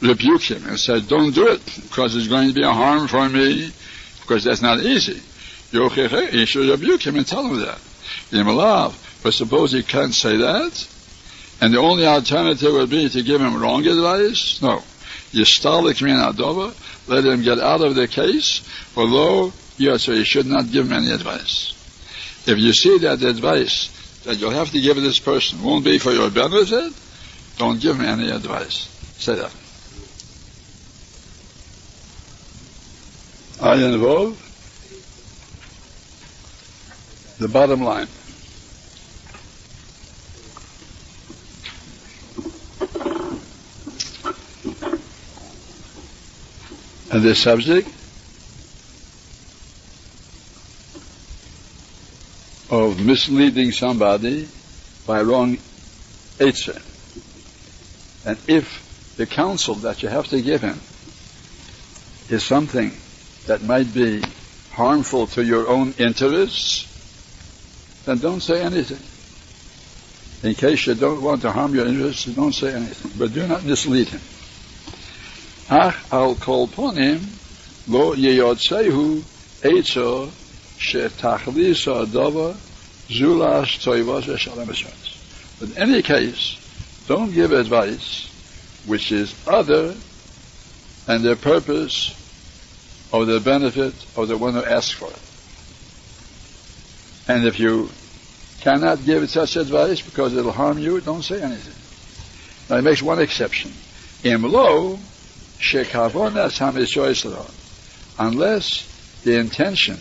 rebuke 0.00 0.42
him 0.42 0.66
and 0.66 0.78
say, 0.78 1.00
don't 1.00 1.34
do 1.34 1.48
it, 1.48 1.64
because 1.82 2.14
it's 2.14 2.28
going 2.28 2.48
to 2.48 2.54
be 2.54 2.62
a 2.62 2.72
harm 2.72 3.08
for 3.08 3.28
me, 3.28 3.72
because 4.20 4.44
that's 4.44 4.62
not 4.62 4.78
easy. 4.80 5.20
He 5.72 6.46
should 6.46 6.68
rebuke 6.68 7.04
him 7.06 7.16
and 7.16 7.26
tell 7.26 7.44
him 7.46 7.58
that. 7.60 7.80
But 9.22 9.34
suppose 9.34 9.72
he 9.72 9.82
can't 9.82 10.14
say 10.14 10.36
that, 10.36 10.88
and 11.60 11.74
the 11.74 11.78
only 11.78 12.06
alternative 12.06 12.72
would 12.72 12.90
be 12.90 13.08
to 13.08 13.22
give 13.22 13.40
him 13.40 13.60
wrong 13.60 13.86
advice? 13.86 14.60
No. 14.62 14.82
Yistalik 15.32 16.00
min 16.02 16.16
adova, 16.16 16.72
let 17.08 17.24
him 17.24 17.42
get 17.42 17.58
out 17.58 17.82
of 17.82 17.94
the 17.94 18.08
case, 18.08 18.62
although, 18.96 19.52
yes, 19.76 20.04
so 20.04 20.12
you 20.12 20.24
should 20.24 20.46
not 20.46 20.70
give 20.70 20.86
him 20.86 20.92
any 20.92 21.10
advice. 21.10 21.74
If 22.46 22.58
you 22.58 22.72
see 22.72 22.98
that 22.98 23.20
the 23.20 23.28
advice 23.28 23.90
that 24.24 24.36
you'll 24.38 24.50
have 24.50 24.70
to 24.70 24.80
give 24.80 24.96
this 24.96 25.18
person 25.18 25.62
won't 25.62 25.84
be 25.84 25.98
for 25.98 26.12
your 26.12 26.30
benefit, 26.30 26.92
don't 27.58 27.80
give 27.80 27.96
him 27.96 28.04
any 28.04 28.30
advice. 28.30 28.88
Say 29.18 29.34
that. 29.34 29.52
I 33.62 33.74
involve 33.76 34.38
the 37.38 37.48
bottom 37.48 37.82
line. 37.82 38.08
And 47.12 47.22
this 47.22 47.42
subject 47.42 47.88
of 52.70 53.04
misleading 53.04 53.72
somebody 53.72 54.48
by 55.06 55.22
wrong 55.22 55.58
answer. 56.38 56.80
And 58.24 58.38
if 58.46 59.14
the 59.16 59.26
counsel 59.26 59.74
that 59.76 60.02
you 60.02 60.08
have 60.08 60.28
to 60.28 60.40
give 60.40 60.60
him 60.60 60.78
is 62.28 62.44
something 62.44 62.92
that 63.46 63.62
might 63.62 63.92
be 63.92 64.22
harmful 64.72 65.26
to 65.26 65.44
your 65.44 65.68
own 65.68 65.94
interests, 65.98 66.86
then 68.04 68.18
don't 68.18 68.40
say 68.40 68.62
anything. 68.62 69.02
In 70.48 70.54
case 70.54 70.86
you 70.86 70.94
don't 70.94 71.20
want 71.20 71.42
to 71.42 71.52
harm 71.52 71.74
your 71.74 71.86
interests, 71.86 72.24
don't 72.26 72.54
say 72.54 72.72
anything. 72.72 73.12
But 73.18 73.34
do 73.34 73.46
not 73.46 73.64
mislead 73.64 74.08
him. 74.08 74.20
Ach 75.68 76.12
al 76.12 76.34
kol 76.36 76.68
ponim 76.68 77.20
lo 77.88 78.14
yeyotzehu 78.14 79.22
etzo 79.62 80.30
שתכליס 80.79 81.87
הדובר 81.87 82.51
זולש 83.09 83.77
טויבos 83.83 84.27
ושלם 84.27 84.67
But 85.59 85.69
in 85.69 85.77
any 85.77 86.01
case, 86.01 86.57
don't 87.07 87.31
give 87.33 87.51
advice 87.51 88.29
which 88.85 89.11
is 89.11 89.33
other 89.47 89.95
than 91.05 91.21
the 91.21 91.35
purpose 91.35 92.13
of 93.13 93.27
the 93.27 93.39
benefit 93.39 93.93
of 94.17 94.27
the 94.27 94.37
one 94.37 94.53
who 94.53 94.63
asks 94.63 94.91
for 94.91 95.09
it. 95.09 95.19
And 97.27 97.47
if 97.47 97.59
you 97.59 97.89
cannot 98.61 99.05
give 99.05 99.29
such 99.29 99.55
advice 99.55 100.01
because 100.01 100.35
it'll 100.35 100.51
harm 100.51 100.77
you, 100.77 100.99
don't 100.99 101.23
say 101.23 101.41
anything. 101.41 101.73
Now 102.69 102.77
he 102.77 102.81
makes 102.83 103.01
one 103.01 103.19
exception. 103.19 103.71
Imlo 104.23 104.97
shekavonas 105.59 106.59
unless 108.17 109.21
the 109.23 109.39
intention 109.39 109.97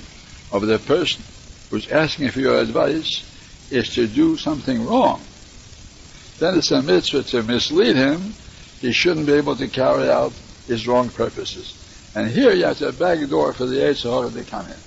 of 0.52 0.66
the 0.66 0.80
person 0.80 1.24
who's 1.70 1.88
asking 1.89 2.30
for 2.30 2.39
your 2.39 2.60
advice 2.60 3.26
is 3.72 3.93
to 3.95 4.08
do 4.08 4.38
something 4.38 4.86
wrong, 4.86 5.22
then 6.39 6.58
it's 6.58 6.72
a 6.72 6.82
mitzvah 6.82 7.24
to 7.24 7.43
mislead 7.43 7.95
him. 7.95 8.34
He 8.80 8.93
shouldn't 8.93 9.28
be 9.28 9.34
able 9.34 9.56
to 9.58 9.68
carry 9.68 10.10
out 10.10 10.32
his 10.68 10.88
wrong 10.88 11.10
purposes. 11.10 11.76
And 12.16 12.30
here 12.30 12.54
you 12.54 12.66
have 12.66 12.78
to 12.80 12.91
back 12.93 13.28
door 13.30 13.54
for 13.54 13.66
the 13.66 13.76
Yetzer 13.76 14.34
to 14.34 14.43
come 14.50 14.66
in. 14.66 14.78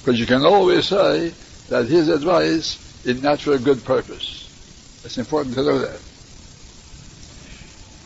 Because 0.00 0.20
you 0.20 0.26
can 0.26 0.44
always 0.44 0.86
say 0.86 1.32
that 1.68 1.86
his 1.86 2.08
advice 2.08 2.78
is 3.04 3.22
not 3.22 3.40
for 3.40 3.54
a 3.54 3.58
good 3.58 3.84
purpose. 3.84 4.42
It's 5.04 5.18
important 5.18 5.54
to 5.56 5.62
know 5.62 5.78
that. 5.78 6.00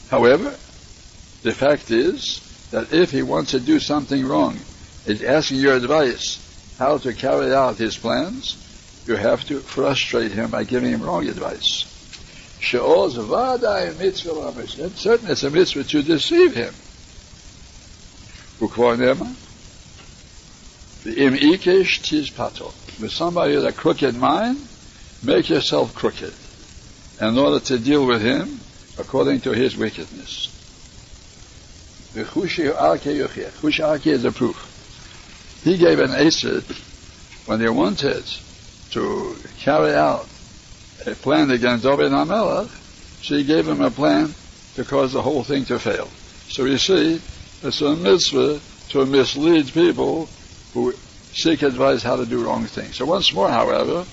However, 0.08 0.50
the 1.42 1.52
fact 1.52 1.90
is 1.90 2.68
that 2.70 2.92
if 2.92 3.10
he 3.10 3.22
wants 3.22 3.50
to 3.50 3.60
do 3.60 3.78
something 3.80 4.26
wrong, 4.26 4.58
is 5.10 5.22
asking 5.22 5.58
your 5.58 5.74
advice 5.74 6.38
how 6.78 6.98
to 6.98 7.12
carry 7.12 7.52
out 7.52 7.76
his 7.76 7.96
plans, 7.96 8.56
you 9.06 9.16
have 9.16 9.44
to 9.46 9.60
frustrate 9.60 10.30
him 10.30 10.50
by 10.50 10.64
giving 10.64 10.92
him 10.92 11.02
wrong 11.02 11.26
advice. 11.28 11.84
Mitzvah 12.72 14.66
Certainly 14.96 15.32
it's 15.32 15.42
a 15.42 15.50
mitzvah 15.50 15.84
to 15.84 16.02
deceive 16.02 16.54
him. 16.54 16.74
With 23.00 23.12
somebody 23.12 23.56
with 23.56 23.66
a 23.66 23.72
crooked 23.72 24.14
mind, 24.14 24.58
make 25.22 25.48
yourself 25.48 25.94
crooked 25.94 26.34
in 27.20 27.38
order 27.38 27.60
to 27.64 27.78
deal 27.78 28.06
with 28.06 28.22
him 28.22 28.60
according 28.98 29.40
to 29.40 29.52
his 29.52 29.76
wickedness. 29.76 30.48
Chushi 32.14 32.70
arke 33.80 34.06
is 34.06 34.24
a 34.24 34.32
proof. 34.32 34.69
He 35.62 35.76
gave 35.76 35.98
an 35.98 36.12
acid 36.12 36.64
when 37.46 37.58
they 37.58 37.68
wanted 37.68 38.24
to 38.92 39.36
carry 39.58 39.94
out 39.94 40.26
a 41.06 41.14
plan 41.14 41.50
against 41.50 41.84
David 41.84 42.12
Hamelech, 42.12 42.68
so 43.22 43.36
he 43.36 43.44
gave 43.44 43.68
him 43.68 43.80
a 43.80 43.90
plan 43.90 44.34
to 44.74 44.84
cause 44.84 45.12
the 45.12 45.22
whole 45.22 45.44
thing 45.44 45.64
to 45.66 45.78
fail. 45.78 46.08
So 46.48 46.64
you 46.64 46.78
see, 46.78 47.20
it's 47.62 47.80
a 47.80 47.94
mitzvah 47.94 48.60
to 48.90 49.06
mislead 49.06 49.72
people 49.72 50.28
who 50.72 50.92
seek 51.32 51.62
advice 51.62 52.02
how 52.02 52.16
to 52.16 52.26
do 52.26 52.44
wrong 52.44 52.64
things. 52.64 52.96
So 52.96 53.04
once 53.04 53.32
more, 53.32 53.48
however, 53.48 54.04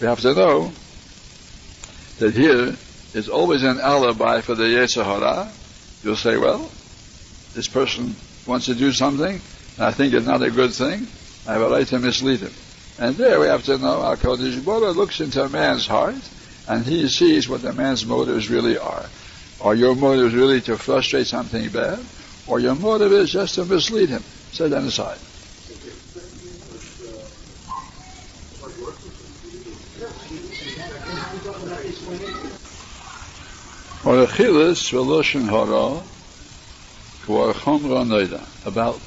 we 0.00 0.06
have 0.06 0.20
to 0.20 0.34
know 0.34 0.72
that 2.18 2.34
here 2.34 2.76
is 3.14 3.28
always 3.28 3.62
an 3.62 3.80
alibi 3.80 4.40
for 4.40 4.54
the 4.54 4.64
Yetzer 4.64 5.04
Hara. 5.04 5.50
You'll 6.02 6.16
say, 6.16 6.36
well, 6.36 6.70
this 7.54 7.68
person 7.68 8.14
wants 8.46 8.66
to 8.66 8.74
do 8.74 8.92
something, 8.92 9.40
I 9.78 9.90
think 9.90 10.14
it's 10.14 10.26
not 10.26 10.42
a 10.42 10.50
good 10.50 10.72
thing. 10.72 11.06
I 11.46 11.54
have 11.54 11.62
a 11.62 11.68
right 11.68 11.86
to 11.88 11.98
mislead 11.98 12.40
him. 12.40 12.52
And 12.98 13.16
there 13.16 13.40
we 13.40 13.46
have 13.46 13.64
to 13.64 13.76
know 13.76 14.02
our 14.02 14.16
Kodesh 14.16 14.64
Baruch 14.64 14.96
looks 14.96 15.20
into 15.20 15.42
a 15.42 15.48
man's 15.48 15.86
heart 15.86 16.14
and 16.68 16.84
he 16.86 17.08
sees 17.08 17.48
what 17.48 17.62
the 17.62 17.72
man's 17.72 18.06
motives 18.06 18.48
really 18.48 18.78
are. 18.78 19.06
Are 19.60 19.74
your 19.74 19.96
motives 19.96 20.34
really 20.34 20.60
to 20.62 20.78
frustrate 20.78 21.26
something 21.26 21.68
bad? 21.70 21.98
Or 22.46 22.60
your 22.60 22.74
motive 22.74 23.12
is 23.12 23.32
just 23.32 23.56
to 23.56 23.64
mislead 23.64 24.10
him? 24.10 24.22
Set 24.52 24.70
that 24.70 24.84
aside. 24.84 25.18
About 38.64 39.00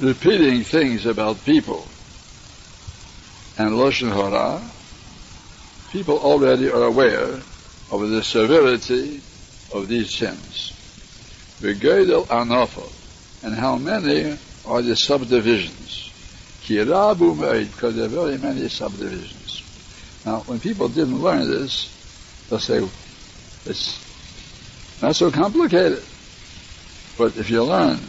repeating 0.00 0.62
things 0.62 1.06
about 1.06 1.44
people 1.44 1.86
and 3.56 3.70
loshen 3.70 4.10
hara, 4.10 4.60
people 5.92 6.18
already 6.18 6.68
are 6.68 6.84
aware 6.84 7.40
of 7.90 8.10
the 8.10 8.22
severity 8.22 9.20
of 9.72 9.88
these 9.88 10.14
sins. 10.14 10.72
V'geidel 11.60 12.26
anofel, 12.26 12.90
and 13.44 13.54
how 13.54 13.76
many 13.76 14.36
are 14.66 14.82
the 14.82 14.96
subdivisions. 14.96 16.10
Kirabu 16.64 17.36
meid, 17.36 17.70
because 17.70 17.94
there 17.94 18.06
are 18.06 18.08
very 18.08 18.38
many 18.38 18.68
subdivisions. 18.68 19.62
Now, 20.24 20.40
when 20.40 20.58
people 20.58 20.88
didn't 20.88 21.20
learn 21.20 21.48
this, 21.50 21.90
they'll 22.48 22.58
say, 22.58 22.82
it's 23.66 25.00
not 25.02 25.14
so 25.14 25.30
complicated. 25.30 26.02
But 27.16 27.36
if 27.36 27.50
you 27.50 27.62
learn 27.62 28.00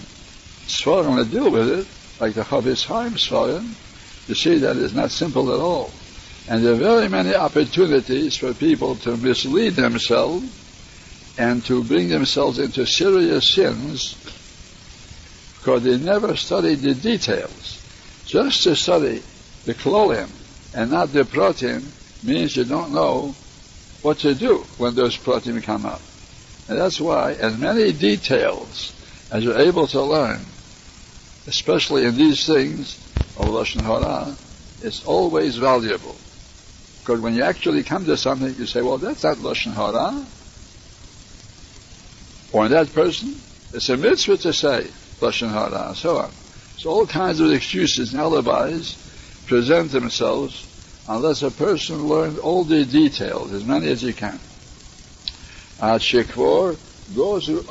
Svarim 0.68 1.24
to 1.24 1.30
deal 1.30 1.51
with 1.51 1.70
it, 1.70 1.88
like 2.20 2.34
the 2.34 2.43
Chofetz 2.43 2.86
Chaim 2.86 3.13
Svarim, 3.13 3.74
you 4.28 4.36
see 4.36 4.57
that 4.59 4.78
it's 4.78 4.93
not 4.93 5.11
simple 5.11 5.53
at 5.53 5.59
all. 5.59 5.91
And 6.47 6.63
there 6.63 6.74
are 6.74 6.78
very 6.78 7.09
many 7.09 7.36
opportunities 7.36 8.38
for 8.38 8.53
people 8.53 8.95
to 8.97 9.18
mislead 9.18 9.76
themselves 9.76 10.45
and 11.38 11.63
to 11.66 11.84
bring 11.84 12.09
themselves 12.09 12.59
into 12.59 12.86
serious 12.86 13.53
sins 13.53 14.16
because 15.59 15.84
they 15.84 15.97
never 15.97 16.36
studied 16.36 16.80
the 16.80 16.93
details. 16.93 17.82
Just 18.26 18.63
to 18.63 18.76
study 18.76 19.22
the 19.66 19.74
klolim 19.74 20.30
and 20.74 20.91
not 20.91 21.11
the 21.11 21.24
pratim 21.24 21.84
means 22.24 22.55
you 22.55 22.63
don't 22.63 22.91
know 22.91 23.36
what 24.01 24.20
to 24.20 24.36
do 24.36 24.63
when 24.78 24.95
those 24.95 25.18
pratim 25.18 25.61
come 25.63 25.86
up. 25.86 26.01
And 26.68 26.80
that's 26.80 26.99
why 26.99 27.34
as 27.34 27.57
many 27.57 27.91
details 27.91 28.93
as 29.32 29.43
you're 29.43 29.57
able 29.57 29.88
to 29.88 30.01
learn, 30.01 30.45
especially 31.48 32.06
in 32.06 32.16
these 32.16 32.46
things 32.46 32.98
of 33.36 33.48
Lashon 33.48 33.84
Hara, 33.84 34.38
it's 34.82 35.04
always 35.06 35.58
valuable. 35.58 36.16
Because 37.02 37.22
when 37.22 37.36
you 37.36 37.43
actually 37.43 37.84
come 37.84 38.06
to 38.06 38.18
something, 38.18 38.56
you 38.58 38.66
say, 38.66 38.82
well, 38.82 38.98
that's 38.98 39.24
not 39.24 39.38
Lashon 39.38 39.74
Hara. 39.74 40.26
Or 42.52 42.66
in 42.66 42.72
that 42.72 42.93
person, 42.93 43.41
it's 43.74 43.89
a 43.89 43.98
mitzvah 43.98 44.38
to 44.38 44.54
say 44.54 44.88
Lashon 45.20 45.50
Hara, 45.52 45.88
and 45.89 45.98
so 45.98 46.18
on. 46.18 46.32
So 46.78 46.89
all 46.89 47.06
kinds 47.06 47.39
of 47.39 47.52
excuses 47.52 48.14
and 48.14 48.22
alibis 48.22 48.98
present 49.46 49.91
themselves 49.91 50.66
unless 51.08 51.43
a 51.43 51.52
person 51.52 52.08
learned 52.08 52.39
all 52.39 52.64
the 52.64 52.86
details, 52.86 53.54
as 53.54 53.64
many 53.64 53.89
as 53.89 54.02
he 54.02 54.12
can. 54.14 54.39
Shekvor, 55.80 56.78
those 57.10 57.46
who. 57.46 57.62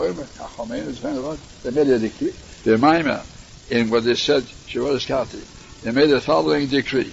The 2.63 3.34
in 3.71 3.91
what 3.91 4.05
they 4.05 4.15
said, 4.15 4.43
Shivaras 4.67 5.07
Kati, 5.07 5.43
they 5.83 5.91
made 5.91 6.11
the 6.11 6.21
following 6.21 6.69
decree. 6.69 7.13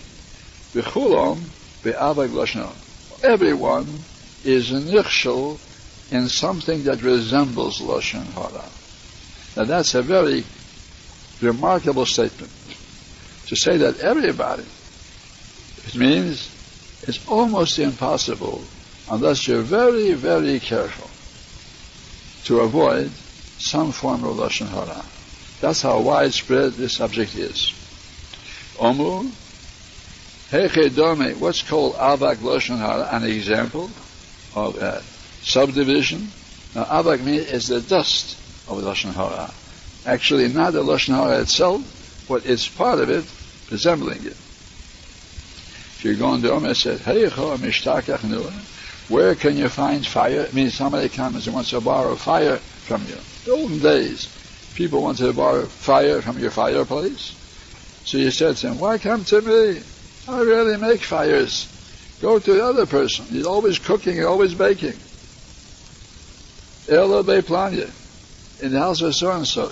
B'chulam 0.74 1.42
be'avag 1.84 2.30
lashon. 2.32 2.72
Everyone 3.24 3.88
is 4.44 4.72
nichshel 4.72 5.60
in 6.12 6.28
something 6.28 6.84
that 6.84 7.02
resembles 7.02 7.80
lashon 7.80 8.26
hara. 8.34 8.66
Now 9.56 9.66
that's 9.66 9.96
a 9.96 10.02
very 10.02 10.44
remarkable 11.42 12.06
statement. 12.06 12.52
To 13.48 13.56
say 13.56 13.78
that 13.78 14.00
everybody, 14.00 14.66
it 15.86 15.96
means 15.96 16.50
it's 17.04 17.28
almost 17.28 17.80
impossible 17.80 18.64
unless 19.10 19.48
you're 19.48 19.62
very, 19.62 20.14
very 20.14 20.60
careful 20.60 21.10
to 22.46 22.62
avoid 22.62 23.12
some 23.58 23.92
form 23.92 24.24
of 24.24 24.38
lashon 24.38 24.68
hara. 24.68 25.04
That's 25.62 25.84
how 25.84 26.02
widespread 26.02 26.74
this 26.74 26.96
subject 26.96 27.36
is. 27.36 27.72
Omu, 28.78 29.32
Hechedome, 30.50 31.38
what's 31.38 31.62
called 31.62 31.94
Avak 31.96 32.38
Lashon 32.38 32.80
Hara, 32.80 33.08
an 33.12 33.24
example 33.24 33.92
of 34.56 34.76
subdivision. 35.44 36.30
Now, 36.74 36.86
Avak 36.86 37.26
is 37.28 37.68
the 37.68 37.80
dust 37.80 38.38
of 38.68 38.80
Lashon 38.80 39.14
Hara. 39.14 39.52
Actually, 40.06 40.48
not 40.48 40.74
the 40.74 40.84
Lashon 40.84 41.14
Hara 41.14 41.42
itself, 41.42 42.26
but 42.28 42.44
it's 42.48 42.68
part 42.68 43.00
of 43.00 43.12
it, 43.12 43.26
resembling 43.72 44.26
it. 44.26 44.38
If 45.98 46.02
you 46.04 46.16
go 46.16 46.34
into 46.34 46.52
Omer, 46.52 46.74
said, 46.74 47.02
Hey, 47.02 47.26
Mishtakah 47.26 48.24
Nu, 48.24 48.50
where 49.14 49.36
can 49.36 49.56
you 49.58 49.70
find 49.70 50.04
fire? 50.04 50.42
It 50.42 50.56
means 50.56 50.74
somebody 50.74 51.08
comes 51.08 51.46
and 51.46 51.54
wants 51.54 51.70
to 51.70 51.82
borrow 51.82 52.16
fire 52.16 52.58
from 52.58 53.06
you. 53.06 53.18
The 53.46 53.52
olden 53.52 53.80
days, 53.80 54.28
people 54.76 55.02
wanted 55.02 55.28
to 55.28 55.34
borrow 55.34 55.66
fire 55.66 56.22
from 56.22 56.40
your 56.40 56.52
fireplace. 56.52 57.38
So 58.06 58.18
you 58.18 58.32
said 58.32 58.58
to 58.58 58.70
him, 58.70 58.80
why 58.80 58.98
come 58.98 59.24
to 59.26 59.42
me? 59.42 59.82
I 60.28 60.42
rarely 60.42 60.78
make 60.78 61.02
fires. 61.02 61.68
Go 62.22 62.40
to 62.40 62.54
the 62.54 62.64
other 62.64 62.86
person. 62.86 63.26
He's 63.26 63.46
always 63.46 63.80
cooking 63.80 64.18
and 64.18 64.28
always 64.28 64.54
baking. 64.54 64.94
Elo 66.90 67.24
planya. 67.24 67.90
In 68.62 68.72
the 68.72 68.80
house 68.80 69.02
of 69.02 69.16
so 69.16 69.32
and 69.32 69.48
so. 69.48 69.72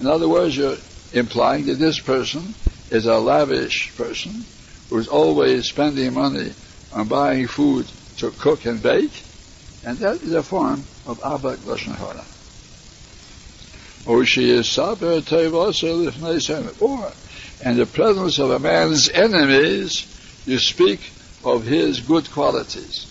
In 0.00 0.06
other 0.06 0.28
words, 0.28 0.56
you're 0.56 0.76
implying 1.12 1.66
that 1.66 1.78
this 1.78 2.00
person 2.00 2.54
is 2.90 3.06
a 3.06 3.18
lavish 3.18 3.96
person 3.96 4.44
who's 4.90 5.08
always 5.08 5.68
spending 5.68 6.12
money 6.12 6.52
on 6.92 7.08
buying 7.08 7.46
food 7.46 7.86
to 8.18 8.30
cook 8.30 8.66
and 8.66 8.82
bake, 8.82 9.22
and 9.84 9.98
that 9.98 10.22
is 10.22 10.32
a 10.34 10.42
form 10.42 10.84
of 11.06 11.18
Abak 11.20 11.58
Lashon. 11.58 12.33
Or 14.06 14.24
she 14.24 14.50
is 14.50 14.68
Saber 14.68 15.22
Or, 16.80 17.12
in 17.64 17.76
the 17.76 17.86
presence 17.86 18.38
of 18.38 18.50
a 18.50 18.58
man's 18.58 19.08
enemies, 19.08 20.42
you 20.44 20.58
speak 20.58 21.00
of 21.42 21.64
his 21.64 22.00
good 22.00 22.30
qualities. 22.30 23.06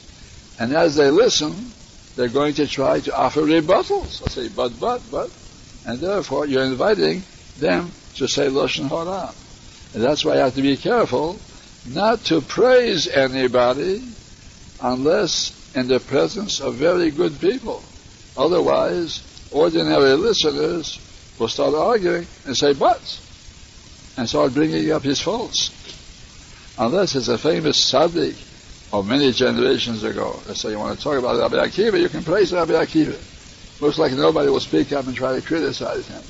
And 0.60 0.74
as 0.74 0.96
they 0.96 1.10
listen, 1.10 1.74
they're 2.16 2.28
going 2.28 2.54
to 2.56 2.68
try 2.68 3.00
to 3.02 3.16
offer 3.16 3.42
rebuttals. 3.42 4.24
I 4.24 4.28
say, 4.28 4.50
but, 4.50 4.80
but, 4.80 5.02
but. 5.10 5.32
And 5.86 6.00
therefore, 6.00 6.46
you're 6.46 6.64
inviting 6.64 7.24
them 7.58 7.92
to 8.16 8.28
say 8.28 8.48
Lashon 8.48 8.88
Hara. 8.88 9.34
And 9.94 10.04
that's 10.04 10.24
why 10.24 10.36
you 10.36 10.40
have 10.42 10.56
to 10.56 10.62
be 10.62 10.78
careful 10.78 11.40
not 11.86 12.24
to 12.26 12.42
praise 12.42 13.08
anybody 13.08 14.02
unless 14.80 15.60
in 15.76 15.88
the 15.88 16.00
presence 16.00 16.62
of 16.62 16.76
very 16.76 17.10
good 17.12 17.40
people. 17.40 17.84
Otherwise, 18.38 19.22
ordinary 19.54 20.14
listeners 20.14 21.00
will 21.40 21.48
start 21.48 21.74
arguing 21.74 22.28
and 22.46 22.56
say, 22.56 22.74
but, 22.74 23.02
and 24.18 24.28
start 24.28 24.54
bringing 24.54 24.92
up 24.92 25.04
his 25.04 25.22
faults. 25.22 25.72
Unless 26.78 27.16
it's 27.16 27.28
a 27.28 27.38
famous 27.38 27.92
tzaddik 27.92 28.36
of 28.92 29.08
many 29.08 29.32
generations 29.32 30.04
ago. 30.04 30.40
Let's 30.48 30.62
say 30.62 30.72
you 30.72 30.80
want 30.80 30.98
to 30.98 31.04
talk 31.04 31.18
about 31.18 31.40
Rabbi 31.40 31.68
Akiva, 31.68 32.00
you 32.00 32.10
can 32.10 32.24
praise 32.24 32.54
Rabbi 32.54 32.74
Akiva. 32.74 33.20
Looks 33.82 33.98
like 33.98 34.14
nobody 34.14 34.50
will 34.50 34.60
speak 34.60 34.92
up 34.92 35.08
and 35.08 35.16
try 35.16 35.36
to 35.36 35.42
criticize 35.42 36.08
him. 36.08 36.22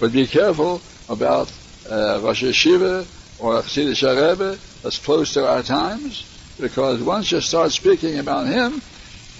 But 0.00 0.12
be 0.12 0.26
careful 0.26 0.80
about 1.08 1.52
uh, 1.88 2.20
Rosh 2.22 2.44
Yeshiva 2.44 3.06
or 3.38 3.62
Chassidish 3.62 4.02
Rebbe 4.02 4.58
that's 4.82 4.98
close 4.98 5.34
to 5.34 5.46
our 5.46 5.62
times, 5.62 6.24
because 6.58 7.02
once 7.02 7.30
you 7.30 7.40
start 7.40 7.72
speaking 7.72 8.18
about 8.18 8.46
him, 8.46 8.80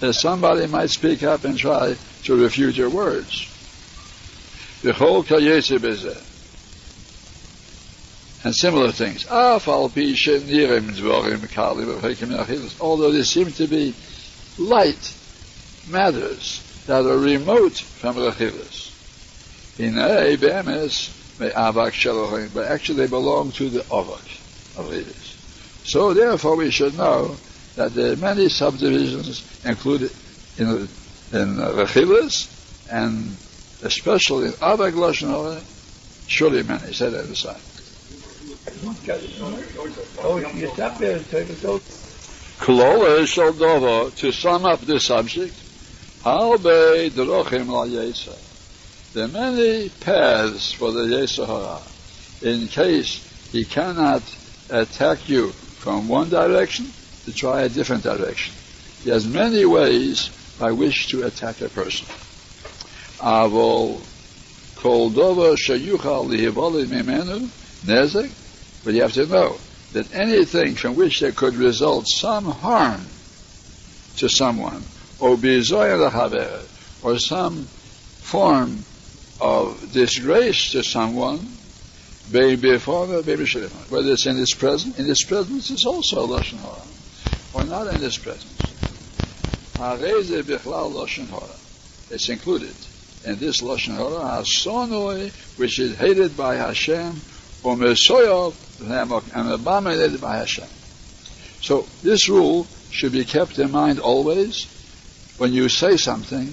uh, 0.03 0.12
somebody 0.12 0.66
might 0.66 0.91
speak 0.91 1.22
up 1.22 1.45
and 1.45 1.59
try 1.59 1.97
to 2.25 2.37
refute 2.37 2.77
your 2.77 2.91
words. 2.91 3.47
The 4.83 4.93
whole 4.93 5.25
and 8.45 8.55
similar 8.55 8.93
things. 8.93 9.27
Although 9.29 9.89
they 13.11 13.23
seem 13.23 13.53
to 13.53 13.66
be 13.66 13.95
light 14.59 15.14
matters 15.89 16.62
that 16.87 17.05
are 17.05 17.19
remote 17.19 17.79
from 17.79 18.16
Rechilas. 18.16 18.95
But 22.55 22.66
actually 22.66 22.97
they 22.97 23.07
belong 23.07 23.53
to 23.53 23.69
the 23.69 23.81
Avak 23.81 24.79
of 24.79 24.87
Rechilas. 24.87 25.35
So 25.85 26.14
therefore 26.14 26.57
we 26.57 26.71
should 26.71 26.97
know 26.97 27.37
that 27.77 27.95
there 27.95 28.12
are 28.12 28.16
many 28.16 28.49
subdivisions 28.49 29.45
included 29.64 30.11
in, 30.59 30.89
in 31.33 31.61
uh, 31.61 31.70
Rechilas 31.70 32.49
and 32.91 33.37
especially 33.83 34.47
in 34.47 34.53
Avak 34.53 34.93
Lashon 34.93 35.62
surely 36.26 36.62
many. 36.62 36.93
Say 36.93 37.11
that 37.11 37.24
aside. 37.24 37.61
Klola 42.59 43.22
Shaldova, 43.24 44.14
to 44.16 44.33
sum 44.33 44.64
up 44.64 44.81
this 44.81 45.07
subject, 45.07 45.55
Albe 46.24 47.11
Drochim 47.11 47.68
La 47.68 47.85
Yesa. 47.87 48.37
There 49.14 49.24
are 49.24 49.29
many 49.29 49.89
paths 49.89 50.72
for 50.72 50.93
the 50.93 51.05
Yetzer 51.05 51.47
Hara. 51.47 51.81
In 52.43 52.68
case 52.68 53.51
he 53.53 53.64
cannot 53.64 54.22
attack 54.68 55.29
you 55.29 55.51
from 55.51 56.09
one 56.09 56.29
direction, 56.29 56.93
to 57.24 57.33
try 57.33 57.62
a 57.62 57.68
different 57.68 58.03
direction. 58.03 58.55
He 59.03 59.11
has 59.11 59.26
many 59.26 59.64
ways 59.64 60.31
by 60.59 60.72
which 60.72 61.09
to 61.09 61.24
attack 61.24 61.61
a 61.61 61.68
person. 61.68 62.06
Avol 63.18 64.00
kol 64.76 65.11
dova 65.11 65.56
sheyuchal 65.56 66.28
mimenu 66.86 67.48
nezek. 67.84 68.30
But 68.84 68.94
you 68.94 69.02
have 69.02 69.12
to 69.14 69.26
know 69.26 69.56
that 69.92 70.14
anything 70.14 70.74
from 70.74 70.94
which 70.94 71.20
there 71.20 71.32
could 71.32 71.54
result 71.54 72.06
some 72.09 72.44
harm 72.44 73.00
to 74.16 74.28
someone, 74.28 74.82
or 75.20 75.38
or 77.02 77.18
some 77.18 77.64
form 77.64 78.84
of 79.40 79.92
disgrace 79.92 80.72
to 80.72 80.82
someone, 80.82 81.38
whether 82.30 82.52
it's 84.12 84.26
in 84.26 84.36
his 84.36 84.54
presence, 84.54 84.98
in 84.98 85.06
his 85.06 85.24
presence 85.24 85.70
is 85.70 85.84
also 85.86 86.26
Lashon 86.26 86.59
Hara, 86.59 86.82
or 87.54 87.64
not 87.64 87.86
in 87.86 88.00
his 88.00 88.18
presence. 88.18 88.68
It's 92.11 92.29
included 92.29 92.74
in 93.24 93.39
this 93.39 93.61
Lashon 93.62 93.95
Hara, 93.95 94.43
Hasonoi, 94.43 95.31
which 95.57 95.79
is 95.79 95.97
hated 95.97 96.37
by 96.37 96.57
Hashem, 96.57 97.20
or 97.62 97.76
Mesoyov, 97.76 98.55
and 99.35 99.53
abominated 99.53 100.20
by 100.20 100.39
Hashem. 100.39 100.68
So 101.61 101.87
this 102.03 102.29
rule 102.29 102.66
should 102.91 103.12
be 103.12 103.24
kept 103.24 103.59
in 103.59 103.70
mind 103.70 104.01
always. 104.01 104.66
When 105.39 105.53
you 105.53 105.68
say 105.68 105.97
something, 105.97 106.53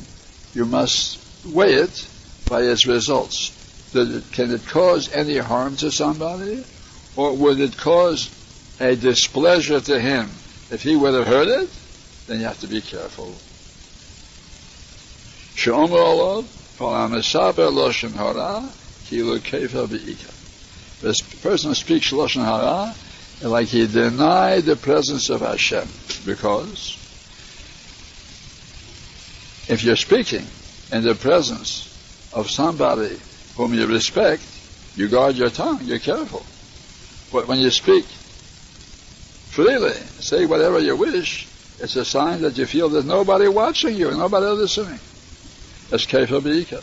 you 0.54 0.66
must 0.66 1.18
weigh 1.46 1.74
it 1.74 2.08
by 2.48 2.62
its 2.62 2.86
results. 2.86 3.52
Can 3.92 4.52
it 4.52 4.68
cause 4.68 5.12
any 5.12 5.38
harm 5.38 5.78
to 5.78 5.90
somebody? 5.90 6.64
Or 7.16 7.34
would 7.36 7.60
it 7.60 7.76
cause 7.78 8.30
a 8.80 8.96
displeasure 8.96 9.80
to 9.80 10.00
him? 10.00 10.30
If 10.70 10.84
he 10.84 10.96
would 10.96 11.14
have 11.16 11.28
heard 11.28 11.48
it, 11.48 11.70
then 12.28 12.40
you 12.40 12.46
have 12.46 12.60
to 12.60 12.68
be 12.68 12.82
careful. 12.82 13.36
Hara. 18.14 18.70
This 21.02 21.22
person 21.42 21.70
who 21.70 21.76
speaks 21.76 22.12
Loshen 22.12 22.44
Hara, 22.44 22.96
like 23.42 23.68
he 23.68 23.88
denied 23.88 24.64
the 24.64 24.76
presence 24.76 25.30
of 25.30 25.42
Hashem, 25.42 25.88
because 26.26 26.98
if 29.68 29.84
you're 29.84 29.96
speaking 29.96 30.46
in 30.92 31.04
the 31.04 31.16
presence 31.16 31.92
of 32.34 32.50
somebody 32.50 33.18
whom 33.56 33.74
you 33.74 33.88
respect, 33.88 34.44
you 34.96 35.08
guard 35.08 35.36
your 35.36 35.50
tongue, 35.50 35.80
you're 35.84 36.00
careful. 36.00 36.46
But 37.32 37.48
when 37.48 37.60
you 37.60 37.70
speak 37.70 38.06
freely, 39.50 39.94
say 40.20 40.46
whatever 40.46 40.80
you 40.80 40.96
wish, 40.96 41.48
it's 41.80 41.96
a 41.96 42.06
sign 42.06 42.42
that 42.42 42.58
you 42.58 42.66
feel 42.66 42.90
there's 42.90 43.06
nobody 43.06 43.48
watching 43.48 43.96
you, 43.96 44.12
nobody 44.12 44.46
listening. 44.46 45.00
That's 45.90 46.06
kefa 46.06 46.42
b'ika. 46.42 46.82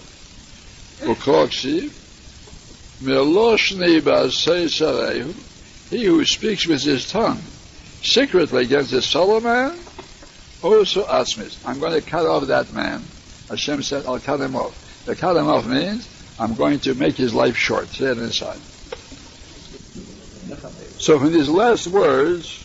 He 5.91 6.05
who 6.05 6.25
speaks 6.25 6.67
with 6.67 6.83
his 6.83 7.11
tongue 7.11 7.41
secretly 8.03 8.65
against 8.65 8.91
his 8.91 9.11
fellow 9.11 9.41
man, 9.41 9.79
also 10.63 11.05
atzmis. 11.07 11.59
I'm 11.67 11.81
going 11.81 12.01
to 12.01 12.09
cut 12.09 12.27
off 12.27 12.47
that 12.47 12.73
man. 12.73 13.03
Hashem 13.49 13.83
said, 13.83 14.07
I'll 14.07 14.21
cut 14.21 14.41
him 14.41 14.55
off. 14.57 15.05
To 15.07 15.15
cut 15.17 15.37
him 15.37 15.49
off 15.49 15.67
means 15.67 16.09
I'm 16.39 16.55
going 16.55 16.79
to 16.81 16.95
make 16.95 17.17
his 17.17 17.35
life 17.35 17.57
short. 17.57 17.89
Say 17.89 18.07
it 18.07 18.19
inside. 18.19 18.61
So 21.01 21.19
from 21.19 21.33
these 21.33 21.49
last 21.49 21.89
words, 21.89 22.62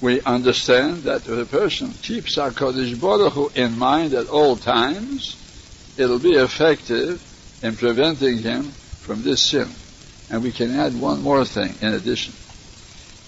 we 0.00 0.20
understand 0.22 1.02
that 1.02 1.26
if 1.26 1.38
a 1.38 1.44
person 1.44 1.92
keeps 1.92 2.36
HaKadosh 2.36 3.00
Baruch 3.00 3.32
Hu 3.34 3.50
in 3.54 3.78
mind 3.78 4.14
at 4.14 4.28
all 4.28 4.56
times, 4.56 5.36
it'll 5.98 6.18
be 6.18 6.32
effective 6.32 7.20
in 7.62 7.76
preventing 7.76 8.38
him 8.38 8.62
from 8.62 9.22
this 9.22 9.50
sin. 9.50 9.68
And 10.30 10.42
we 10.42 10.52
can 10.52 10.70
add 10.70 10.98
one 10.98 11.22
more 11.22 11.44
thing 11.44 11.74
in 11.82 11.92
addition. 11.92 12.32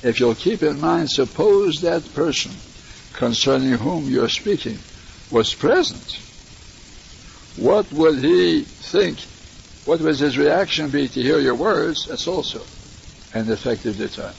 If 0.03 0.19
you'll 0.19 0.35
keep 0.35 0.63
in 0.63 0.81
mind, 0.81 1.11
suppose 1.11 1.81
that 1.83 2.15
person 2.15 2.53
concerning 3.13 3.73
whom 3.73 4.09
you're 4.09 4.29
speaking 4.29 4.79
was 5.31 5.55
present, 5.55 6.21
what 7.57 7.93
would 7.93 8.19
he 8.19 8.63
think? 8.63 9.19
What 9.85 10.01
would 10.01 10.17
his 10.17 10.39
reaction 10.39 10.89
be 10.89 11.09
to 11.09 11.23
hear 11.23 11.39
your 11.39 11.55
words? 11.55 12.07
That's 12.07 12.27
also 12.27 12.63
an 13.35 13.51
effective 13.51 13.99
deterrent. 13.99 14.37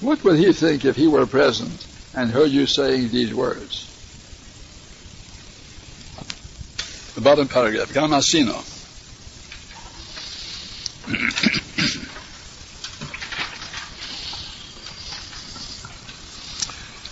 What 0.00 0.24
would 0.24 0.38
he 0.38 0.52
think 0.52 0.86
if 0.86 0.96
he 0.96 1.06
were 1.06 1.26
present 1.26 1.86
and 2.14 2.30
heard 2.30 2.50
you 2.50 2.66
saying 2.66 3.10
these 3.10 3.34
words? 3.34 3.86
The 7.14 7.20
bottom 7.20 7.48
paragraph, 7.48 7.92
Gamasino. 7.92 8.64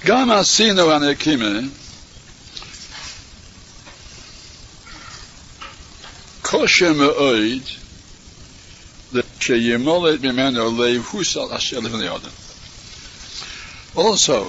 Gamasino 0.00 0.88
anekime 0.96 1.70
kosher 6.42 6.94
me'oid 6.94 7.66
sheyemolet 9.38 10.18
mimeno 10.18 10.70
lehusal 10.70 11.52
asher 11.52 11.80
levnei 11.80 12.08
adam. 12.08 12.47
Also, 13.98 14.48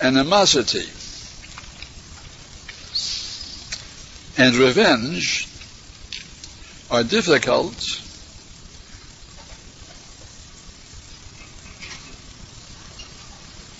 animosity 0.00 0.82
and 4.36 4.56
revenge 4.56 5.46
are 6.90 7.04
difficult 7.04 7.78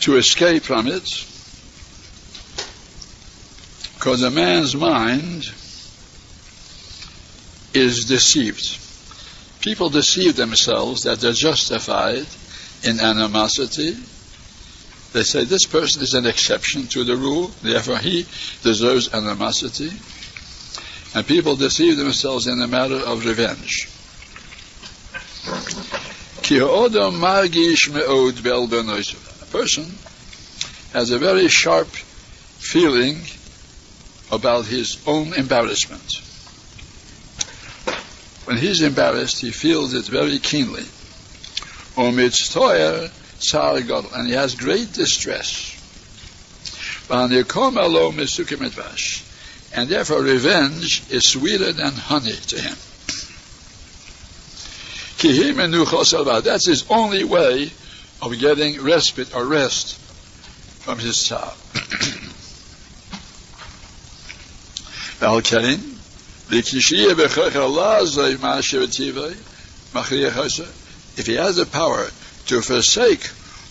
to 0.02 0.16
escape 0.18 0.62
from 0.62 0.86
it 0.86 1.02
because 3.94 4.22
a 4.22 4.30
man's 4.30 4.76
mind 4.76 5.42
is 7.74 8.04
deceived. 8.04 8.78
People 9.62 9.90
deceive 9.90 10.36
themselves 10.36 11.02
that 11.02 11.18
they're 11.18 11.32
justified 11.32 12.24
in 12.84 13.00
animosity. 13.00 13.96
They 15.12 15.22
say 15.24 15.44
this 15.44 15.66
person 15.66 16.02
is 16.02 16.14
an 16.14 16.26
exception 16.26 16.86
to 16.88 17.04
the 17.04 17.16
rule, 17.16 17.52
therefore 17.62 17.98
he 17.98 18.26
deserves 18.62 19.12
animosity. 19.12 19.90
And 21.14 21.26
people 21.26 21.56
deceive 21.56 21.98
themselves 21.98 22.46
in 22.46 22.58
the 22.58 22.66
matter 22.66 22.96
of 22.96 23.26
revenge. 23.26 23.88
A 29.42 29.46
person 29.50 29.84
has 30.92 31.10
a 31.10 31.18
very 31.18 31.48
sharp 31.48 31.88
feeling 31.88 33.20
about 34.30 34.64
his 34.64 35.02
own 35.06 35.34
embarrassment. 35.34 36.10
When 38.44 38.56
he's 38.56 38.80
embarrassed, 38.80 39.40
he 39.40 39.50
feels 39.50 39.92
it 39.92 40.06
very 40.06 40.38
keenly. 40.38 40.84
And 44.14 44.26
he 44.28 44.34
has 44.34 44.54
great 44.54 44.92
distress. 44.92 45.76
And 49.74 49.88
therefore 49.88 50.22
revenge 50.22 51.02
is 51.10 51.28
sweeter 51.28 51.72
than 51.72 51.92
honey 51.92 52.32
to 52.32 52.60
him. 52.60 52.76
That's 56.42 56.66
his 56.66 56.84
only 56.90 57.24
way 57.24 57.70
of 58.20 58.38
getting 58.38 58.80
respite 58.82 59.34
or 59.34 59.44
rest 59.44 59.98
from 60.80 60.98
his 60.98 61.24
sorrow. 61.26 61.52
If 71.14 71.26
he 71.26 71.34
has 71.34 71.56
the 71.56 71.66
power 71.66 72.10
to 72.46 72.60
forsake 72.62 73.26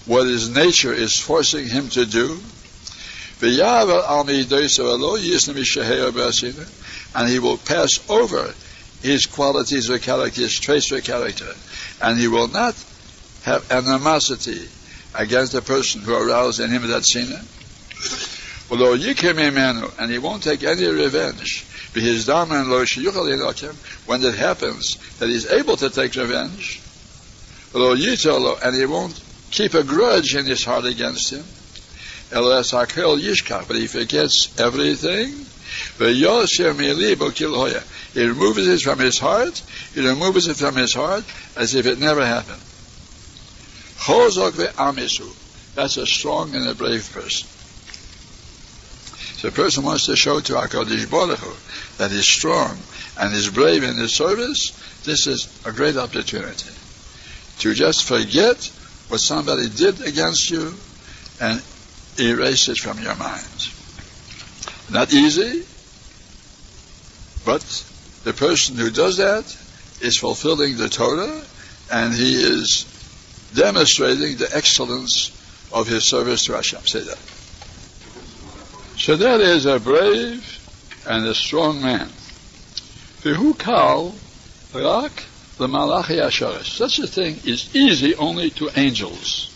what 0.05 0.25
his 0.27 0.49
nature 0.49 0.93
is 0.93 1.17
forcing 1.17 1.67
him 1.67 1.89
to 1.89 2.05
do, 2.05 2.39
and 7.13 7.29
he 7.29 7.39
will 7.39 7.57
pass 7.57 8.09
over 8.09 8.53
his 9.01 9.25
qualities 9.25 9.89
character, 10.01 10.41
his 10.41 10.59
traits 10.59 10.91
of 10.91 11.03
character, 11.03 11.53
and 12.01 12.19
he 12.19 12.27
will 12.27 12.47
not 12.47 12.75
have 13.43 13.71
animosity 13.71 14.67
against 15.15 15.53
the 15.53 15.61
person 15.61 16.01
who 16.01 16.13
aroused 16.13 16.59
in 16.59 16.69
him 16.69 16.87
that 16.87 17.05
sin. 17.05 17.27
Although 18.69 18.93
and 19.99 20.11
he 20.11 20.17
won't 20.17 20.43
take 20.43 20.63
any 20.63 20.85
revenge 20.85 21.65
when 24.05 24.23
it 24.23 24.35
happens 24.35 24.95
that 25.19 25.27
he's 25.27 25.51
able 25.51 25.75
to 25.75 25.89
take 25.89 26.15
revenge, 26.15 26.80
and 27.73 28.75
he 28.75 28.85
won't 28.85 29.23
keep 29.51 29.73
a 29.73 29.83
grudge 29.83 30.35
in 30.35 30.45
his 30.45 30.63
heart 30.63 30.85
against 30.85 31.31
him, 31.31 31.45
Elas 32.31 32.71
hakel 32.71 33.19
yishkach, 33.19 33.67
but 33.67 33.75
he 33.75 33.87
forgets 33.87 34.57
everything. 34.57 35.45
He 35.97 36.25
removes 38.27 38.67
it 38.67 38.81
from 38.81 38.99
his 38.99 39.19
heart. 39.19 39.63
He 39.93 40.07
removes 40.07 40.47
it 40.47 40.57
from 40.57 40.75
his 40.75 40.93
heart 40.93 41.25
as 41.57 41.75
if 41.75 41.85
it 41.85 41.99
never 41.99 42.25
happened. 42.25 42.61
Chozok 43.99 44.51
ve'amisu. 44.51 45.75
That's 45.75 45.97
a 45.97 46.05
strong 46.05 46.55
and 46.55 46.67
a 46.67 46.75
brave 46.75 47.09
person. 47.13 47.47
So 49.37 49.47
a 49.47 49.51
person 49.51 49.83
wants 49.83 50.05
to 50.05 50.15
show 50.15 50.39
to 50.39 50.53
HaKadosh 50.53 51.09
Baruch 51.09 51.97
that 51.97 52.11
he's 52.11 52.27
strong 52.27 52.77
and 53.17 53.33
is 53.33 53.49
brave 53.49 53.83
in 53.83 53.95
his 53.95 54.15
service. 54.15 54.71
This 55.03 55.27
is 55.27 55.61
a 55.65 55.71
great 55.71 55.97
opportunity 55.97 56.69
to 57.61 57.73
just 57.75 58.05
forget 58.05 58.57
what 59.07 59.19
somebody 59.19 59.69
did 59.69 60.01
against 60.01 60.49
you 60.49 60.73
and 61.39 61.61
erase 62.19 62.69
it 62.69 62.77
from 62.77 62.97
your 62.99 63.15
mind. 63.15 63.45
Not 64.91 65.13
easy, 65.13 65.63
but 67.45 67.61
the 68.23 68.33
person 68.33 68.77
who 68.77 68.89
does 68.89 69.17
that 69.17 69.45
is 70.01 70.17
fulfilling 70.17 70.77
the 70.77 70.89
Torah 70.89 71.43
and 71.91 72.13
he 72.13 72.41
is 72.41 72.87
demonstrating 73.53 74.37
the 74.37 74.49
excellence 74.53 75.37
of 75.71 75.87
his 75.87 76.03
service 76.03 76.45
to 76.45 76.53
Hashem. 76.53 76.81
Say 76.81 77.01
that. 77.01 77.19
So 78.97 79.15
that 79.17 79.39
is 79.39 79.65
a 79.65 79.79
brave 79.79 80.57
and 81.07 81.25
a 81.25 81.35
strong 81.35 81.81
man. 81.81 82.09
Who 83.23 83.53
kal 83.53 84.15
rak 84.73 85.25
the 85.61 85.67
malachi 85.67 86.15
asharis. 86.15 86.65
Such 86.65 86.97
a 86.97 87.05
thing 87.05 87.39
is 87.45 87.75
easy 87.75 88.15
only 88.15 88.49
to 88.49 88.71
angels. 88.75 89.47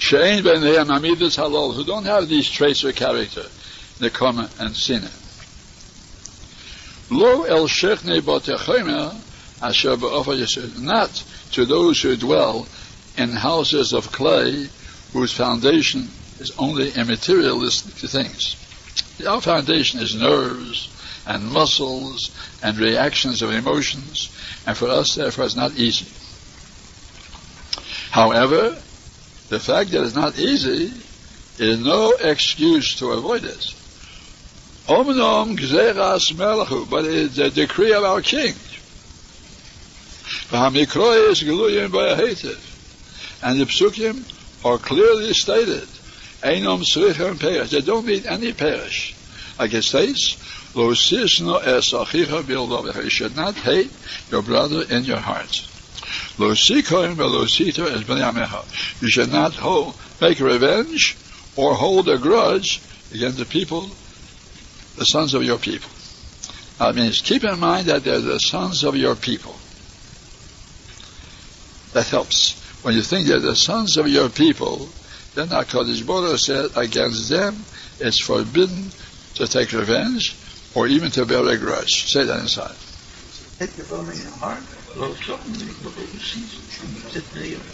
Shein 0.00 0.42
b'neihem 0.42 0.88
amidas 0.88 1.38
halal, 1.38 1.76
who 1.76 1.84
don't 1.84 2.06
have 2.06 2.28
these 2.28 2.50
traits 2.50 2.82
of 2.82 2.96
character, 2.96 3.44
nekoma 4.00 4.50
and 4.58 4.74
sinah. 4.74 5.12
Lo 7.08 7.44
el 7.44 7.68
shechne 7.68 8.20
b'techomer 8.20 9.14
asher 9.62 9.96
ba'ofa 9.96 10.80
Not 10.80 11.22
to 11.52 11.64
those 11.64 12.02
who 12.02 12.16
dwell 12.16 12.66
in 13.16 13.30
houses 13.30 13.92
of 13.92 14.10
clay 14.10 14.70
whose 15.12 15.32
foundation 15.32 16.08
is 16.40 16.50
only 16.58 16.90
immaterialistic 16.90 18.10
things. 18.10 18.56
Our 19.24 19.40
foundation 19.40 20.00
is 20.00 20.16
nerves 20.16 20.88
and 21.26 21.44
muscles 21.52 22.30
and 22.60 22.76
reactions 22.76 23.42
of 23.42 23.52
emotions, 23.52 24.30
and 24.70 24.78
for 24.78 24.88
us, 24.88 25.16
therefore, 25.16 25.46
it's 25.46 25.56
not 25.56 25.72
easy. 25.72 26.06
However, 28.12 28.70
the 29.48 29.58
fact 29.58 29.90
that 29.90 30.04
it's 30.04 30.14
not 30.14 30.38
easy 30.38 30.92
is 31.58 31.80
no 31.80 32.12
excuse 32.12 32.94
to 33.00 33.10
avoid 33.10 33.42
it. 33.42 33.74
Omnom 34.86 35.58
gzeras 35.58 36.32
melachu, 36.34 36.88
but 36.88 37.04
it's 37.04 37.38
a 37.38 37.50
decree 37.50 37.92
of 37.92 38.04
our 38.04 38.22
king. 38.22 38.54
And 40.52 40.76
the 40.76 40.86
psukim 43.66 44.64
are 44.64 44.78
clearly 44.78 45.32
stated. 45.32 45.88
Einom. 46.44 47.70
They 47.70 47.80
don't 47.80 48.06
mean 48.06 48.24
any 48.24 48.52
perish. 48.52 49.16
Like 49.58 49.74
it 49.74 49.82
states, 49.82 50.36
Lo 50.74 50.94
sisno 50.94 51.60
es 51.60 51.92
achicha 51.92 53.02
You 53.02 53.10
should 53.10 53.34
not 53.34 53.56
hate 53.56 53.90
your 54.30 54.42
brother 54.42 54.82
in 54.82 55.04
your 55.04 55.18
heart. 55.18 55.50
Lo 56.38 56.54
sikoim 56.54 57.16
velo 57.16 57.44
sito 57.46 57.86
es 57.86 58.04
b'nyamecha. 58.04 59.02
You 59.02 59.10
should 59.10 59.32
not 59.32 59.54
hold, 59.54 59.94
make 60.20 60.38
revenge 60.38 61.16
or 61.56 61.74
hold 61.74 62.08
a 62.08 62.18
grudge 62.18 62.80
against 63.12 63.38
the 63.38 63.44
people, 63.44 63.90
the 64.96 65.04
sons 65.04 65.34
of 65.34 65.42
your 65.42 65.58
people. 65.58 65.90
That 66.78 66.94
means 66.94 67.20
keep 67.20 67.44
in 67.44 67.58
mind 67.58 67.88
that 67.88 68.04
they're 68.04 68.20
the 68.20 68.38
sons 68.38 68.84
of 68.84 68.96
your 68.96 69.16
people. 69.16 69.56
That 71.92 72.06
helps. 72.06 72.58
When 72.82 72.94
you 72.94 73.02
think 73.02 73.26
they're 73.26 73.40
the 73.40 73.56
sons 73.56 73.96
of 73.96 74.08
your 74.08 74.28
people, 74.28 74.88
then 75.34 75.48
HaKadosh 75.48 76.06
Baruch 76.06 76.38
said 76.38 76.70
against 76.76 77.28
them 77.28 77.56
it's 77.98 78.24
forbidden 78.24 78.90
to 79.34 79.46
take 79.46 79.72
revenge 79.72 80.39
or 80.74 80.86
even 80.86 81.10
to 81.12 81.26
bear 81.26 81.46
a 81.46 81.56
grudge. 81.56 82.10
Say 82.10 82.24
that 82.24 82.40
inside. 82.40 82.76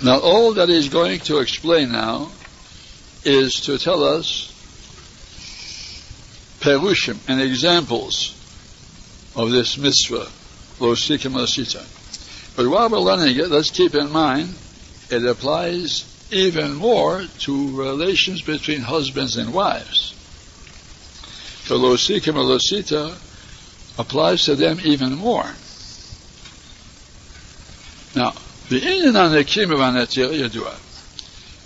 Now 0.02 0.18
all 0.18 0.54
that 0.54 0.68
he's 0.68 0.88
going 0.88 1.20
to 1.20 1.38
explain 1.38 1.92
now 1.92 2.30
is 3.24 3.54
to 3.66 3.78
tell 3.78 4.02
us 4.02 4.52
perushim 6.60 7.18
and 7.28 7.40
examples 7.40 8.32
of 9.36 9.50
this 9.50 9.78
mitzvah, 9.78 10.28
lo 10.80 10.94
sikim 10.94 11.36
But 12.56 12.68
while 12.68 12.88
we're 12.88 12.98
learning 12.98 13.36
it, 13.36 13.48
let's 13.48 13.70
keep 13.70 13.94
in 13.94 14.10
mind 14.10 14.54
it 15.10 15.24
applies 15.24 16.12
even 16.32 16.74
more 16.74 17.24
to 17.40 17.78
relations 17.78 18.42
between 18.42 18.80
husbands 18.80 19.36
and 19.36 19.52
wives. 19.52 20.15
The 21.68 21.76
losita 21.76 23.16
applies 23.98 24.44
to 24.44 24.54
them 24.54 24.78
even 24.84 25.14
more. 25.14 25.50
Now, 28.14 28.34
the 28.68 28.76
Indian 28.76 29.16
anakim 29.16 29.70
of 29.72 29.78
anatir 29.78 30.30
yadua. 30.30 30.74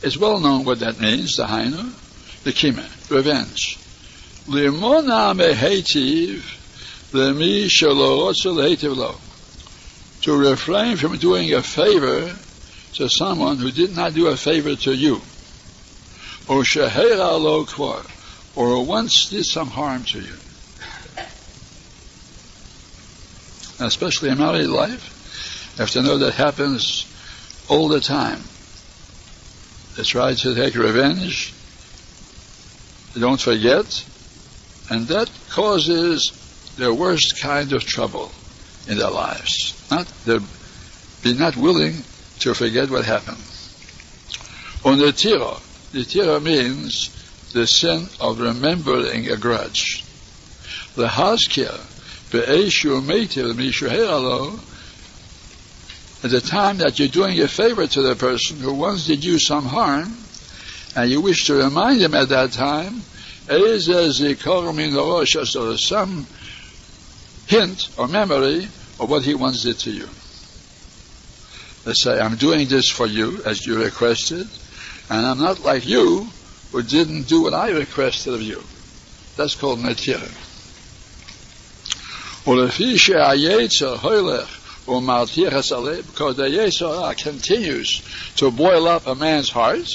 It's 0.03 0.17
well 0.17 0.41
known 0.41 0.65
what 0.65 0.81
that 0.81 0.99
means, 0.99 1.37
the 1.37 1.45
hainu, 1.45 1.93
the 2.45 2.53
kima, 2.53 2.85
revenge. 3.11 3.79
Limona 4.47 5.35
mehetiv 5.37 6.43
lemi 7.13 7.69
lo. 8.97 9.15
To 10.23 10.37
refrain 10.37 10.97
from 10.97 11.19
doing 11.19 11.53
a 11.53 11.63
favor 11.63 12.35
to 12.95 13.09
someone 13.09 13.59
who 13.59 13.71
did 13.71 13.95
not 13.95 14.15
do 14.15 14.27
a 14.29 14.37
favor 14.37 14.75
to 14.77 14.95
you, 14.95 15.17
or 16.49 16.63
shehera 16.63 17.39
lo 17.41 17.65
or 18.57 18.85
once 18.85 19.29
did 19.31 19.45
some 19.45 19.69
harm 19.69 20.05
to 20.05 20.21
you. 20.21 20.35
Especially 23.79 24.29
in 24.29 24.39
married 24.39 24.67
life, 24.67 25.75
you 25.77 25.81
have 25.81 25.91
to 25.91 26.03
know 26.03 26.19
that 26.19 26.35
happens 26.35 27.07
all 27.69 27.89
the 27.89 28.01
time. 28.01 28.41
They 29.97 30.03
try 30.03 30.35
to 30.35 30.55
take 30.55 30.75
revenge, 30.75 31.55
they 33.15 33.21
don't 33.21 33.41
forget, 33.41 34.05
and 34.91 35.07
that 35.09 35.31
causes 35.51 36.37
the 36.77 36.93
worst 36.93 37.41
kind 37.41 37.73
of 37.73 37.85
trouble 37.85 38.33
in 38.89 38.99
their 38.99 39.11
lives. 39.11 39.87
Not 39.91 40.07
they're 40.25 40.41
be 41.23 41.35
not 41.35 41.57
willing 41.57 42.03
to 42.41 42.55
forget 42.55 42.91
what 42.91 43.05
happened. 43.05 43.43
On 44.85 44.99
the 44.99 45.13
tira, 45.13 45.57
the 45.93 46.05
tira 46.05 46.41
means 46.41 47.20
the 47.53 47.67
sin 47.67 48.09
of 48.21 48.41
remembering 48.41 49.29
a 49.31 49.37
grudge. 49.37 50.05
The 50.95 51.07
haskia, 51.09 51.73
be'eshu 52.31 53.01
meitiv 53.01 53.55
mishuhealo, 53.55 54.59
at 56.23 56.31
the 56.31 56.41
time 56.41 56.79
that 56.79 56.99
you're 56.99 57.09
doing 57.09 57.41
a 57.41 57.49
favor 57.49 57.87
to 57.87 58.03
the 58.03 58.15
person 58.15 58.59
who 58.59 58.75
once 58.75 59.07
did 59.07 59.25
you 59.25 59.39
some 59.39 59.65
harm, 59.65 60.15
and 60.95 61.11
you 61.11 61.21
wish 61.21 61.47
to 61.47 61.55
remind 61.55 62.01
him 62.01 62.15
at 62.15 62.29
that 62.29 62.53
time, 62.53 63.01
so 63.49 63.59
there's 65.65 65.87
some 65.87 66.27
hint 67.47 67.89
or 67.97 68.07
memory 68.07 68.65
of 69.01 69.11
what 69.11 69.23
he 69.23 69.35
once 69.35 69.63
did 69.63 69.79
to 69.79 69.91
you. 69.91 70.09
Let's 71.87 72.03
say, 72.05 72.21
I'm 72.21 72.37
doing 72.37 72.69
this 72.69 72.89
for 72.89 73.07
you 73.07 73.43
as 73.45 73.67
you 73.67 73.83
requested, 73.83 74.47
and 75.09 75.27
I'm 75.27 75.39
not 75.39 75.65
like 75.65 75.87
you 75.87 76.29
who 76.73 76.83
didn't 76.83 77.23
do 77.29 77.43
what 77.43 77.55
I 77.55 77.71
requested 77.71 78.35
of 78.35 78.43
you. 78.43 78.63
That's 79.37 79.55
called 79.55 79.81
netira. 79.81 80.29
Because 82.45 82.77
the 86.37 86.43
Yetzer 86.49 87.01
Hara 87.01 87.15
continues 87.15 88.03
to 88.37 88.51
boil 88.51 88.89
up 88.89 89.07
a 89.07 89.15
man's 89.15 89.51
heart, 89.51 89.87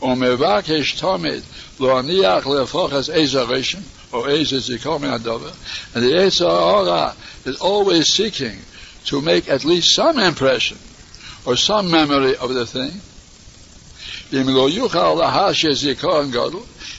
mevakesh 0.00 0.98
tamid 1.00 1.44
lo 1.80 2.00
aniach 2.00 2.42
lefochas 2.42 3.10
ezarishim, 3.12 3.82
or 4.12 4.26
ezazikomi 4.26 5.18
adova, 5.18 5.52
and 5.94 6.04
the 6.04 6.10
Yetzer 6.10 6.48
Hara 6.48 7.14
is 7.44 7.56
always 7.60 8.06
seeking 8.08 8.58
to 9.06 9.20
make 9.20 9.48
at 9.48 9.64
least 9.64 9.94
some 9.94 10.18
impression 10.18 10.78
or 11.46 11.56
some 11.56 11.90
memory 11.90 12.36
of 12.36 12.54
the 12.54 12.66
thing. 12.66 12.92
If 14.30 14.46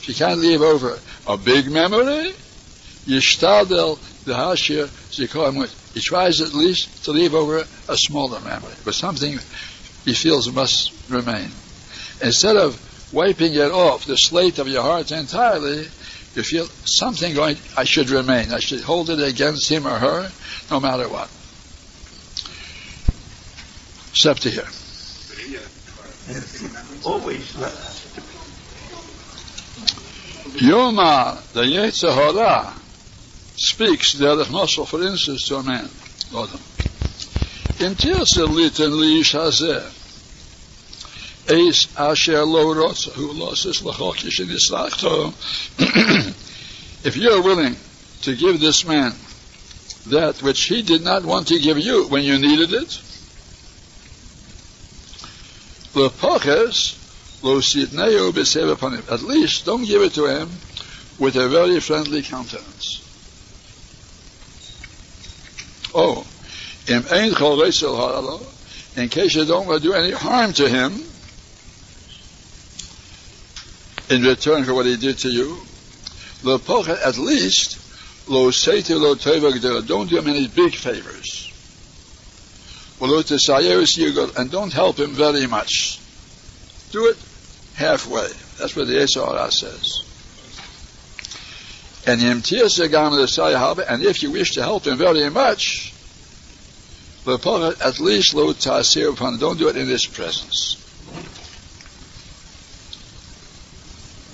you 0.07 0.13
can't 0.15 0.39
leave 0.39 0.61
over 0.61 0.99
a 1.27 1.37
big 1.37 1.71
memory, 1.71 2.33
yishtadel 3.05 3.99
the 4.25 5.69
He 5.93 6.01
tries 6.01 6.41
at 6.41 6.53
least 6.53 7.03
to 7.05 7.11
leave 7.11 7.33
over 7.33 7.65
a 7.87 7.97
smaller 7.97 8.39
memory, 8.41 8.73
but 8.83 8.95
something 8.95 9.39
he 10.03 10.13
feels 10.13 10.51
must 10.51 10.91
remain. 11.09 11.51
Instead 12.21 12.55
of 12.55 12.79
wiping 13.11 13.53
it 13.53 13.71
off 13.71 14.05
the 14.05 14.15
slate 14.15 14.59
of 14.59 14.67
your 14.67 14.83
heart 14.83 15.11
entirely, 15.11 15.87
you 16.35 16.43
feel 16.43 16.67
something 16.83 17.33
going, 17.33 17.57
I 17.77 17.85
should 17.85 18.09
remain. 18.09 18.51
I 18.51 18.59
should 18.59 18.81
hold 18.81 19.09
it 19.09 19.21
against 19.21 19.69
him 19.69 19.87
or 19.87 19.97
her, 19.97 20.29
no 20.69 20.79
matter 20.79 21.07
what. 21.07 21.29
Except 24.11 24.41
to 24.43 24.49
here. 24.49 24.67
Always. 27.03 27.53
Yoma, 30.61 31.51
the 31.53 31.63
Yetzer 31.63 32.13
Hara, 32.13 32.73
speaks 33.55 34.15
derech 34.15 34.51
muscle, 34.51 34.85
for 34.85 35.03
instance, 35.03 35.47
to 35.47 35.57
a 35.57 35.63
man. 35.63 35.89
Adam. 36.31 36.59
In 37.79 37.95
tirse 37.95 38.37
liten 38.37 38.91
liish 38.91 39.33
hazeh, 39.35 39.83
eis 41.49 41.87
asher 41.97 42.45
lo 42.45 42.73
rotza, 42.73 43.11
who 43.11 43.31
loses 43.31 43.81
lachokish 43.81 44.39
in 44.39 44.47
islachto, 44.47 45.33
if 47.05 47.17
you're 47.17 47.41
willing 47.41 47.75
to 48.21 48.35
give 48.35 48.59
this 48.59 48.85
man 48.85 49.13
that 50.07 50.41
which 50.41 50.63
he 50.63 50.81
did 50.81 51.01
not 51.01 51.25
want 51.25 51.47
to 51.47 51.59
give 51.59 51.77
you 51.77 52.07
when 52.07 52.23
you 52.23 52.39
needed 52.39 52.73
it, 52.73 52.87
lepoches, 52.87 52.93
lo 52.93 52.93
sitneu 52.93 53.03
b'sev 54.95 55.83
upon 55.83 55.84
him. 55.84 55.84
At 55.95 56.23
least 59.21 59.65
don't 59.65 59.85
give 59.85 60.01
it 60.01 60.13
to 60.15 60.25
him 60.25 60.49
with 61.17 61.37
a 61.37 61.47
very 61.47 61.79
friendly 61.79 62.21
countenance. 62.21 63.01
Oh, 65.93 66.27
in 66.87 67.03
case 69.09 69.35
you 69.35 69.45
don't 69.45 69.67
want 69.67 69.81
to 69.81 69.87
do 69.87 69.93
any 69.93 70.11
harm 70.11 70.51
to 70.53 70.67
him 70.67 71.01
in 74.09 74.23
return 74.23 74.65
for 74.65 74.73
what 74.73 74.85
he 74.85 74.97
did 74.97 75.17
to 75.19 75.29
you, 75.29 75.61
at 76.45 77.17
least 77.17 77.77
don't 79.87 80.09
do 80.09 80.17
him 80.17 80.27
any 80.27 80.47
big 80.47 80.75
favors. 80.75 81.44
And 82.99 84.51
don't 84.51 84.73
help 84.73 84.99
him 84.99 85.11
very 85.11 85.47
much. 85.47 85.99
Do 86.91 87.07
it 87.07 87.17
halfway. 87.75 88.27
That's 88.57 88.75
what 88.75 88.87
the 88.87 89.03
Esau 89.03 89.49
says. 89.49 90.01
And 92.07 92.21
and 92.21 94.03
if 94.03 94.23
you 94.23 94.31
wish 94.31 94.51
to 94.51 94.61
help 94.61 94.85
him 94.85 94.97
very 94.97 95.29
much, 95.29 95.93
at 97.27 97.99
least 97.99 98.33
upon 98.33 99.39
don't 99.39 99.57
do 99.57 99.67
it 99.67 99.75
in 99.75 99.87
his 99.87 100.05
presence. 100.05 100.81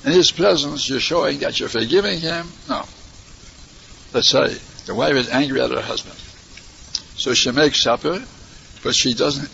In 0.04 0.12
his 0.12 0.32
presence, 0.32 0.90
you're 0.90 1.00
showing 1.00 1.40
that 1.40 1.60
you're 1.60 1.70
forgiving 1.70 2.20
him. 2.20 2.52
No. 2.68 2.84
Let's 4.14 4.30
say 4.30 4.58
the 4.86 4.96
wife 4.96 5.16
is 5.16 5.30
angry 5.30 5.62
at 5.62 5.70
her 5.72 5.82
husband. 5.82 6.18
So 7.16 7.34
she 7.34 7.52
makes 7.52 7.82
supper, 7.84 8.24
but 8.84 8.96
she 8.96 9.14
doesn't 9.14 9.50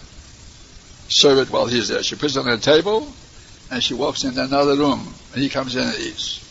serve 1.09 1.39
it 1.39 1.51
while 1.51 1.65
he's 1.65 1.88
there. 1.89 2.03
She 2.03 2.15
puts 2.15 2.36
it 2.36 2.39
on 2.39 2.45
the 2.45 2.57
table, 2.57 3.07
and 3.71 3.84
she 3.84 3.93
walks 3.93 4.23
into 4.23 4.43
another 4.43 4.75
room, 4.75 5.13
and 5.34 5.41
he 5.41 5.49
comes 5.49 5.75
in 5.75 5.84
and 5.84 5.99
eats. 5.99 6.43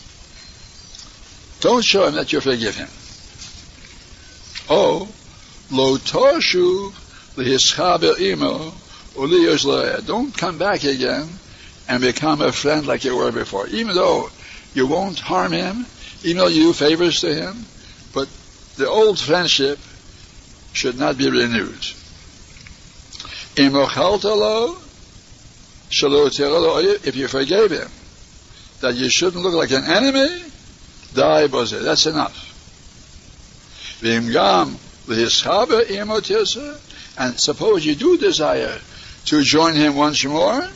Don't 1.60 1.84
show 1.84 2.06
him 2.06 2.14
that 2.14 2.32
you 2.32 2.40
forgive 2.40 2.76
him. 2.76 2.88
Oh, 4.68 5.08
lo 5.70 5.96
toshu 5.96 6.92
lihischaber 7.36 8.20
imo 8.20 8.72
Don't 10.06 10.36
come 10.36 10.58
back 10.58 10.84
again 10.84 11.28
and 11.88 12.02
become 12.02 12.42
a 12.42 12.52
friend 12.52 12.86
like 12.86 13.04
you 13.04 13.16
were 13.16 13.32
before. 13.32 13.66
Even 13.68 13.94
though 13.94 14.28
you 14.74 14.86
won't 14.86 15.18
harm 15.18 15.52
him, 15.52 15.86
even 16.22 16.38
though 16.38 16.48
you 16.48 16.64
do 16.64 16.72
favors 16.72 17.20
to 17.20 17.34
him, 17.34 17.64
but 18.12 18.28
the 18.76 18.88
old 18.88 19.18
friendship 19.18 19.78
should 20.72 20.98
not 20.98 21.16
be 21.16 21.30
renewed. 21.30 21.84
If 25.88 27.16
you 27.16 27.28
forgave 27.28 27.70
him, 27.70 27.88
that 28.80 28.94
you 28.94 29.08
shouldn't 29.08 29.42
look 29.42 29.54
like 29.54 29.70
an 29.70 29.84
enemy, 29.84 30.42
die 31.14 31.46
boze. 31.46 31.70
That's 31.70 32.06
enough. 32.06 32.52
And 37.18 37.40
suppose 37.40 37.86
you 37.86 37.94
do 37.94 38.18
desire 38.18 38.78
to 39.26 39.42
join 39.42 39.74
him 39.74 39.96
once 39.96 40.24
more, 40.24 40.68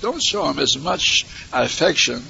don't 0.00 0.22
show 0.22 0.50
him 0.50 0.58
as 0.58 0.76
much 0.78 1.26
affection 1.52 2.22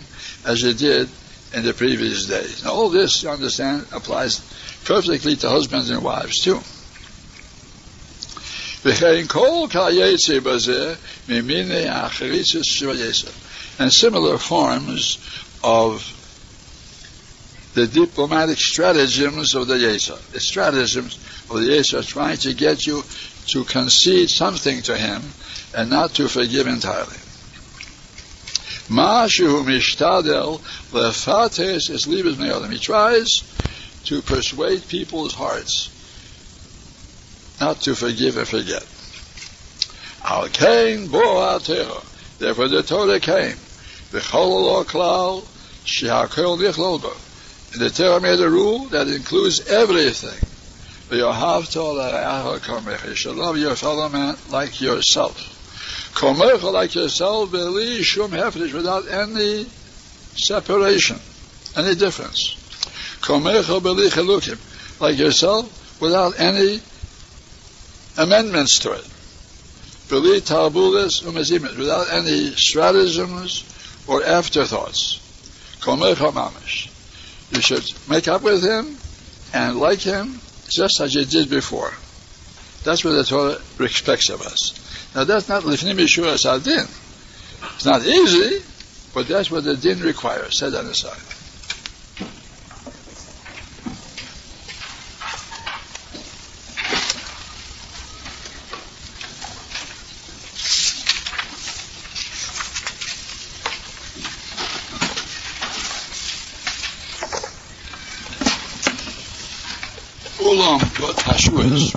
as 0.45 0.63
you 0.63 0.75
did 0.75 1.09
in 1.55 1.65
the 1.65 1.73
previous 1.73 2.27
days. 2.27 2.65
Now, 2.65 2.73
all 2.73 2.91
this, 2.91 3.23
you 3.23 3.31
understand, 3.31 3.87
applies 3.93 4.41
perfectly 4.87 5.37
to 5.37 5.49
husbands 5.49 5.91
and 5.91 6.03
wives 6.03 6.39
too. 6.41 6.61
And 13.79 13.93
similar 13.93 14.39
forms 14.39 15.19
of 15.65 16.13
the 17.75 17.87
diplomatic 17.87 18.59
stratagems 18.59 19.55
of 19.55 19.67
the 19.67 19.75
Yetzer. 19.75 20.19
The 20.31 20.41
stratagems 20.41 21.19
of 21.51 21.61
the 21.61 21.69
Yetzer 21.69 22.07
trying 22.07 22.39
to 22.39 22.55
get 22.55 22.87
you 22.87 23.03
to 23.49 23.65
concede 23.65 24.31
something 24.31 24.83
to 24.83 24.97
him 24.97 25.23
and 25.75 25.91
not 25.91 26.15
to 26.15 26.29
forgive 26.29 26.69
entirely. 26.69 27.17
He 32.73 32.79
tries 32.79 33.43
to 34.07 34.23
persuade 34.23 34.87
people's 34.89 35.35
hearts 35.35 35.91
not 37.61 37.81
to 37.83 37.95
forgive 37.95 38.37
and 38.37 38.47
forget. 38.47 38.85
Al 40.25 40.49
kain 40.49 41.09
bo 41.09 41.59
Therefore 42.39 42.69
the 42.69 42.83
Torah 42.83 43.21
came. 43.21 43.57
V'chol 44.13 44.85
klal 44.85 45.45
she'akol 45.85 46.59
nichlol 46.59 47.03
and 47.73 47.81
the 47.81 47.91
Torah 47.91 48.21
made 48.21 48.41
a 48.41 48.49
rule 48.49 48.87
that 48.87 49.09
includes 49.09 49.69
everything. 49.69 50.39
You 51.11 51.27
have 51.27 51.69
to 51.71 51.83
love 51.83 53.59
your 53.59 53.77
fellow 53.77 54.09
man 54.09 54.37
like 54.51 54.81
yourself. 54.81 55.53
Like 56.23 56.95
yourself, 56.95 57.53
without 57.53 59.09
any 59.09 59.67
separation, 60.35 61.21
any 61.77 61.95
difference. 61.95 62.66
Like 63.29 65.19
yourself, 65.19 66.01
without 66.01 66.39
any 66.39 66.81
amendments 68.17 68.79
to 68.81 68.93
it. 68.93 69.07
Without 70.11 72.13
any 72.13 72.51
stratagems 72.53 74.05
or 74.07 74.25
afterthoughts. 74.25 75.21
You 77.51 77.61
should 77.61 77.85
make 78.09 78.29
up 78.29 78.43
with 78.43 78.63
him 78.63 78.97
and 79.53 79.79
like 79.79 80.01
him 80.01 80.41
just 80.69 81.01
as 81.01 81.15
you 81.15 81.25
did 81.25 81.51
before. 81.51 81.93
That's 82.85 83.05
what 83.05 83.13
the 83.13 83.25
Torah 83.25 83.59
expects 83.81 84.31
of 84.31 84.43
us. 84.43 85.13
Now 85.15 85.25
that's 85.25 85.49
not 85.49 85.65
lifnim 85.65 85.97
yeshua 85.97 86.39
sadin. 86.39 86.87
It's 87.75 87.85
not 87.85 88.05
easy, 88.05 88.65
but 89.15 89.27
that's 89.27 89.51
what 89.51 89.65
the 89.65 89.77
din 89.77 90.01
requires. 90.01 90.59
Set 90.59 90.73
that 90.73 90.85
aside. 90.85 91.36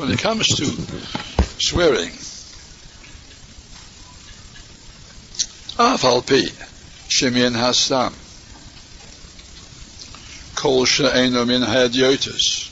When 0.09 0.17
it 0.17 0.21
comes 0.23 0.47
to 0.47 0.65
swearing, 1.59 2.09
Afal 5.77 6.25
Pi, 6.25 6.49
Shemian 7.07 7.53
Hastam, 7.53 8.15
Kol 10.55 10.85
She'eno 10.85 11.45
Min 11.45 11.61
Hadiotis, 11.61 12.71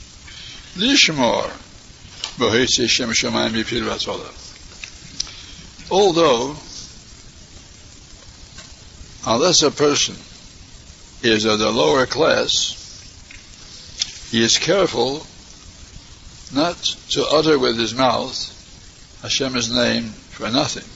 Lishmor, 0.74 1.48
Bohitzi 2.38 2.88
Shem 2.88 3.10
Shemayim 3.10 3.50
Yipil 3.50 3.84
Vatola. 3.84 4.32
Although, 5.92 6.56
unless 9.32 9.62
a 9.62 9.70
person 9.70 10.16
is 11.22 11.44
of 11.44 11.60
the 11.60 11.70
lower 11.70 12.04
class, 12.06 12.74
he 14.32 14.42
is 14.42 14.58
careful 14.58 15.24
not 16.52 16.76
to 17.10 17.26
utter 17.26 17.58
with 17.58 17.78
his 17.78 17.94
mouth 17.94 18.54
Hashem's 19.22 19.74
name 19.74 20.04
for 20.04 20.48
nothing. 20.50 20.86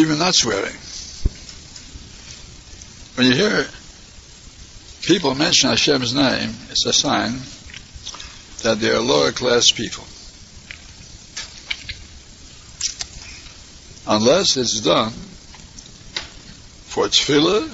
Even 0.00 0.18
not 0.18 0.34
swearing. 0.34 0.76
When 3.16 3.26
you 3.26 3.34
hear 3.34 3.66
people 5.02 5.34
mention 5.34 5.70
Hashem's 5.70 6.14
name, 6.14 6.50
it's 6.70 6.86
a 6.86 6.92
sign 6.92 7.32
that 8.62 8.80
they 8.80 8.90
are 8.90 9.00
lower 9.00 9.32
class 9.32 9.70
people. 9.72 10.04
Unless 14.06 14.56
it's 14.56 14.80
done 14.80 15.10
for 16.88 17.06
tefillah 17.06 17.68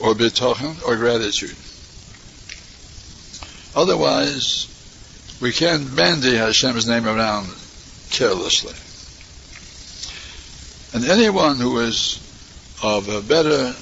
or 0.00 0.14
betochen 0.14 0.82
or 0.86 0.96
gratitude. 0.96 1.56
Otherwise, 3.76 4.66
we 5.40 5.52
can't 5.52 5.94
bandy 5.94 6.34
Hashem's 6.34 6.88
name 6.88 7.06
around 7.06 7.46
carelessly. 8.10 8.72
And 10.94 11.04
anyone 11.10 11.56
who 11.56 11.78
is 11.80 12.18
of 12.82 13.08
a 13.08 13.20
better 13.20 13.74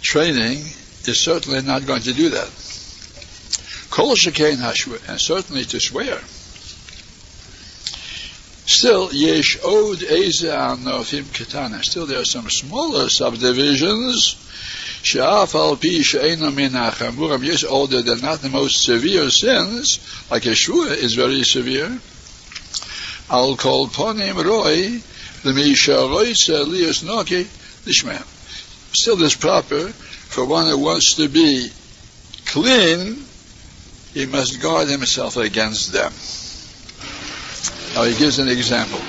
training 0.00 0.58
is 1.04 1.20
certainly 1.20 1.60
not 1.60 1.86
going 1.86 2.02
to 2.02 2.14
do 2.14 2.30
that. 2.30 2.48
Kol 3.90 4.16
shekein 4.16 4.58
and 5.06 5.20
certainly 5.20 5.64
to 5.66 5.78
swear. 5.78 6.18
Still, 8.64 9.12
yesh 9.12 9.58
od 9.62 10.02
eze 10.02 10.44
anofim 10.44 11.24
ketana. 11.24 11.84
Still, 11.84 12.06
there 12.06 12.20
are 12.20 12.24
some 12.24 12.48
smaller 12.48 13.10
subdivisions. 13.10 14.36
She'af 15.02 15.54
al 15.54 15.76
pi 15.76 16.02
she'ena 16.02 16.50
min 16.50 16.72
achamuram. 16.72 17.44
Yes, 17.44 17.64
although 17.64 18.02
they're 18.02 18.16
not 18.16 18.40
the 18.40 18.48
most 18.48 18.82
severe 18.82 19.30
sins, 19.30 19.98
like 20.30 20.44
Yeshua 20.44 20.96
is 20.96 21.14
very 21.14 21.42
severe. 21.42 21.98
Al 23.30 23.56
kol 23.56 23.88
ponim 23.88 24.42
roi, 24.44 25.02
the 25.42 25.52
misha 25.52 25.90
roitze 25.90 26.66
lias 26.66 27.02
noki, 27.02 27.44
lishmem. 27.84 28.24
Still, 28.94 29.22
it's 29.22 29.34
proper 29.34 29.88
for 29.88 30.44
one 30.44 30.68
who 30.68 30.78
wants 30.78 31.14
to 31.14 31.28
be 31.28 31.70
clean 32.46 33.24
he 34.14 34.26
must 34.26 34.60
guard 34.60 34.88
himself 34.88 35.36
against 35.36 35.92
them. 35.92 36.12
Now 37.94 38.04
he 38.04 38.16
gives 38.18 38.38
an 38.38 38.48
example. 38.48 39.00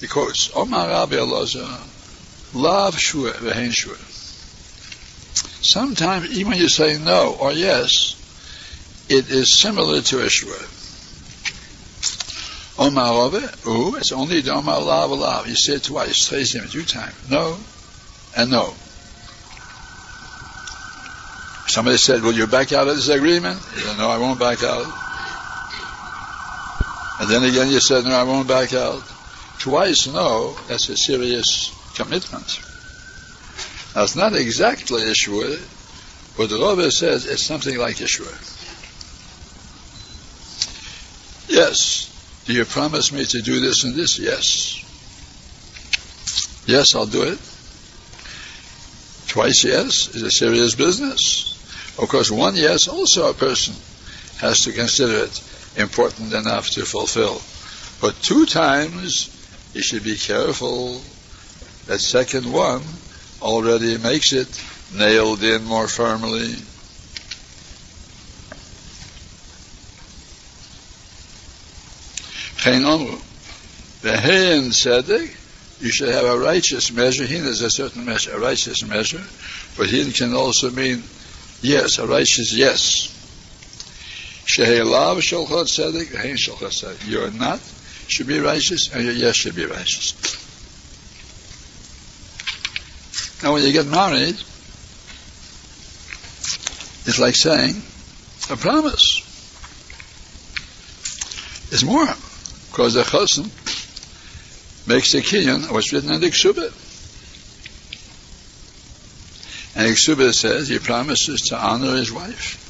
He 0.00 0.06
quotes, 0.06 0.50
Omar 0.54 0.88
Rabbi 0.88 1.16
Lav 2.54 2.98
Shua 2.98 3.32
Vehen 3.32 3.72
Shua. 3.72 3.96
Sometimes, 5.62 6.30
even 6.30 6.52
when 6.52 6.58
you 6.58 6.68
say 6.68 6.98
no 6.98 7.36
or 7.40 7.52
yes, 7.52 8.14
it 9.08 9.30
is 9.30 9.52
similar 9.52 10.00
to 10.00 10.24
a 10.24 10.28
Shua. 10.28 10.58
Omar 12.80 13.30
Rabbi, 13.30 13.46
oh, 13.66 13.96
it's 13.96 14.12
only 14.12 14.40
the 14.40 14.52
Omar 14.52 14.80
love, 14.80 15.10
love. 15.10 15.48
You 15.48 15.56
say 15.56 15.74
it 15.74 15.84
twice, 15.84 16.28
two 16.28 16.84
times. 16.84 17.30
No 17.30 17.58
and 18.36 18.50
no. 18.50 18.74
Somebody 21.66 21.98
said, 21.98 22.22
Will 22.22 22.32
you 22.32 22.46
back 22.46 22.72
out 22.72 22.88
of 22.88 22.96
this 22.96 23.08
agreement? 23.08 23.58
Said, 23.60 23.98
No, 23.98 24.08
I 24.08 24.18
won't 24.18 24.38
back 24.38 24.62
out. 24.62 24.86
And 27.20 27.28
then 27.28 27.42
again 27.42 27.68
you 27.70 27.80
said, 27.80 28.04
No, 28.04 28.12
I 28.12 28.22
won't 28.22 28.48
back 28.48 28.72
out. 28.72 29.02
Twice, 29.58 30.06
no, 30.06 30.56
that's 30.68 30.88
a 30.88 30.96
serious 30.96 31.74
commitment. 31.98 32.60
It's 33.96 34.16
not 34.16 34.34
exactly 34.34 35.02
Yeshua, 35.02 35.58
but 36.36 36.48
the 36.48 36.56
Rebbe 36.56 36.90
says 36.90 37.26
it's 37.26 37.42
something 37.42 37.76
like 37.76 37.96
Yeshua. 37.96 38.32
Yes. 41.48 42.14
Do 42.46 42.52
you 42.54 42.64
promise 42.64 43.12
me 43.12 43.24
to 43.24 43.42
do 43.42 43.60
this 43.60 43.84
and 43.84 43.94
this? 43.94 44.18
Yes. 44.18 44.84
Yes, 46.66 46.94
I'll 46.94 47.06
do 47.06 47.22
it. 47.24 47.38
Twice 49.28 49.64
yes 49.64 50.14
is 50.14 50.22
a 50.22 50.30
serious 50.30 50.74
business. 50.74 51.54
Of 51.98 52.08
course, 52.08 52.30
one 52.30 52.56
yes 52.56 52.88
also 52.88 53.28
a 53.28 53.34
person 53.34 53.74
has 54.38 54.62
to 54.64 54.72
consider 54.72 55.24
it 55.24 55.42
important 55.76 56.32
enough 56.32 56.70
to 56.70 56.84
fulfill. 56.84 57.40
But 58.00 58.22
two 58.22 58.46
times, 58.46 59.28
you 59.74 59.82
should 59.82 60.04
be 60.04 60.16
careful. 60.16 61.02
That 61.88 62.00
second 62.00 62.52
one 62.52 62.82
already 63.42 63.98
makes 63.98 64.32
it 64.32 64.64
nailed 64.94 65.42
in 65.42 65.64
more 65.64 65.88
firmly. 65.88 66.54
The 74.00 74.16
hein 74.16 74.70
sedig, 74.70 75.34
you 75.80 75.90
should 75.90 76.10
have 76.10 76.24
a 76.24 76.38
righteous 76.38 76.92
measure. 76.92 77.24
Hin 77.24 77.44
is 77.44 77.62
a 77.62 77.70
certain 77.70 78.04
measure, 78.04 78.36
a 78.36 78.38
righteous 78.38 78.84
measure, 78.84 79.24
but 79.76 79.88
hin 79.88 80.12
can 80.12 80.34
also 80.34 80.70
mean 80.70 81.02
Yes, 81.60 81.98
a 81.98 82.06
righteous 82.06 82.54
yes. 82.54 83.08
Shehelav 84.46 85.18
sholchot 85.18 85.66
tzedek, 85.66 86.14
hein 86.14 86.36
sholchot 86.36 86.70
tzedek. 86.70 87.10
Your 87.10 87.30
not 87.32 87.60
should 88.06 88.28
be 88.28 88.38
righteous, 88.38 88.90
and 88.92 89.04
your 89.04 89.14
yes 89.14 89.34
should 89.34 89.56
be 89.56 89.66
righteous. 89.66 90.47
Now, 93.42 93.52
when 93.52 93.62
you 93.62 93.72
get 93.72 93.86
married, 93.86 94.34
it's 97.06 97.18
like 97.18 97.36
saying 97.36 97.80
a 98.50 98.56
promise. 98.56 99.24
It's 101.70 101.84
more, 101.84 102.06
because 102.70 102.94
the 102.94 103.02
chassan 103.02 103.44
makes 104.88 105.12
the 105.12 105.20
kinyan 105.20 105.70
what's 105.70 105.92
written 105.92 106.12
in 106.12 106.20
the 106.20 106.28
ksubah. 106.28 106.72
And 109.76 109.86
the 109.86 109.92
ksubah 109.92 110.34
says 110.34 110.68
he 110.68 110.78
promises 110.78 111.42
to 111.50 111.56
honor 111.56 111.94
his 111.94 112.10
wife. 112.10 112.64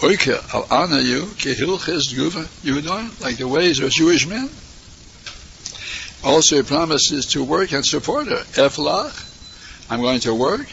Oike, 0.00 0.54
I'll 0.54 0.66
honor 0.70 1.00
you, 1.00 1.22
kehilches 1.22 2.12
guva 2.12 2.44
Yudon, 2.62 3.20
like 3.20 3.36
the 3.38 3.48
ways 3.48 3.80
of 3.80 3.90
Jewish 3.90 4.26
men. 4.26 4.48
Also, 6.24 6.56
he 6.56 6.62
promises 6.62 7.26
to 7.26 7.42
work 7.42 7.72
and 7.72 7.84
support 7.84 8.28
her. 8.28 8.44
Eflach, 8.54 9.90
I'm 9.90 10.00
going 10.00 10.20
to 10.20 10.34
work, 10.34 10.66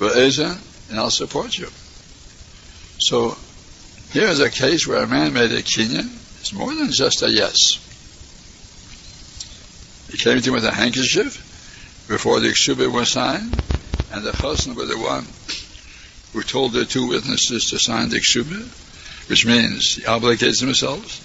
and 0.00 0.98
I'll 0.98 1.10
support 1.10 1.56
you. 1.56 1.68
So, 2.98 3.36
here 4.12 4.28
is 4.28 4.40
a 4.40 4.50
case 4.50 4.86
where 4.86 5.02
a 5.02 5.06
man 5.06 5.32
made 5.32 5.52
a 5.52 5.62
kinyan. 5.62 6.06
It's 6.40 6.52
more 6.52 6.74
than 6.74 6.90
just 6.90 7.22
a 7.22 7.30
yes. 7.30 7.86
He 10.10 10.18
came 10.18 10.40
to 10.40 10.48
him 10.48 10.54
with 10.54 10.64
a 10.64 10.72
handkerchief 10.72 12.06
before 12.08 12.40
the 12.40 12.48
ksubah 12.48 12.92
was 12.92 13.10
signed, 13.10 13.56
and 14.12 14.24
the 14.24 14.32
husband 14.32 14.76
was 14.76 14.88
the 14.88 14.98
one 14.98 15.24
who 16.32 16.42
told 16.42 16.72
the 16.72 16.84
two 16.84 17.08
witnesses 17.08 17.70
to 17.70 17.78
sign 17.78 18.10
the 18.10 18.20
ksubah, 18.20 19.28
which 19.30 19.46
means 19.46 19.94
he 19.94 20.02
obligates 20.02 20.60
themselves. 20.60 21.22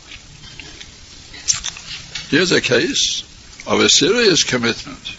Here's 2.30 2.52
a 2.52 2.62
case 2.62 3.35
of 3.68 3.80
a 3.80 3.90
serious 3.90 4.44
commitment. 4.44 5.16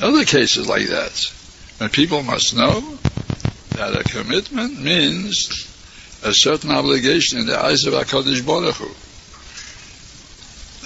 Other 0.00 0.24
cases 0.24 0.68
like 0.68 0.88
that, 0.88 1.20
when 1.78 1.90
people 1.90 2.22
must 2.22 2.56
know 2.56 2.98
that 3.74 3.94
a 3.94 4.04
commitment 4.04 4.80
means 4.80 5.66
a 6.22 6.32
certain 6.32 6.70
obligation 6.70 7.38
in 7.38 7.46
the 7.46 7.58
eyes 7.58 7.84
of 7.84 7.94
HaKadosh 7.94 8.44
Baruch 8.44 8.74
Hu. 8.76 8.88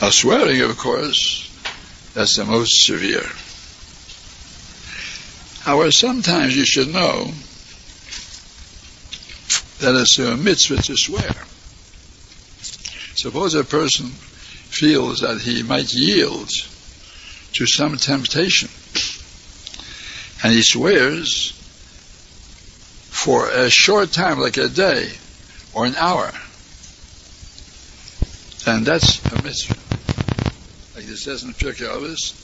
Now, 0.01 0.11
swearing, 0.11 0.61
of 0.63 0.77
course, 0.77 1.49
that's 2.15 2.37
the 2.37 2.45
most 2.45 2.85
severe. 2.85 3.25
However, 5.63 5.93
sometimes 5.93 6.57
you 6.57 6.65
should 6.65 6.93
know 6.93 7.33
that 9.79 10.01
it's 10.01 10.19
a 10.19 10.37
mitzvah 10.37 10.79
to 10.79 10.97
swear. 10.97 11.33
Suppose 13.17 13.55
a 13.55 13.65
person 13.65 14.09
feels 14.09 15.21
that 15.21 15.41
he 15.41 15.63
might 15.63 15.93
yield 15.93 16.49
to 17.55 17.67
some 17.67 17.97
temptation, 17.97 18.69
and 20.43 20.53
he 20.53 20.63
swears 20.63 21.53
for 23.11 23.49
a 23.49 23.71
short 23.71 24.13
time, 24.13 24.41
like 24.41 24.57
a 24.57 24.69
day 24.69 25.11
or 25.75 25.87
an 25.87 25.95
hour, 25.97 26.33
then 28.65 28.85
that's 28.85 29.33
a 29.33 29.43
mitzvah 29.43 29.83
like 30.95 31.05
it 31.05 31.17
says 31.17 31.43
in 31.43 31.53
Pirkei 31.55 31.89
Avos, 31.89 32.35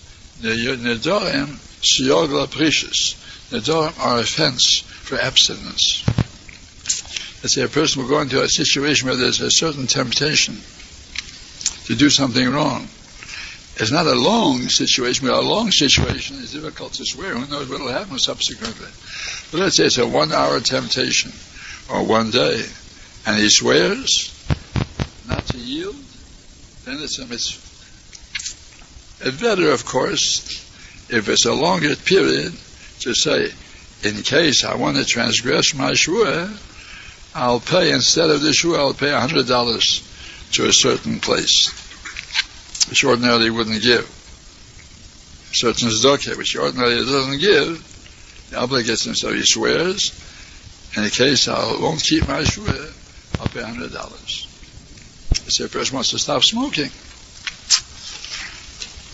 Nedorim 0.41 1.59
siyog 1.83 2.31
la 2.31 2.47
perishus. 2.47 3.17
Nedorim 3.51 3.99
are 3.99 4.21
a 4.21 4.25
fence 4.25 4.81
for 4.81 5.19
abstinence. 5.19 6.03
Let's 7.43 7.55
say 7.55 7.63
a 7.63 7.69
person 7.69 8.03
will 8.03 8.09
go 8.09 8.21
into 8.21 8.43
a 8.43 8.49
situation 8.49 9.07
where 9.07 9.17
there's 9.17 9.41
a 9.41 9.51
certain 9.51 9.87
temptation 9.87 10.57
to 11.87 11.95
do 11.95 12.11
something 12.11 12.51
wrong. 12.51 12.89
It's 13.77 13.93
not 13.93 14.07
a 14.07 14.15
long 14.15 14.63
situation, 14.63 15.29
but 15.29 15.39
a 15.39 15.41
long 15.41 15.71
situation 15.71 16.37
is 16.39 16.53
difficult 16.53 16.95
to 16.95 17.05
swear. 17.07 17.35
Who 17.35 17.47
knows 17.47 17.69
what 17.69 17.81
will 17.81 17.93
happen 17.93 18.19
subsequently? 18.19 18.89
But 19.53 19.61
let's 19.61 19.77
say 19.77 19.87
it's 19.87 19.99
a 19.99 20.07
one 20.07 20.33
hour 20.33 20.59
temptation 20.59 21.31
or 21.89 22.05
one 22.05 22.33
day, 22.33 22.65
and 23.25 23.39
he 23.39 23.49
swears 23.49 24.35
not 25.29 25.47
to 25.47 25.59
yield, 25.59 25.95
then 26.85 26.99
it's 27.01 27.21
a 27.21 27.27
mitzvah. 27.27 27.69
It's 29.29 29.41
better, 29.41 29.71
of 29.71 29.85
course, 29.85 31.09
if 31.09 31.29
it's 31.29 31.47
a 31.47 31.55
longer 31.55 31.95
period, 31.95 32.53
to 33.01 33.15
say, 33.15 33.53
in 34.03 34.23
case 34.23 34.65
I 34.65 34.75
want 34.75 34.97
to 34.97 35.05
transgress 35.05 35.73
my 35.75 35.95
shua, 35.95 36.51
I'll 37.39 37.61
pay, 37.61 37.93
instead 37.93 38.31
of 38.31 38.43
the 38.43 38.53
shua, 38.53 38.79
I'll 38.79 38.95
pay 38.95 39.11
$100 39.11 40.53
to 40.55 40.67
a 40.67 40.73
certain 40.73 41.21
place, 41.21 41.71
which 42.89 43.05
ordinarily 43.05 43.49
wouldn't 43.49 43.81
give. 43.81 44.07
Certain 45.53 45.89
tzedakah, 45.89 46.37
which 46.37 46.57
ordinarily 46.57 46.97
doesn't 46.97 47.39
give, 47.39 48.49
the 48.51 48.57
obligates 48.57 49.07
him, 49.07 49.15
so 49.15 49.33
he 49.33 49.45
swears, 49.45 50.11
in 50.97 51.05
the 51.05 51.11
case 51.11 51.47
I 51.47 51.77
won't 51.81 52.03
keep 52.03 52.27
my 52.27 52.43
shua, 52.43 52.89
I'll 53.39 53.47
pay 53.47 53.61
$100. 53.61 54.47
Say 55.49 55.65
a 55.65 55.69
person 55.69 55.95
wants 55.95 56.11
to 56.11 56.19
stop 56.19 56.43
smoking. 56.43 56.91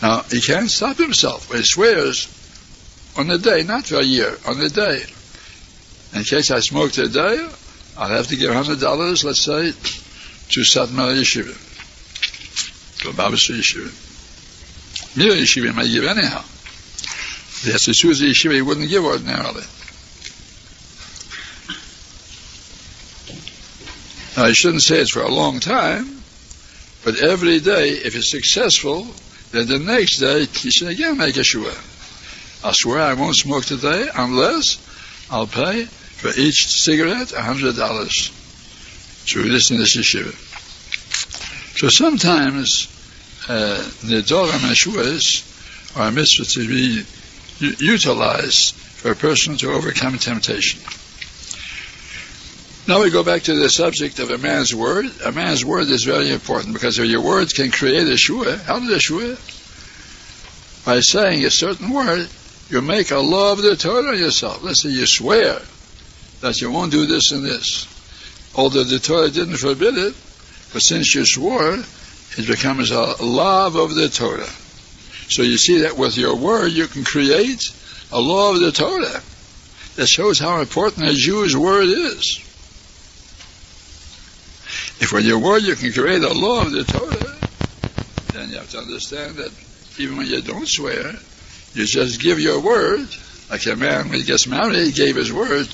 Now, 0.01 0.23
he 0.31 0.41
can't 0.41 0.71
stop 0.71 0.97
himself, 0.97 1.53
he 1.53 1.63
swears 1.63 2.29
on 3.19 3.27
the 3.27 3.37
day, 3.37 3.65
not 3.65 3.85
for 3.85 3.97
a 3.97 4.03
year, 4.03 4.39
on 4.47 4.59
the 4.59 4.71
day. 4.71 5.05
In 6.15 6.25
case 6.25 6.51
I 6.51 6.61
smoke 6.61 6.93
today, 6.93 7.47
I'll 7.97 8.09
have 8.09 8.27
to 8.29 8.37
give 8.37 8.51
$100, 8.51 9.25
let's 9.25 9.45
say, 9.45 9.71
to 9.71 10.61
Satmar 10.61 11.15
Yeshiva, 11.15 11.55
to 13.03 13.09
Babasha 13.11 13.55
Yeshiva. 13.55 15.16
Mira 15.16 15.35
Yeshiva 15.35 15.75
may 15.75 15.89
give 15.89 16.05
anyhow. 16.05 16.43
He 17.62 17.71
has 17.71 17.83
to 17.83 17.93
choose 17.93 18.19
the 18.19 18.27
Yeshiva 18.27 18.55
he 18.55 18.62
wouldn't 18.62 18.89
give 18.89 19.05
ordinarily. 19.05 19.62
Now, 24.37 24.45
I 24.47 24.53
shouldn't 24.53 24.83
say 24.83 24.99
it's 24.99 25.12
for 25.12 25.23
a 25.23 25.29
long 25.29 25.61
time, 25.61 26.21
but 27.05 27.21
every 27.21 27.61
day, 27.61 27.91
if 27.91 28.16
it's 28.16 28.33
successful, 28.33 29.07
then 29.53 29.69
the 29.69 29.79
next 29.79 30.19
day, 30.19 30.41
you 30.41 30.71
should 30.73 30.89
again 30.89 31.16
make 31.16 31.37
a 31.37 31.45
shua. 31.45 31.73
I 32.65 32.73
swear 32.73 33.01
I 33.01 33.15
won't 33.15 33.37
smoke 33.37 33.65
today 33.65 34.09
unless 34.16 34.79
I'll 35.31 35.47
pay 35.47 35.87
for 36.16 36.31
each 36.41 36.66
cigarette 36.69 37.32
a 37.32 37.43
hundred 37.43 37.77
dollars 37.77 38.31
to 39.27 39.43
listen 39.43 39.77
to 39.77 39.82
this 39.82 39.97
yeshiva. 39.97 40.35
So 41.78 41.89
sometimes 41.89 42.89
uh, 43.49 43.77
the 44.05 44.23
Dora 44.23 44.53
Meshuas 44.53 45.97
are 45.97 46.09
a 46.09 46.12
mitzvah 46.12 46.45
to 46.45 46.69
be 46.69 47.05
utilized 47.59 48.74
for 48.74 49.12
a 49.12 49.16
person 49.16 49.57
to 49.59 49.73
overcome 49.73 50.19
temptation. 50.19 50.81
Now 52.86 53.03
we 53.03 53.11
go 53.11 53.24
back 53.24 53.43
to 53.45 53.55
the 53.55 53.70
subject 53.70 54.19
of 54.19 54.31
a 54.31 54.39
man's 54.39 54.74
word. 54.74 55.07
A 55.24 55.32
man's 55.32 55.65
word 55.65 55.89
is 55.89 56.05
very 56.05 56.31
important 56.31 56.74
because 56.74 56.99
your 56.99 57.23
words 57.23 57.53
can 57.55 57.70
create 57.70 58.09
a 58.09 58.16
shua. 58.16 58.59
How 58.59 58.78
does 58.78 58.91
a 58.91 59.01
shua? 59.01 59.36
By 60.85 61.01
saying 61.01 61.45
a 61.45 61.51
certain 61.51 61.91
word, 61.91 62.28
you 62.69 62.82
make 62.82 63.11
a 63.11 63.19
law 63.19 63.53
of 63.53 63.62
the 63.62 63.77
Torah 63.77 64.09
on 64.09 64.19
yourself. 64.19 64.62
Let's 64.62 64.82
say 64.82 64.91
you 64.91 65.07
swear 65.07 65.61
that 66.45 66.61
you 66.61 66.71
won't 66.71 66.93
do 66.93 67.07
this 67.07 67.33
and 67.33 67.43
this. 67.43 67.89
Although 68.55 68.85
the 68.85 68.99
Torah 68.99 69.31
didn't 69.31 69.57
forbid 69.57 69.97
it, 69.97 70.15
but 70.75 70.83
since 70.83 71.15
you 71.15 71.25
swore, 71.25 71.79
it 72.37 72.47
becomes 72.47 72.91
a 72.91 73.23
law 73.25 73.66
of 73.66 73.95
the 73.95 74.11
Torah. 74.11 74.53
So 75.31 75.41
you 75.43 75.57
see 75.57 75.79
that 75.79 75.97
with 75.97 76.19
your 76.19 76.37
word 76.37 76.69
you 76.73 76.87
can 76.87 77.03
create 77.03 77.62
a 78.12 78.21
law 78.21 78.53
of 78.53 78.61
the 78.61 78.73
Torah. 78.73 79.23
That 79.97 80.07
shows 80.07 80.39
how 80.39 80.61
important 80.61 81.09
a 81.09 81.15
Jew's 81.15 81.57
word 81.57 81.89
is. 81.89 82.41
If 85.01 85.12
with 85.15 85.25
your 85.25 85.39
word 85.39 85.62
you 85.62 85.77
can 85.77 85.93
create 85.93 86.23
a 86.23 86.33
law 86.33 86.66
of 86.66 86.73
the 86.73 86.85
Torah, 86.85 87.39
then 88.33 88.51
you 88.51 88.59
have 88.59 88.71
to 88.71 88.79
understand 88.79 89.37
that 89.37 89.51
even 89.99 90.19
when 90.19 90.27
you 90.27 90.43
don't 90.43 90.69
swear, 90.69 91.12
you 91.73 91.87
just 91.87 92.21
give 92.21 92.39
your 92.39 92.61
word, 92.61 93.09
like 93.49 93.65
a 93.65 93.77
man 93.77 94.11
when 94.11 94.19
he 94.19 94.25
gets 94.25 94.47
married, 94.47 94.77
he 94.77 94.93
gave 94.93 95.16
his 95.16 95.33
word, 95.33 95.69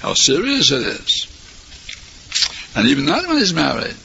how 0.00 0.14
serious 0.14 0.70
it 0.70 0.82
is. 0.82 1.26
And 2.76 2.88
even 2.88 3.06
not 3.06 3.26
when 3.26 3.38
he's 3.38 3.54
married, 3.54 3.96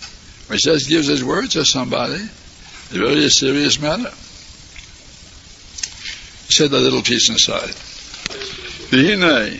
when 0.47 0.57
he 0.57 0.63
just 0.63 0.89
gives 0.89 1.07
his 1.07 1.23
word 1.23 1.51
to 1.51 1.65
somebody, 1.65 2.21
it's 2.21 2.95
a 2.95 2.99
very 2.99 3.29
serious 3.29 3.79
matter. 3.79 4.11
Said 6.51 6.71
a 6.71 6.79
little 6.79 7.01
piece 7.01 7.29
inside. 7.29 7.75
והנה, 8.91 9.59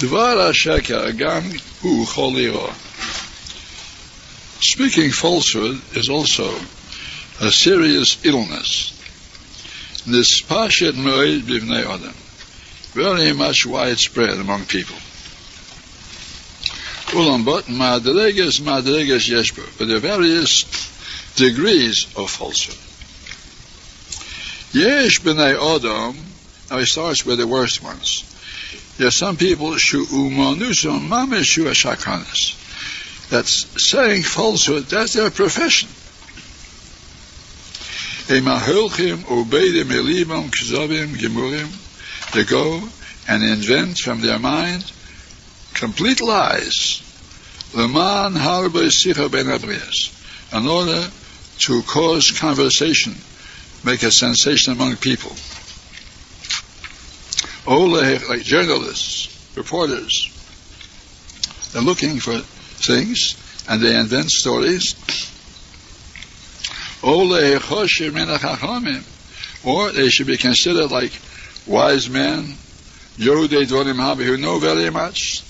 דבר 0.00 0.40
השקר 0.40 1.10
גם 1.10 1.50
הוא 1.80 2.06
כל 2.06 2.32
Speaking 4.60 5.12
falsehood 5.12 5.80
is 5.94 6.08
also 6.08 6.52
a 7.40 7.50
serious 7.50 8.18
illness. 8.24 8.92
This 10.06 10.42
pashet 10.42 10.94
moed 10.94 11.42
b'vnei 11.42 11.84
adam, 11.84 12.14
very 12.93 13.33
much 13.33 13.65
widespread 13.65 14.31
among 14.31 14.65
people. 14.65 14.95
Ulambot 17.13 17.63
madreges 17.63 18.61
madreges 18.61 19.29
yeshbo, 19.29 19.65
but 19.77 19.87
there 19.87 19.97
are 19.97 19.99
various 19.99 20.63
degrees 21.35 22.07
of 22.15 22.29
falsehood. 22.29 22.77
Yesh 24.73 25.21
b'nei 25.21 25.53
adam, 25.53 26.17
now 26.71 26.77
he 26.79 26.85
starts 26.85 27.25
with 27.25 27.37
the 27.37 27.47
worst 27.47 27.83
ones. 27.83 28.23
There 28.97 29.07
are 29.07 29.11
some 29.11 29.37
people 29.37 29.77
shu 29.77 30.05
umanusum 30.05 31.07
mameshu 31.07 31.65
shakanis. 31.73 32.59
That's 33.29 33.65
saying 33.91 34.23
falsehood. 34.23 34.85
That's 34.85 35.13
their 35.13 35.31
profession. 35.31 35.89
They 42.33 42.43
go 42.43 42.81
and 43.27 43.43
invent 43.43 43.97
from 43.99 44.21
their 44.21 44.39
mind 44.39 44.91
complete 45.73 46.21
lies. 46.21 47.01
The 47.73 47.87
man 47.87 48.33
harbus 48.33 49.05
in 50.51 50.67
order 50.67 51.07
to 51.59 51.81
cause 51.83 52.31
conversation, 52.31 53.15
make 53.83 54.03
a 54.03 54.11
sensation 54.11 54.73
among 54.73 54.97
people. 54.97 55.35
Ole, 57.65 58.19
like 58.27 58.43
journalists, 58.43 59.55
reporters, 59.55 60.29
they're 61.71 61.81
looking 61.81 62.19
for 62.19 62.39
things 62.39 63.35
and 63.67 63.81
they 63.81 63.95
invent 63.97 64.29
stories 64.29 64.93
or 67.01 67.37
they 69.91 70.09
should 70.09 70.27
be 70.27 70.37
considered 70.37 70.91
like 70.91 71.11
wise 71.67 72.09
men, 72.09 72.55
Yodei 73.17 73.65
Dorim 73.65 73.95
Habi, 73.95 74.25
who 74.25 74.37
know 74.37 74.59
very 74.59 74.89
much, 74.89 75.43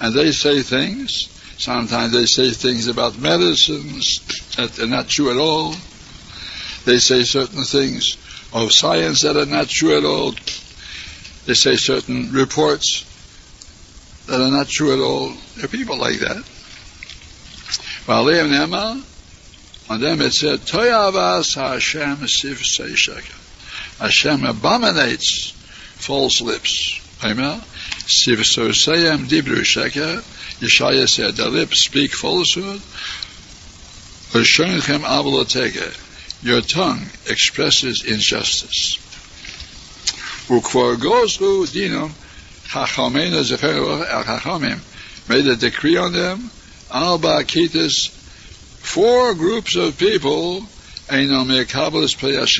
and 0.00 0.14
they 0.14 0.32
say 0.32 0.62
things. 0.62 1.30
Sometimes 1.56 2.12
they 2.12 2.26
say 2.26 2.50
things 2.50 2.88
about 2.88 3.18
medicines 3.18 4.18
that 4.56 4.78
are 4.78 4.86
not 4.86 5.08
true 5.08 5.30
at 5.30 5.36
all. 5.36 5.74
They 6.84 6.98
say 6.98 7.22
certain 7.22 7.64
things 7.64 8.16
of 8.52 8.72
science 8.72 9.22
that 9.22 9.36
are 9.36 9.46
not 9.46 9.68
true 9.68 9.96
at 9.96 10.04
all. 10.04 10.32
They 11.46 11.54
say 11.54 11.76
certain 11.76 12.32
reports 12.32 13.04
that 14.26 14.40
are 14.40 14.50
not 14.50 14.68
true 14.68 14.92
at 14.92 15.00
all. 15.00 15.32
There 15.56 15.64
are 15.66 15.68
people 15.68 15.96
like 15.96 16.18
that. 16.18 16.44
Have 18.06 18.26
Nema, 18.26 19.02
on 19.90 20.00
them 20.00 20.20
it 20.20 20.32
said, 20.32 20.60
Toyavas 20.60 21.54
Hashem 21.54 22.16
Sifsei 22.16 22.94
Sheker. 22.94 23.43
Hashem 24.04 24.44
abominates 24.44 25.52
false 25.96 26.42
lips. 26.42 27.00
Amen. 27.24 27.58
Sifsoseyem 28.04 29.24
Dibru 29.26 29.64
Sheker. 29.64 30.20
Yeshaya 30.60 31.08
said, 31.08 31.36
the 31.36 31.48
lips 31.48 31.86
speak 31.86 32.12
falsehood. 32.12 32.82
Your 36.42 36.60
tongue 36.60 37.06
expresses 37.30 38.04
injustice. 38.06 38.98
Dinam 41.72 42.10
made 45.30 45.46
a 45.46 45.56
decree 45.56 45.96
on 45.96 46.12
them. 46.12 46.50
Alba 46.92 47.44
Kitis 47.44 48.10
four 48.10 49.32
groups 49.34 49.76
of 49.76 49.96
people 49.96 50.66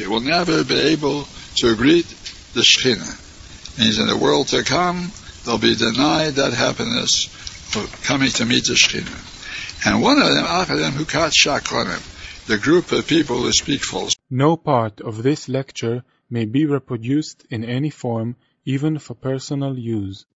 will 0.08 0.20
never 0.20 0.64
be 0.64 0.78
able 0.92 1.24
to 1.56 1.76
greet 1.76 2.06
the 2.52 2.60
Shekhinah. 2.60 3.78
Means 3.78 3.98
in 3.98 4.06
the 4.06 4.16
world 4.16 4.48
to 4.48 4.62
come, 4.62 5.10
they'll 5.44 5.58
be 5.58 5.74
denied 5.74 6.34
that 6.34 6.52
happiness 6.52 7.26
of 7.74 8.02
coming 8.04 8.30
to 8.30 8.44
meet 8.44 8.64
the 8.64 8.74
Shekhinah. 8.74 9.86
And 9.86 10.02
one 10.02 10.20
of 10.20 10.28
them, 10.28 10.44
Achadem 10.44 10.92
Hukat 10.92 11.32
Shakonim, 11.32 12.46
the 12.46 12.58
group 12.58 12.92
of 12.92 13.06
people 13.06 13.42
who 13.42 13.52
speak 13.52 13.82
false. 13.82 14.14
No 14.30 14.56
part 14.56 15.00
of 15.00 15.22
this 15.22 15.48
lecture 15.48 16.04
may 16.28 16.44
be 16.44 16.66
reproduced 16.66 17.44
in 17.50 17.64
any 17.64 17.90
form, 17.90 18.36
even 18.64 18.98
for 18.98 19.14
personal 19.14 19.78
use. 19.78 20.26